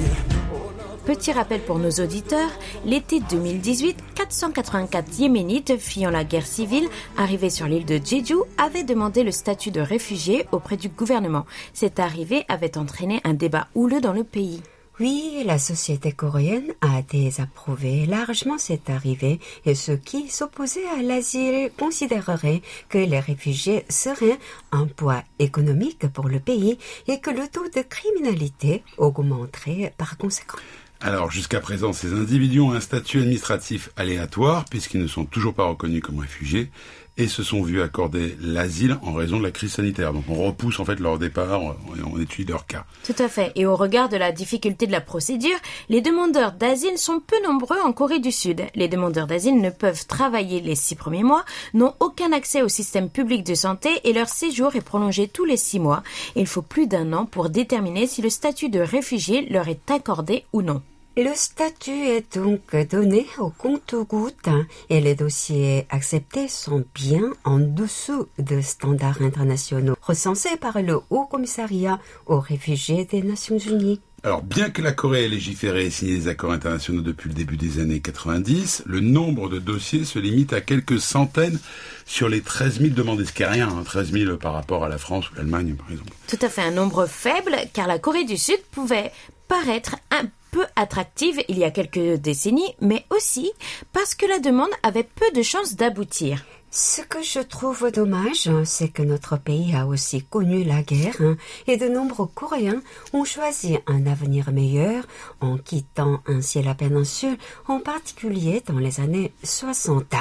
Petit 1.07 1.33
rappel 1.33 1.61
pour 1.63 1.79
nos 1.79 1.91
auditeurs, 1.91 2.51
l'été 2.85 3.21
2018, 3.31 3.97
484 4.15 5.19
Yéménites 5.19 5.79
fuyant 5.79 6.11
la 6.11 6.23
guerre 6.23 6.47
civile 6.47 6.87
arrivés 7.17 7.49
sur 7.49 7.67
l'île 7.67 7.87
de 7.87 7.97
Jeju 7.97 8.37
avaient 8.59 8.85
demandé 8.85 9.25
le 9.25 9.31
statut 9.31 9.71
de 9.71 9.81
réfugiés 9.81 10.45
auprès 10.53 10.77
du 10.77 10.91
gouvernement. 10.91 11.47
Cette 11.73 11.99
arrivée 11.99 12.45
avait 12.49 12.77
entraîné 12.77 13.23
un 13.25 13.33
débat 13.33 13.69
houleux 13.75 14.03
dans 14.03 14.13
le 14.13 14.25
pays. 14.25 14.61
Oui, 15.01 15.45
la 15.47 15.61
société 15.61 16.11
coréenne 16.11 16.73
a 16.81 17.03
désapprouvé 17.03 18.05
largement 18.07 18.59
cette 18.59 18.91
arrivée 18.91 19.39
et 19.65 19.77
ceux 19.77 19.97
qui 19.97 20.29
s'opposaient 20.29 20.89
à 20.89 21.03
l'asile 21.03 21.71
considéreraient 21.79 22.63
que 22.89 22.99
les 22.99 23.21
réfugiés 23.21 23.85
seraient 23.89 24.41
un 24.73 24.87
poids 24.87 25.23
économique 25.39 26.09
pour 26.09 26.29
le 26.29 26.41
pays 26.41 26.79
et 27.07 27.21
que 27.21 27.31
le 27.31 27.47
taux 27.47 27.69
de 27.69 27.83
criminalité 27.83 28.83
augmenterait 28.97 29.95
par 29.97 30.19
conséquent. 30.19 30.59
Alors 31.01 31.31
jusqu'à 31.31 31.61
présent, 31.61 31.93
ces 31.93 32.13
individus 32.13 32.59
ont 32.59 32.73
un 32.73 32.81
statut 32.81 33.21
administratif 33.21 33.91
aléatoire 33.97 34.65
puisqu'ils 34.65 35.01
ne 35.01 35.07
sont 35.07 35.27
toujours 35.27 35.55
pas 35.55 35.67
reconnus 35.67 36.03
comme 36.03 36.19
réfugiés 36.19 36.73
et 37.19 37.27
se 37.27 37.43
sont 37.43 37.63
vus 37.63 37.83
accorder 37.83 38.37
l'asile 38.41 38.97
en 39.03 39.13
raison 39.13 39.39
de 39.39 39.43
la 39.43 39.51
crise 39.51 39.73
sanitaire. 39.73 40.13
Donc 40.13 40.25
on 40.29 40.35
repousse 40.35 40.81
en 40.81 40.85
fait 40.85 41.01
leur 41.01 41.19
départ 41.19 41.61
et 41.61 42.03
on 42.03 42.19
étudie 42.19 42.51
leur 42.51 42.67
cas. 42.67 42.85
Tout 43.05 43.15
à 43.19 43.29
fait. 43.29 43.53
Et 43.57 43.67
au 43.67 43.77
regard 43.77 44.09
de 44.09 44.17
la 44.17 44.33
difficulté 44.33 44.87
de 44.87 44.93
la 44.93 45.01
procédure, 45.01 45.57
les 45.89 46.01
demandeurs 46.01 46.53
d'asile 46.53 46.97
sont 46.97 47.21
peu 47.21 47.37
nombreux 47.45 47.81
en 47.85 47.93
Corée 47.93 48.21
du 48.21 48.33
Sud. 48.33 48.63
Les 48.75 48.89
demandeurs 48.89 49.27
d'asile 49.27 49.61
ne 49.61 49.71
peuvent 49.71 50.07
travailler 50.07 50.61
les 50.61 50.77
six 50.77 50.95
premiers 50.95 51.25
mois, 51.25 51.45
n'ont 51.75 51.95
aucun 52.01 52.33
accès 52.33 52.63
au 52.63 52.69
système 52.69 53.11
public 53.11 53.45
de 53.45 53.55
santé 53.55 53.91
et 54.05 54.13
leur 54.13 54.29
séjour 54.29 54.77
est 54.77 54.81
prolongé 54.81 55.27
tous 55.27 55.45
les 55.45 55.57
six 55.57 55.81
mois. 55.81 56.03
Il 56.37 56.47
faut 56.47 56.63
plus 56.63 56.87
d'un 56.87 57.13
an 57.13 57.27
pour 57.27 57.51
déterminer 57.51 58.07
si 58.07 58.23
le 58.23 58.31
statut 58.31 58.69
de 58.69 58.81
réfugié 58.81 59.49
leur 59.51 59.69
est 59.69 59.91
accordé 59.91 60.45
ou 60.53 60.63
non. 60.63 60.83
Le 61.21 61.35
statut 61.35 61.91
est 61.91 62.39
donc 62.39 62.77
donné 62.93 63.27
au 63.39 63.51
compte-gouttes 63.51 64.51
et 64.89 65.01
les 65.01 65.17
dossiers 65.17 65.85
acceptés 65.91 66.47
sont 66.47 66.85
bien 66.95 67.33
en 67.43 67.59
dessous 67.59 68.29
de 68.39 68.61
standards 68.61 69.21
internationaux 69.23 69.97
recensés 70.01 70.57
par 70.61 70.81
le 70.81 71.01
Haut 71.11 71.25
Commissariat 71.25 71.99
aux 72.27 72.39
réfugiés 72.39 73.05
des 73.05 73.25
Nations 73.25 73.59
Unies. 73.59 74.01
Alors, 74.23 74.45
bien 74.45 74.71
que 74.71 74.81
la 74.81 74.93
Corée 74.93 75.25
ait 75.25 75.29
légiféré 75.29 75.87
et 75.87 75.91
signé 75.91 76.15
des 76.15 76.29
accords 76.29 76.53
internationaux 76.53 77.03
depuis 77.03 77.31
le 77.31 77.35
début 77.35 77.57
des 77.57 77.81
années 77.81 77.99
90, 77.99 78.85
le 78.87 79.01
nombre 79.01 79.49
de 79.49 79.59
dossiers 79.59 80.05
se 80.05 80.21
limite 80.21 80.53
à 80.53 80.61
quelques 80.61 81.01
centaines 81.01 81.59
sur 82.07 82.29
les 82.29 82.43
13 82.43 82.79
000 82.79 82.95
demandés, 82.95 83.25
ce 83.25 83.33
qui 83.33 83.43
est 83.43 83.47
rien, 83.47 83.67
13 83.85 84.11
hein, 84.11 84.19
000 84.25 84.37
par 84.37 84.53
rapport 84.53 84.85
à 84.85 84.89
la 84.89 84.99
France 84.99 85.29
ou 85.31 85.35
l'Allemagne, 85.35 85.75
par 85.75 85.91
exemple. 85.91 86.13
Tout 86.29 86.39
à 86.43 86.49
fait, 86.49 86.63
un 86.63 86.71
nombre 86.71 87.07
faible, 87.07 87.57
car 87.73 87.89
la 87.89 87.99
Corée 87.99 88.25
du 88.25 88.37
Sud 88.37 88.61
pouvait 88.71 89.11
paraître 89.49 89.97
un 90.13 90.29
peu 90.59 90.67
attractive 90.75 91.41
il 91.49 91.57
y 91.57 91.63
a 91.63 91.71
quelques 91.71 92.21
décennies, 92.21 92.75
mais 92.81 93.05
aussi 93.11 93.53
parce 93.93 94.17
que 94.17 94.27
la 94.27 94.41
demande 94.41 94.73
avait 94.83 95.05
peu 95.05 95.31
de 95.31 95.43
chances 95.43 95.77
d'aboutir. 95.77 96.45
Ce 96.73 97.01
que 97.01 97.23
je 97.23 97.39
trouve 97.39 97.93
dommage, 97.93 98.51
c'est 98.65 98.89
que 98.89 99.03
notre 99.03 99.39
pays 99.39 99.75
a 99.77 99.87
aussi 99.87 100.25
connu 100.25 100.65
la 100.65 100.83
guerre 100.83 101.15
hein, 101.21 101.37
et 101.69 101.77
de 101.77 101.89
nombreux 101.89 102.27
Coréens 102.27 102.83
ont 103.13 103.25
choisi 103.25 103.79
un 103.87 104.05
avenir 104.07 104.51
meilleur 104.51 105.05
en 105.41 105.59
quittant 105.59 106.21
ainsi 106.27 106.61
la 106.61 106.75
péninsule, 106.75 107.39
en 107.69 107.79
particulier 107.79 108.63
dans 108.67 108.81
les 108.81 108.99
années 108.99 109.33
60. 109.45 110.13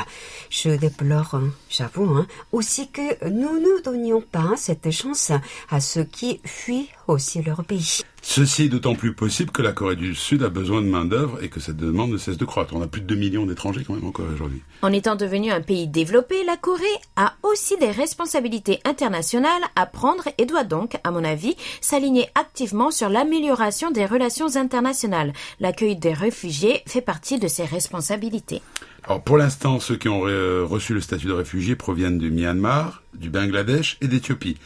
Je 0.51 0.69
déplore, 0.69 1.33
hein, 1.33 1.49
j'avoue, 1.67 2.11
hein, 2.11 2.27
aussi 2.51 2.91
que 2.91 3.27
nous 3.27 3.59
ne 3.59 3.81
donnions 3.81 4.21
pas 4.21 4.53
cette 4.55 4.91
chance 4.91 5.31
à 5.71 5.81
ceux 5.81 6.05
qui 6.05 6.41
fuient 6.45 6.89
aussi 7.07 7.41
leur 7.41 7.63
pays. 7.63 8.01
Ceci 8.21 8.63
est 8.63 8.69
d'autant 8.69 8.95
plus 8.95 9.13
possible 9.13 9.51
que 9.51 9.61
la 9.61 9.71
Corée 9.71 9.95
du 9.95 10.13
Sud 10.13 10.43
a 10.43 10.49
besoin 10.49 10.81
de 10.81 10.87
main-d'œuvre 10.87 11.41
et 11.41 11.49
que 11.49 11.59
cette 11.59 11.77
demande 11.77 12.11
ne 12.11 12.17
cesse 12.17 12.37
de 12.37 12.43
croître. 12.45 12.75
On 12.75 12.81
a 12.81 12.87
plus 12.87 13.01
de 13.01 13.07
2 13.07 13.15
millions 13.15 13.45
d'étrangers 13.45 13.83
quand 13.85 13.93
même 13.93 14.05
encore 14.05 14.25
aujourd'hui. 14.33 14.61
En 14.81 14.91
étant 14.91 15.15
devenu 15.15 15.49
un 15.51 15.61
pays 15.61 15.87
développé, 15.87 16.43
la 16.43 16.57
Corée 16.57 16.83
a 17.15 17.35
aussi 17.43 17.77
des 17.77 17.91
responsabilités 17.91 18.79
internationales 18.83 19.61
à 19.75 19.85
prendre 19.85 20.27
et 20.37 20.45
doit 20.45 20.65
donc, 20.65 20.97
à 21.03 21.11
mon 21.11 21.23
avis, 21.23 21.55
s'aligner 21.79 22.27
activement 22.35 22.91
sur 22.91 23.07
l'amélioration 23.07 23.91
des 23.91 24.05
relations 24.05 24.57
internationales. 24.57 25.31
L'accueil 25.59 25.95
des 25.95 26.13
réfugiés 26.13 26.81
fait 26.85 27.01
partie 27.01 27.39
de 27.39 27.47
ses 27.47 27.65
responsabilités. 27.65 28.61
Alors 29.05 29.21
pour 29.23 29.37
l'instant, 29.37 29.79
ceux 29.79 29.95
qui 29.95 30.09
ont 30.09 30.21
reçu 30.21 30.93
le 30.93 30.99
statut 30.99 31.27
de 31.27 31.33
réfugié 31.33 31.77
proviennent 31.77 32.17
du 32.17 32.29
Myanmar, 32.29 33.03
du 33.13 33.29
Bangladesh 33.29 33.97
et 34.01 34.07
d'Éthiopie 34.07 34.57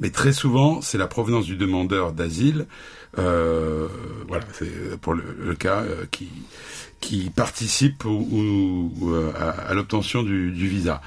mais 0.00 0.10
très 0.10 0.32
souvent, 0.32 0.80
c'est 0.80 0.98
la 0.98 1.06
provenance 1.06 1.46
du 1.46 1.56
demandeur 1.56 2.12
d'asile, 2.12 2.66
euh, 3.18 3.88
voilà, 4.28 4.44
c'est 4.52 4.98
pour 5.00 5.14
le, 5.14 5.54
cas 5.54 5.82
euh, 5.82 6.06
qui 6.10 6.28
qui 7.00 7.28
participe 7.28 8.04
euh, 8.06 9.32
à, 9.68 9.74
l'obtention 9.74 10.22
du, 10.22 10.50
visa. 10.50 11.02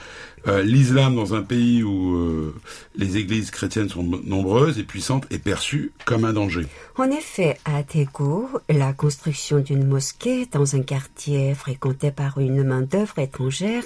L'islam 0.64 1.16
dans 1.16 1.34
un 1.34 1.41
pays 1.41 1.84
où 1.84 2.53
les 2.95 3.18
églises 3.18 3.51
chrétiennes 3.51 3.89
sont 3.89 4.03
nombreuses 4.03 4.80
et 4.80 4.84
puissantes 4.84 5.26
est 5.30 5.39
perçu 5.39 5.91
comme 6.05 6.24
un 6.24 6.32
danger. 6.32 6.68
En 6.95 7.10
effet, 7.12 7.58
à 7.66 7.84
Daegu, 7.84 8.45
la 8.70 8.93
construction 8.93 9.60
d'une 9.60 9.86
mosquée 9.86 10.45
dans 10.45 10.76
un 10.76 10.84
quartier 10.84 11.53
fréquenté 11.53 12.12
par 12.12 12.38
une 12.38 12.64
main-d'œuvre 12.64 13.20
étrangère 13.20 13.84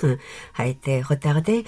a 0.57 0.67
été 0.67 1.01
retardée 1.01 1.63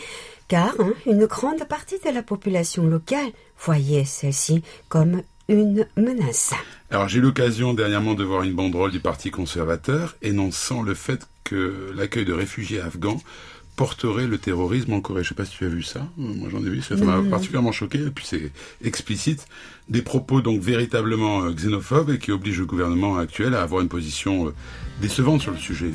car 0.47 0.75
hein, 0.79 0.93
une 1.07 1.25
grande 1.25 1.63
partie 1.67 1.97
de 2.05 2.11
la 2.11 2.21
population 2.21 2.85
locale 2.85 3.31
voyait 3.57 4.05
celle-ci 4.05 4.61
comme 4.89 5.23
une 5.49 5.85
menace. 5.97 6.53
Alors 6.89 7.07
j'ai 7.07 7.19
eu 7.19 7.21
l'occasion 7.21 7.73
dernièrement 7.73 8.13
de 8.13 8.23
voir 8.23 8.43
une 8.43 8.53
banderole 8.53 8.91
du 8.91 8.99
Parti 8.99 9.31
conservateur 9.31 10.15
énonçant 10.21 10.81
le 10.81 10.93
fait 10.93 11.27
que 11.43 11.91
l'accueil 11.95 12.25
de 12.25 12.33
réfugiés 12.33 12.79
afghans 12.79 13.21
porterait 13.75 14.27
le 14.27 14.37
terrorisme 14.37 14.93
en 14.93 15.01
Corée. 15.01 15.23
Je 15.23 15.29
sais 15.29 15.35
pas 15.35 15.45
si 15.45 15.57
tu 15.57 15.65
as 15.65 15.69
vu 15.69 15.83
ça. 15.83 16.07
Moi 16.17 16.49
j'en 16.51 16.59
ai 16.59 16.69
vu, 16.69 16.81
ça 16.81 16.95
m'a 16.95 17.21
particulièrement 17.29 17.71
choqué. 17.71 17.99
Et 17.99 18.11
puis 18.11 18.25
c'est 18.25 18.51
explicite. 18.83 19.47
Des 19.89 20.01
propos 20.01 20.41
donc 20.41 20.61
véritablement 20.61 21.43
euh, 21.43 21.51
xénophobes 21.51 22.11
et 22.11 22.19
qui 22.19 22.31
obligent 22.31 22.59
le 22.59 22.65
gouvernement 22.65 23.17
actuel 23.17 23.53
à 23.53 23.61
avoir 23.63 23.81
une 23.81 23.89
position 23.89 24.47
euh, 24.47 24.53
décevante 25.01 25.41
sur 25.41 25.51
le 25.51 25.57
sujet. 25.57 25.91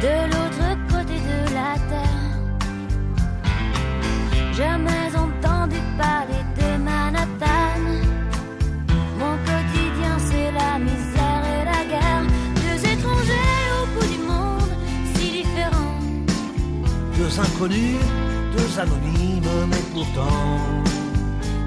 De 0.00 0.28
jamais 4.56 5.16
entendu 5.16 5.47
Deux 17.38 17.44
inconnus, 17.44 18.00
deux 18.56 18.80
anonymes, 18.80 19.68
mais 19.70 19.76
pourtant 19.92 20.82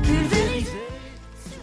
pulvérisés. 0.03 0.67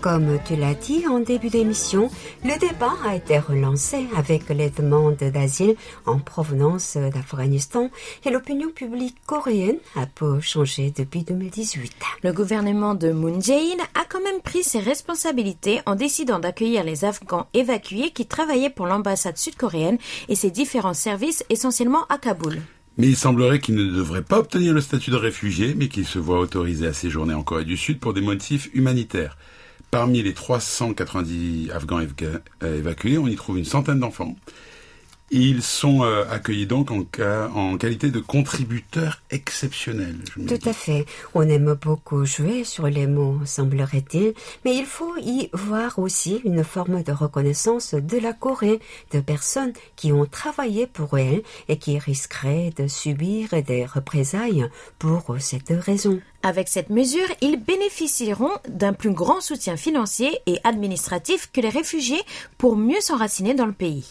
Comme 0.00 0.38
tu 0.46 0.56
l'as 0.56 0.72
dit 0.72 1.06
en 1.06 1.18
début 1.18 1.50
d'émission, 1.50 2.08
le 2.42 2.58
débat 2.58 2.94
a 3.06 3.16
été 3.16 3.38
relancé 3.38 4.06
avec 4.16 4.48
les 4.48 4.70
demandes 4.70 5.16
d'asile 5.16 5.76
en 6.06 6.20
provenance 6.20 6.96
d'Afghanistan 6.96 7.90
et 8.24 8.30
l'opinion 8.30 8.70
publique 8.70 9.18
coréenne 9.26 9.76
a 9.94 10.06
peu 10.06 10.40
changé 10.40 10.90
depuis 10.96 11.24
2018. 11.24 11.92
Le 12.22 12.32
gouvernement 12.32 12.94
de 12.94 13.12
Moon 13.12 13.42
Jae-in 13.42 13.82
a 13.94 14.06
quand 14.08 14.22
même 14.22 14.40
pris 14.40 14.62
ses 14.62 14.80
responsabilités 14.80 15.82
en 15.84 15.96
décidant 15.96 16.38
d'accueillir 16.38 16.82
les 16.82 17.04
Afghans 17.04 17.46
évacués 17.52 18.12
qui 18.12 18.24
travaillaient 18.24 18.70
pour 18.70 18.86
l'ambassade 18.86 19.36
sud-coréenne 19.36 19.98
et 20.30 20.34
ses 20.34 20.50
différents 20.50 20.94
services 20.94 21.44
essentiellement 21.50 22.06
à 22.08 22.16
Kaboul. 22.16 22.62
Mais 22.98 23.06
il 23.06 23.16
semblerait 23.16 23.60
qu'ils 23.60 23.76
ne 23.76 23.84
devraient 23.84 24.22
pas 24.22 24.40
obtenir 24.40 24.74
le 24.74 24.80
statut 24.80 25.10
de 25.10 25.16
réfugié, 25.16 25.74
mais 25.76 25.88
qu'ils 25.88 26.06
se 26.06 26.18
voient 26.18 26.40
autorisés 26.40 26.88
à 26.88 26.92
séjourner 26.92 27.32
en 27.32 27.44
Corée 27.44 27.64
du 27.64 27.76
Sud 27.76 28.00
pour 28.00 28.12
des 28.12 28.20
motifs 28.20 28.68
humanitaires. 28.74 29.38
Parmi 29.92 30.20
les 30.22 30.34
390 30.34 31.70
Afghans 31.70 32.00
évacués, 32.62 33.16
on 33.16 33.28
y 33.28 33.36
trouve 33.36 33.58
une 33.58 33.64
centaine 33.64 34.00
d'enfants. 34.00 34.36
Ils 35.30 35.62
sont 35.62 36.04
euh, 36.04 36.24
accueillis 36.30 36.66
donc 36.66 36.90
en, 36.90 37.04
en, 37.54 37.76
qualité 37.76 38.10
de 38.10 38.20
contributeurs 38.20 39.20
exceptionnels. 39.30 40.16
Tout 40.34 40.68
à 40.68 40.72
fait. 40.72 41.04
On 41.34 41.42
aime 41.48 41.74
beaucoup 41.74 42.24
jouer 42.24 42.64
sur 42.64 42.86
les 42.86 43.06
mots, 43.06 43.38
semblerait-il, 43.44 44.32
mais 44.64 44.74
il 44.74 44.86
faut 44.86 45.16
y 45.18 45.50
voir 45.52 45.98
aussi 45.98 46.40
une 46.44 46.64
forme 46.64 47.02
de 47.02 47.12
reconnaissance 47.12 47.94
de 47.94 48.18
la 48.18 48.32
Corée, 48.32 48.80
de 49.12 49.20
personnes 49.20 49.72
qui 49.96 50.12
ont 50.12 50.24
travaillé 50.24 50.86
pour 50.86 51.18
elle 51.18 51.42
et 51.68 51.76
qui 51.76 51.98
risqueraient 51.98 52.72
de 52.76 52.86
subir 52.86 53.50
des 53.62 53.84
représailles 53.84 54.68
pour 54.98 55.36
cette 55.40 55.70
raison. 55.70 56.20
Avec 56.42 56.68
cette 56.68 56.88
mesure, 56.88 57.26
ils 57.40 57.62
bénéficieront 57.62 58.52
d'un 58.68 58.92
plus 58.92 59.10
grand 59.10 59.40
soutien 59.40 59.76
financier 59.76 60.38
et 60.46 60.58
administratif 60.64 61.50
que 61.52 61.60
les 61.60 61.68
réfugiés 61.68 62.22
pour 62.58 62.76
mieux 62.76 63.00
s'enraciner 63.00 63.54
dans 63.54 63.66
le 63.66 63.72
pays. 63.72 64.04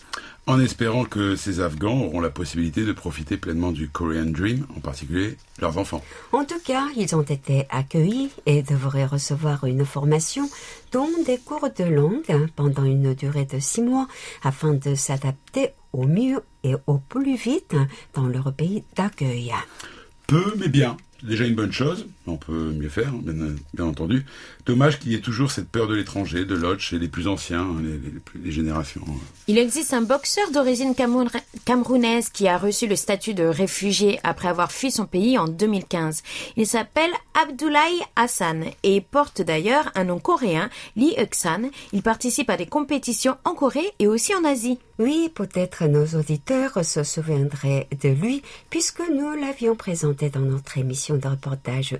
En 0.48 0.62
espérant 0.62 1.04
que 1.04 1.36
ces 1.36 1.60
Afghans 1.60 2.06
auront 2.06 2.22
la 2.22 2.30
possibilité 2.30 2.86
de 2.86 2.94
profiter 2.94 3.36
pleinement 3.36 3.74
du 3.74 3.90
Korean 3.90 4.28
Dream, 4.28 4.66
en 4.78 4.80
particulier 4.80 5.36
leurs 5.60 5.78
enfants. 5.78 6.02
En 6.32 6.46
tout 6.46 6.60
cas, 6.64 6.86
ils 6.96 7.14
ont 7.18 7.22
été 7.22 7.66
accueillis 7.70 8.30
et 8.46 8.64
devraient 8.64 9.06
recevoir 9.06 9.66
une 9.66 9.84
formation, 9.84 10.50
dont 10.94 11.10
des 11.26 11.38
cours 11.38 11.68
de 11.78 11.84
langue 11.84 12.50
pendant 12.56 12.86
une 12.86 13.14
durée 13.14 13.44
de 13.44 13.60
six 13.60 13.82
mois, 13.82 14.08
afin 14.42 14.74
de 14.74 14.96
s'adapter 14.96 15.72
au 15.92 16.08
mieux 16.08 16.40
et 16.64 16.76
au 16.88 16.98
plus 16.98 17.36
vite 17.36 17.76
dans 18.14 18.28
leur 18.28 18.54
pays 18.54 18.86
d'accueil. 18.96 19.52
Peu 20.28 20.54
mais 20.58 20.70
bien. 20.70 20.96
Déjà 21.24 21.46
une 21.46 21.56
bonne 21.56 21.74
chose, 21.74 22.08
on 22.28 22.38
peut 22.38 22.72
mieux 22.74 22.90
faire, 22.90 23.12
bien, 23.14 23.56
bien 23.74 23.86
entendu. 23.86 24.26
Dommage 24.66 25.00
qu'il 25.00 25.12
y 25.12 25.16
ait 25.16 25.20
toujours 25.22 25.52
cette 25.52 25.70
peur 25.70 25.88
de 25.88 25.96
l'étranger, 25.96 26.46
de 26.46 26.56
l'autre 26.56 26.82
chez 26.82 27.00
les 27.00 27.08
plus 27.08 27.28
anciens, 27.28 27.62
hein, 27.62 27.78
les, 27.82 27.92
les- 27.98 28.12
les 28.14 28.20
plus- 28.20 28.40
les 28.44 28.52
générations. 28.52 29.02
Il 29.48 29.58
existe 29.58 29.94
un 29.94 30.02
boxeur 30.02 30.52
d'origine 30.52 30.94
cameroun- 30.94 31.30
camerounaise 31.66 32.30
qui 32.30 32.48
a 32.48 32.58
reçu 32.58 32.88
le 32.88 32.96
statut 32.96 33.34
de 33.34 33.44
réfugié 33.44 34.20
après 34.24 34.48
avoir 34.48 34.72
fui 34.72 34.92
son 34.92 35.06
pays 35.06 35.38
en 35.38 35.48
2015. 35.48 36.22
Il 36.58 36.68
s'appelle 36.68 37.12
Abdoulaye 37.34 38.02
Hassan 38.16 38.66
et 38.84 39.02
porte 39.02 39.42
d'ailleurs 39.42 39.92
un 39.96 40.06
nom 40.06 40.20
coréen, 40.20 40.70
Lee 40.96 41.14
Euk-san. 41.18 41.70
Il 41.94 42.02
participe 42.02 42.50
à 42.50 42.58
des 42.58 42.66
compétitions 42.66 43.38
en 43.46 43.54
Corée 43.54 43.92
et 44.00 44.08
aussi 44.08 44.34
en 44.36 44.44
Asie. 44.44 44.80
Oui, 45.00 45.30
peut-être 45.34 45.86
nos 45.86 46.06
auditeurs 46.20 46.84
se 46.84 47.04
souviendraient 47.04 47.88
de 48.02 48.10
lui 48.10 48.42
puisque 48.70 49.02
nous 49.14 49.32
l'avions 49.40 49.76
présenté 49.76 50.30
dans 50.32 50.40
notre 50.40 50.78
émission 50.80 51.18
de 51.18 51.28
reportage 51.28 51.98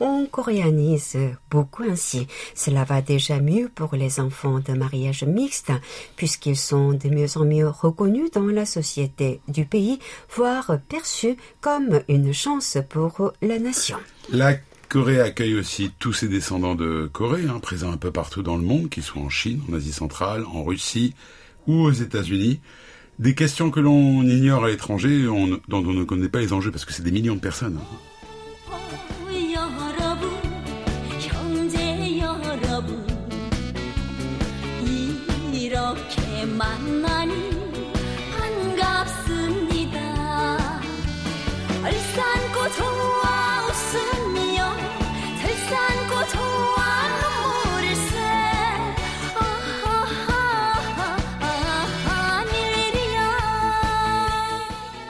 On 0.00 0.26
coréanise 0.26 1.16
beaucoup 1.50 1.84
ainsi. 1.84 2.26
Cela 2.54 2.84
va 2.84 3.00
déjà 3.02 3.40
mieux 3.40 3.68
pour 3.74 3.94
les 3.94 4.20
enfants 4.20 4.60
de 4.60 4.72
mariage 4.72 5.24
mixte 5.24 5.72
puisqu'ils 6.16 6.56
sont 6.56 6.92
de 6.92 7.08
mieux 7.08 7.36
en 7.36 7.44
mieux 7.44 7.68
reconnus 7.68 8.30
dans 8.32 8.46
la 8.46 8.66
société 8.66 9.40
du 9.48 9.64
pays, 9.64 9.98
voire 10.34 10.78
perçus 10.88 11.36
comme 11.60 12.00
une 12.08 12.32
chance 12.32 12.78
pour 12.88 13.32
la 13.42 13.58
nation. 13.58 13.98
La 14.30 14.54
Corée 14.88 15.20
accueille 15.20 15.54
aussi 15.58 15.90
tous 15.98 16.12
ses 16.14 16.28
descendants 16.28 16.74
de 16.74 17.10
Corée, 17.12 17.44
hein, 17.48 17.58
présents 17.60 17.92
un 17.92 17.96
peu 17.98 18.10
partout 18.10 18.42
dans 18.42 18.56
le 18.56 18.62
monde, 18.62 18.88
qu'ils 18.88 19.02
soient 19.02 19.20
en 19.22 19.28
Chine, 19.28 19.60
en 19.70 19.74
Asie 19.74 19.92
centrale, 19.92 20.44
en 20.46 20.64
Russie 20.64 21.14
ou 21.66 21.74
aux 21.82 21.92
États-Unis. 21.92 22.60
Des 23.18 23.34
questions 23.34 23.70
que 23.70 23.80
l'on 23.80 24.22
ignore 24.22 24.64
à 24.64 24.68
l'étranger, 24.68 25.26
on- 25.28 25.60
dont 25.68 25.84
on 25.84 25.92
ne 25.92 26.04
connaît 26.04 26.28
pas 26.28 26.38
les 26.40 26.52
enjeux, 26.52 26.70
parce 26.70 26.84
que 26.86 26.92
c'est 26.92 27.02
des 27.02 27.10
millions 27.10 27.34
de 27.34 27.40
personnes. 27.40 27.78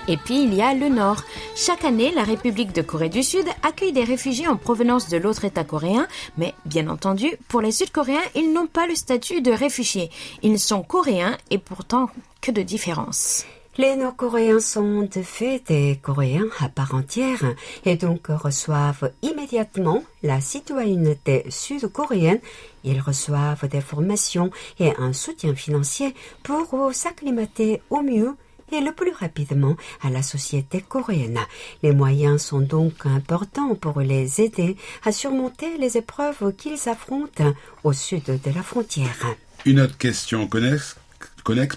Et 0.09 0.17
puis 0.17 0.45
il 0.45 0.55
y 0.55 0.63
a 0.63 0.73
le 0.73 0.89
Nord. 0.89 1.23
Chaque 1.61 1.85
année, 1.85 2.13
la 2.15 2.23
République 2.23 2.73
de 2.73 2.83
Corée 2.83 3.09
du 3.09 3.25
Sud 3.25 3.45
accueille 3.65 3.93
des 3.93 4.05
réfugiés 4.05 4.47
en 4.47 4.57
provenance 4.57 5.09
de 5.09 5.17
l'autre 5.17 5.45
État 5.45 5.65
coréen, 5.65 6.07
mais 6.37 6.55
bien 6.65 6.87
entendu, 6.87 7.33
pour 7.49 7.61
les 7.61 7.73
Sud-Coréens, 7.73 8.23
ils 8.37 8.53
n'ont 8.53 8.69
pas 8.69 8.87
le 8.87 8.95
statut 8.95 9.43
de 9.43 9.51
réfugiés. 9.51 10.09
Ils 10.45 10.61
sont 10.61 10.85
coréens 10.85 11.37
et 11.51 11.59
pourtant 11.59 12.11
que 12.41 12.53
de 12.53 12.63
différence. 12.63 13.45
Les 13.77 13.97
Nord-Coréens 13.97 14.61
sont 14.61 15.03
de 15.03 15.23
fait 15.23 15.61
des 15.67 15.99
Coréens 16.01 16.47
à 16.61 16.69
part 16.69 16.95
entière 16.95 17.43
et 17.85 17.97
donc 17.97 18.29
reçoivent 18.29 19.11
immédiatement 19.23 20.05
la 20.23 20.41
citoyenneté 20.41 21.45
sud-coréenne. 21.49 22.39
Ils 22.85 23.01
reçoivent 23.01 23.69
des 23.69 23.81
formations 23.81 24.53
et 24.79 24.93
un 24.97 25.13
soutien 25.13 25.57
financier 25.57 26.15
pour 26.45 26.95
s'acclimater 26.95 27.83
au 27.91 28.03
mieux 28.03 28.37
et 28.73 28.81
le 28.81 28.93
plus 28.93 29.13
rapidement 29.13 29.77
à 30.03 30.11
la 30.11 30.23
société 30.23 30.81
coréenne. 30.81 31.41
Les 31.83 31.93
moyens 31.93 32.43
sont 32.43 32.61
donc 32.61 33.07
importants 33.07 33.75
pour 33.75 34.01
les 34.01 34.41
aider 34.41 34.77
à 35.05 35.13
surmonter 35.13 35.79
les 35.79 35.97
épreuves 35.97 36.53
qu'ils 36.57 36.89
affrontent 36.89 37.55
au 37.85 37.93
sud 37.93 38.25
de 38.25 38.51
la 38.55 38.63
frontière. 38.63 39.35
Une 39.65 39.81
autre 39.81 39.99
question 39.99 40.47
connexe, 40.47 40.97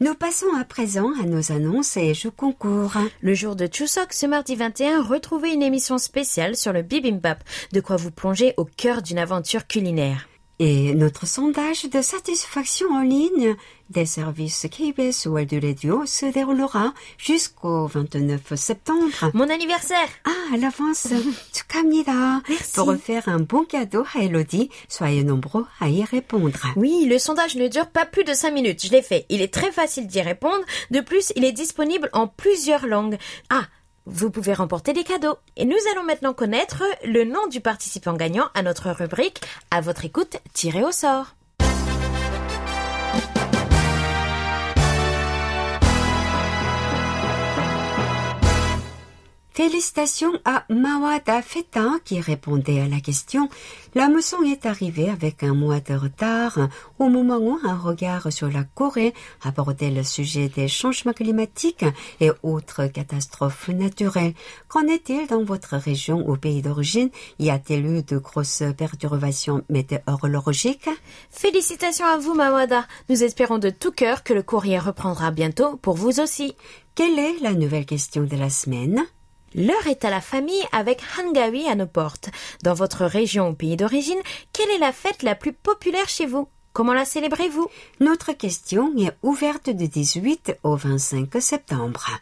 Nous 0.01 0.15
passons 0.15 0.55
à 0.61 0.65
présent 0.65 1.13
à 1.19 1.25
nos 1.25 1.51
annonces 1.51 1.97
et 1.97 2.13
jeux 2.13 2.31
concours. 2.31 2.93
Le 3.23 3.33
jour 3.33 3.57
de 3.57 3.67
Chuseok, 3.67 4.13
ce 4.13 4.27
mardi 4.27 4.55
21, 4.55 5.03
retrouvez 5.03 5.55
une 5.55 5.63
émission 5.63 5.97
spéciale 5.97 6.57
sur 6.57 6.75
le 6.75 6.83
bibimbap, 6.83 7.43
de 7.73 7.81
quoi 7.81 7.97
vous 7.97 8.11
plonger 8.11 8.53
au 8.59 8.67
cœur 8.67 9.01
d'une 9.01 9.19
aventure 9.19 9.67
culinaire 9.67 10.30
Et 10.60 10.94
notre 10.96 11.28
sondage 11.28 11.84
de 11.84 12.02
satisfaction 12.02 12.88
en 12.94 13.02
ligne 13.02 13.58
des 13.90 14.06
services 14.06 14.66
KBS 14.72 15.26
World 15.26 15.54
Radio 15.62 16.06
se 16.06 16.28
déroulera 16.28 16.94
jusqu'au 17.18 17.88
29 17.88 18.56
septembre. 18.56 19.32
Mon 19.34 19.50
anniversaire 19.50 20.08
Ah, 20.24 20.54
à 20.54 20.58
l'avance, 20.58 21.10
축하합니다. 21.54 22.42
Merci. 22.48 22.74
Pour 22.76 22.96
faire 22.96 23.28
un 23.28 23.40
bon 23.42 23.66
cadeau 23.66 24.06
à 24.16 24.24
Elodie, 24.24 24.70
soyez 24.88 25.26
nombreux 25.26 25.66
à 25.82 25.90
y 25.90 26.06
répondre. 26.06 26.60
Oui, 26.78 27.06
le 27.06 27.20
sondage 27.20 27.58
ne 27.58 27.68
dure 27.68 27.88
pas 27.88 28.06
plus 28.06 28.24
de 28.24 28.34
5 28.34 28.52
minutes, 28.52 28.86
je 28.86 28.92
l'ai 28.92 29.02
fait. 29.02 29.26
Il 29.28 29.42
est 29.42 29.54
très 29.54 29.74
facile 29.74 30.08
d'y 30.08 30.22
répondre. 30.22 30.64
De 30.90 31.02
plus, 31.02 31.34
il 31.36 31.44
est 31.44 31.52
disponible 31.52 32.10
en 32.14 32.28
plusieurs 32.28 32.88
langues. 32.88 33.18
Ah, 33.50 33.66
vous 34.07 34.31
pouvez 34.31 34.55
remporter 34.55 34.93
des 34.93 35.05
cadeaux. 35.05 35.37
Et 35.57 35.65
nous 35.65 35.77
allons 35.93 36.05
maintenant 36.05 36.33
connaître 36.33 36.83
le 37.05 37.25
nom 37.25 37.47
du 37.49 37.61
participant 37.61 38.15
gagnant 38.15 38.49
à 38.55 38.63
notre 38.63 38.91
rubrique 38.91 39.41
À 39.71 39.81
votre 39.81 40.05
écoute, 40.05 40.37
tiré 40.53 40.83
au 40.83 40.93
sort. 40.93 41.35
Félicitations 49.63 50.33
à 50.47 50.65
Mawada 50.71 51.43
Feta 51.43 51.99
qui 52.07 52.19
répondait 52.19 52.81
à 52.81 52.89
la 52.89 52.99
question. 52.99 53.51
La 53.95 54.09
mousson 54.09 54.43
est 54.43 54.65
arrivée 54.65 55.11
avec 55.11 55.43
un 55.43 55.53
mois 55.53 55.81
de 55.81 55.93
retard 55.93 56.59
au 56.99 57.11
moment 57.11 57.37
où 57.37 57.59
un 57.63 57.77
regard 57.77 58.33
sur 58.33 58.51
la 58.51 58.65
Corée 58.65 59.13
abordait 59.43 59.91
le 59.91 60.03
sujet 60.03 60.49
des 60.49 60.67
changements 60.67 61.13
climatiques 61.13 61.85
et 62.21 62.31
autres 62.43 62.87
catastrophes 62.87 63.69
naturelles. 63.69 64.33
Qu'en 64.69 64.87
est-il 64.87 65.27
dans 65.27 65.45
votre 65.45 65.77
région 65.77 66.27
ou 66.27 66.39
pays 66.39 66.63
d'origine? 66.63 67.11
Y 67.39 67.51
a-t-il 67.51 67.85
eu 67.85 68.03
de 68.03 68.17
grosses 68.17 68.63
perturbations 68.79 69.63
météorologiques? 69.69 70.89
Félicitations 71.31 72.07
à 72.07 72.17
vous, 72.17 72.33
Mawada. 72.33 72.87
Nous 73.11 73.23
espérons 73.23 73.59
de 73.59 73.69
tout 73.69 73.93
cœur 73.93 74.25
que 74.25 74.33
le 74.33 74.43
courrier 74.43 74.79
reprendra 74.79 75.31
bientôt 75.31 75.77
pour 75.77 75.97
vous 75.97 76.19
aussi. 76.19 76.55
Quelle 76.95 77.19
est 77.19 77.39
la 77.43 77.53
nouvelle 77.53 77.85
question 77.85 78.25
de 78.25 78.37
la 78.37 78.49
semaine? 78.49 79.05
L'heure 79.55 79.87
est 79.89 80.05
à 80.05 80.11
la 80.11 80.21
famille 80.21 80.63
avec 80.73 81.03
Hangawi 81.19 81.69
à 81.69 81.75
nos 81.75 81.87
portes. 81.87 82.31
Dans 82.63 82.75
votre 82.75 83.05
région 83.05 83.49
ou 83.49 83.55
pays 83.55 83.77
d'origine, 83.77 84.21
quelle 84.53 84.71
est 84.71 84.79
la 84.79 84.93
fête 84.93 85.23
la 85.23 85.35
plus 85.35 85.53
populaire 85.53 86.09
chez 86.09 86.27
vous? 86.27 86.49
Comment 86.73 86.95
la 86.95 87.05
célébrez-vous? 87.05 87.69
Notre 87.99 88.33
question 88.33 88.93
est 88.97 89.13
ouverte 89.23 89.71
du 89.71 89.89
18 89.89 90.59
au 90.63 90.77
25 90.77 91.29
septembre. 91.41 92.21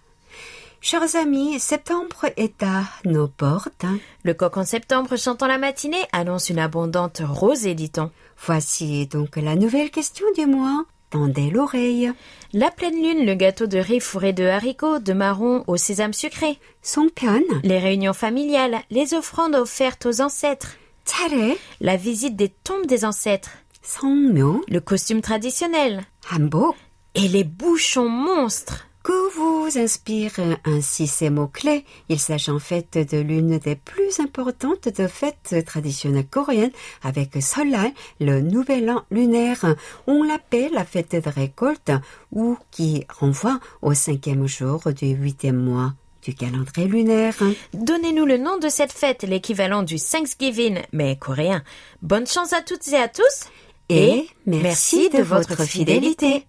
Chers 0.80 1.16
amis, 1.16 1.58
septembre 1.58 2.26
est 2.36 2.62
à 2.62 2.84
nos 3.04 3.28
portes. 3.28 3.84
Le 4.22 4.32
coq 4.32 4.56
en 4.56 4.64
septembre 4.64 5.16
chantant 5.16 5.48
la 5.48 5.58
matinée 5.58 6.06
annonce 6.12 6.48
une 6.48 6.60
abondante 6.60 7.20
rosée, 7.22 7.74
dit-on. 7.74 8.10
Voici 8.46 9.06
donc 9.06 9.36
la 9.36 9.56
nouvelle 9.56 9.90
question 9.90 10.26
du 10.36 10.46
mois 10.46 10.86
Tendez 11.09 11.51
l'oreille. 11.51 12.11
La 12.53 12.71
pleine 12.71 12.95
lune, 12.95 13.25
le 13.25 13.35
gâteau 13.35 13.67
de 13.67 13.77
riz 13.77 13.99
fourré 13.99 14.33
de 14.33 14.45
haricots, 14.45 14.99
de 14.99 15.13
marrons 15.13 15.63
au 15.67 15.77
sésame 15.77 16.13
sucré. 16.13 16.57
Son 16.81 17.07
pion. 17.07 17.43
Les 17.63 17.77
réunions 17.77 18.13
familiales, 18.13 18.79
les 18.89 19.13
offrandes 19.13 19.55
offertes 19.55 20.07
aux 20.07 20.21
ancêtres. 20.21 20.75
차례. 21.05 21.57
La 21.81 21.97
visite 21.97 22.35
des 22.35 22.49
tombes 22.49 22.87
des 22.87 23.05
ancêtres. 23.05 23.51
성묘. 23.83 24.61
Le 24.67 24.79
costume 24.79 25.21
traditionnel. 25.21 26.03
한복. 26.31 26.75
Et 27.13 27.27
les 27.27 27.43
bouchons 27.43 28.09
monstres. 28.09 28.87
Que 29.03 29.29
vous 29.68 29.78
inspirent 29.78 30.58
ainsi 30.64 31.06
ces 31.06 31.30
mots-clés 31.30 31.84
Il 32.08 32.18
s'agit 32.18 32.50
en 32.50 32.58
fait 32.58 32.96
de 32.96 33.18
l'une 33.18 33.58
des 33.58 33.76
plus 33.76 34.20
importantes 34.20 34.88
de 34.88 35.06
fêtes 35.06 35.54
traditionnelles 35.66 36.26
coréennes 36.26 36.70
avec 37.02 37.42
Solal, 37.42 37.92
le 38.20 38.40
nouvel 38.40 38.88
an 38.90 39.04
lunaire. 39.10 39.76
On 40.06 40.22
l'appelle 40.22 40.72
la 40.72 40.84
fête 40.84 41.12
de 41.12 41.28
récolte 41.28 41.92
ou 42.32 42.56
qui 42.70 43.04
renvoie 43.18 43.60
au 43.82 43.94
cinquième 43.94 44.46
jour 44.46 44.80
du 44.92 45.08
huitième 45.08 45.62
mois 45.62 45.92
du 46.22 46.34
calendrier 46.34 46.88
lunaire. 46.88 47.34
Donnez-nous 47.74 48.24
le 48.24 48.38
nom 48.38 48.58
de 48.58 48.68
cette 48.68 48.92
fête, 48.92 49.22
l'équivalent 49.22 49.82
du 49.82 49.96
Thanksgiving, 49.96 50.80
mais 50.92 51.16
coréen. 51.16 51.62
Bonne 52.02 52.26
chance 52.26 52.52
à 52.52 52.62
toutes 52.62 52.88
et 52.88 52.96
à 52.96 53.08
tous. 53.08 53.44
Et, 53.90 54.28
merci, 54.46 55.08
de, 55.10 55.22
votre 55.22 55.62
fidélité. 55.64 56.44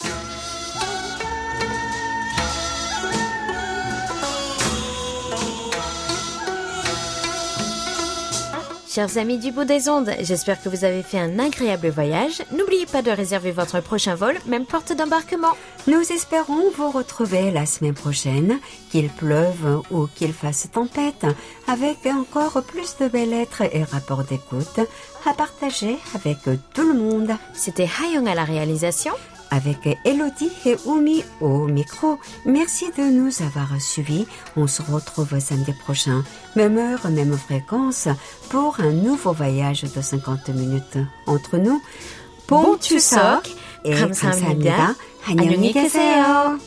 Chers 8.92 9.20
amis 9.20 9.38
du 9.38 9.52
bout 9.52 9.66
des 9.66 9.88
ondes, 9.88 10.10
j'espère 10.20 10.60
que 10.60 10.68
vous 10.68 10.84
avez 10.84 11.04
fait 11.04 11.20
un 11.20 11.38
agréable 11.38 11.90
voyage. 11.90 12.42
N'oubliez 12.52 12.88
pas 12.88 13.04
de 13.04 13.12
réserver 13.12 13.52
votre 13.52 13.82
prochain 13.82 14.16
vol, 14.16 14.36
même 14.48 14.66
porte 14.66 14.94
d'embarquement. 14.94 15.56
Nous 15.86 16.02
espérons 16.12 16.72
vous 16.76 16.90
retrouver 16.90 17.52
la 17.52 17.68
semaine 17.68 17.94
prochaine, 17.94 18.58
qu'il 18.90 19.10
pleuve 19.10 19.84
ou 19.92 20.08
qu'il 20.16 20.34
fasse 20.34 20.72
tempête, 20.72 21.28
avec 21.68 21.98
encore 22.08 22.64
plus 22.64 22.98
de 23.00 23.08
belles 23.08 23.30
lettres 23.30 23.62
et 23.72 23.84
rapports 23.84 24.24
d'écoute 24.24 24.80
à 25.30 25.36
partager 25.36 26.00
avec 26.16 26.40
tout 26.74 26.92
le 26.92 26.98
monde. 26.98 27.34
C'était 27.54 27.88
Hayong 28.02 28.28
à 28.28 28.34
la 28.34 28.44
réalisation 28.44 29.14
avec 29.51 29.99
Elodie 30.05 30.51
et 30.67 30.77
Oumi 30.85 31.25
au 31.41 31.67
micro. 31.67 32.19
Merci 32.45 32.87
de 32.97 33.03
nous 33.03 33.31
avoir 33.43 33.81
suivis. 33.81 34.27
On 34.57 34.67
se 34.67 34.83
retrouve 34.83 35.39
samedi 35.39 35.73
prochain, 35.73 36.25
même 36.57 36.77
heure, 36.79 37.09
même 37.11 37.37
fréquence, 37.37 38.09
pour 38.51 38.81
un 38.81 38.91
nouveau 38.91 39.33
voyage 39.33 39.83
de 39.83 40.01
50 40.01 40.49
minutes 40.49 40.99
entre 41.27 41.57
nous. 41.59 41.81
Bon 42.47 42.77
추석 42.79 43.49
et 43.85 43.95
감사합니다. 43.95 44.95
안녕히 45.27 45.73
계세요. 45.73 46.59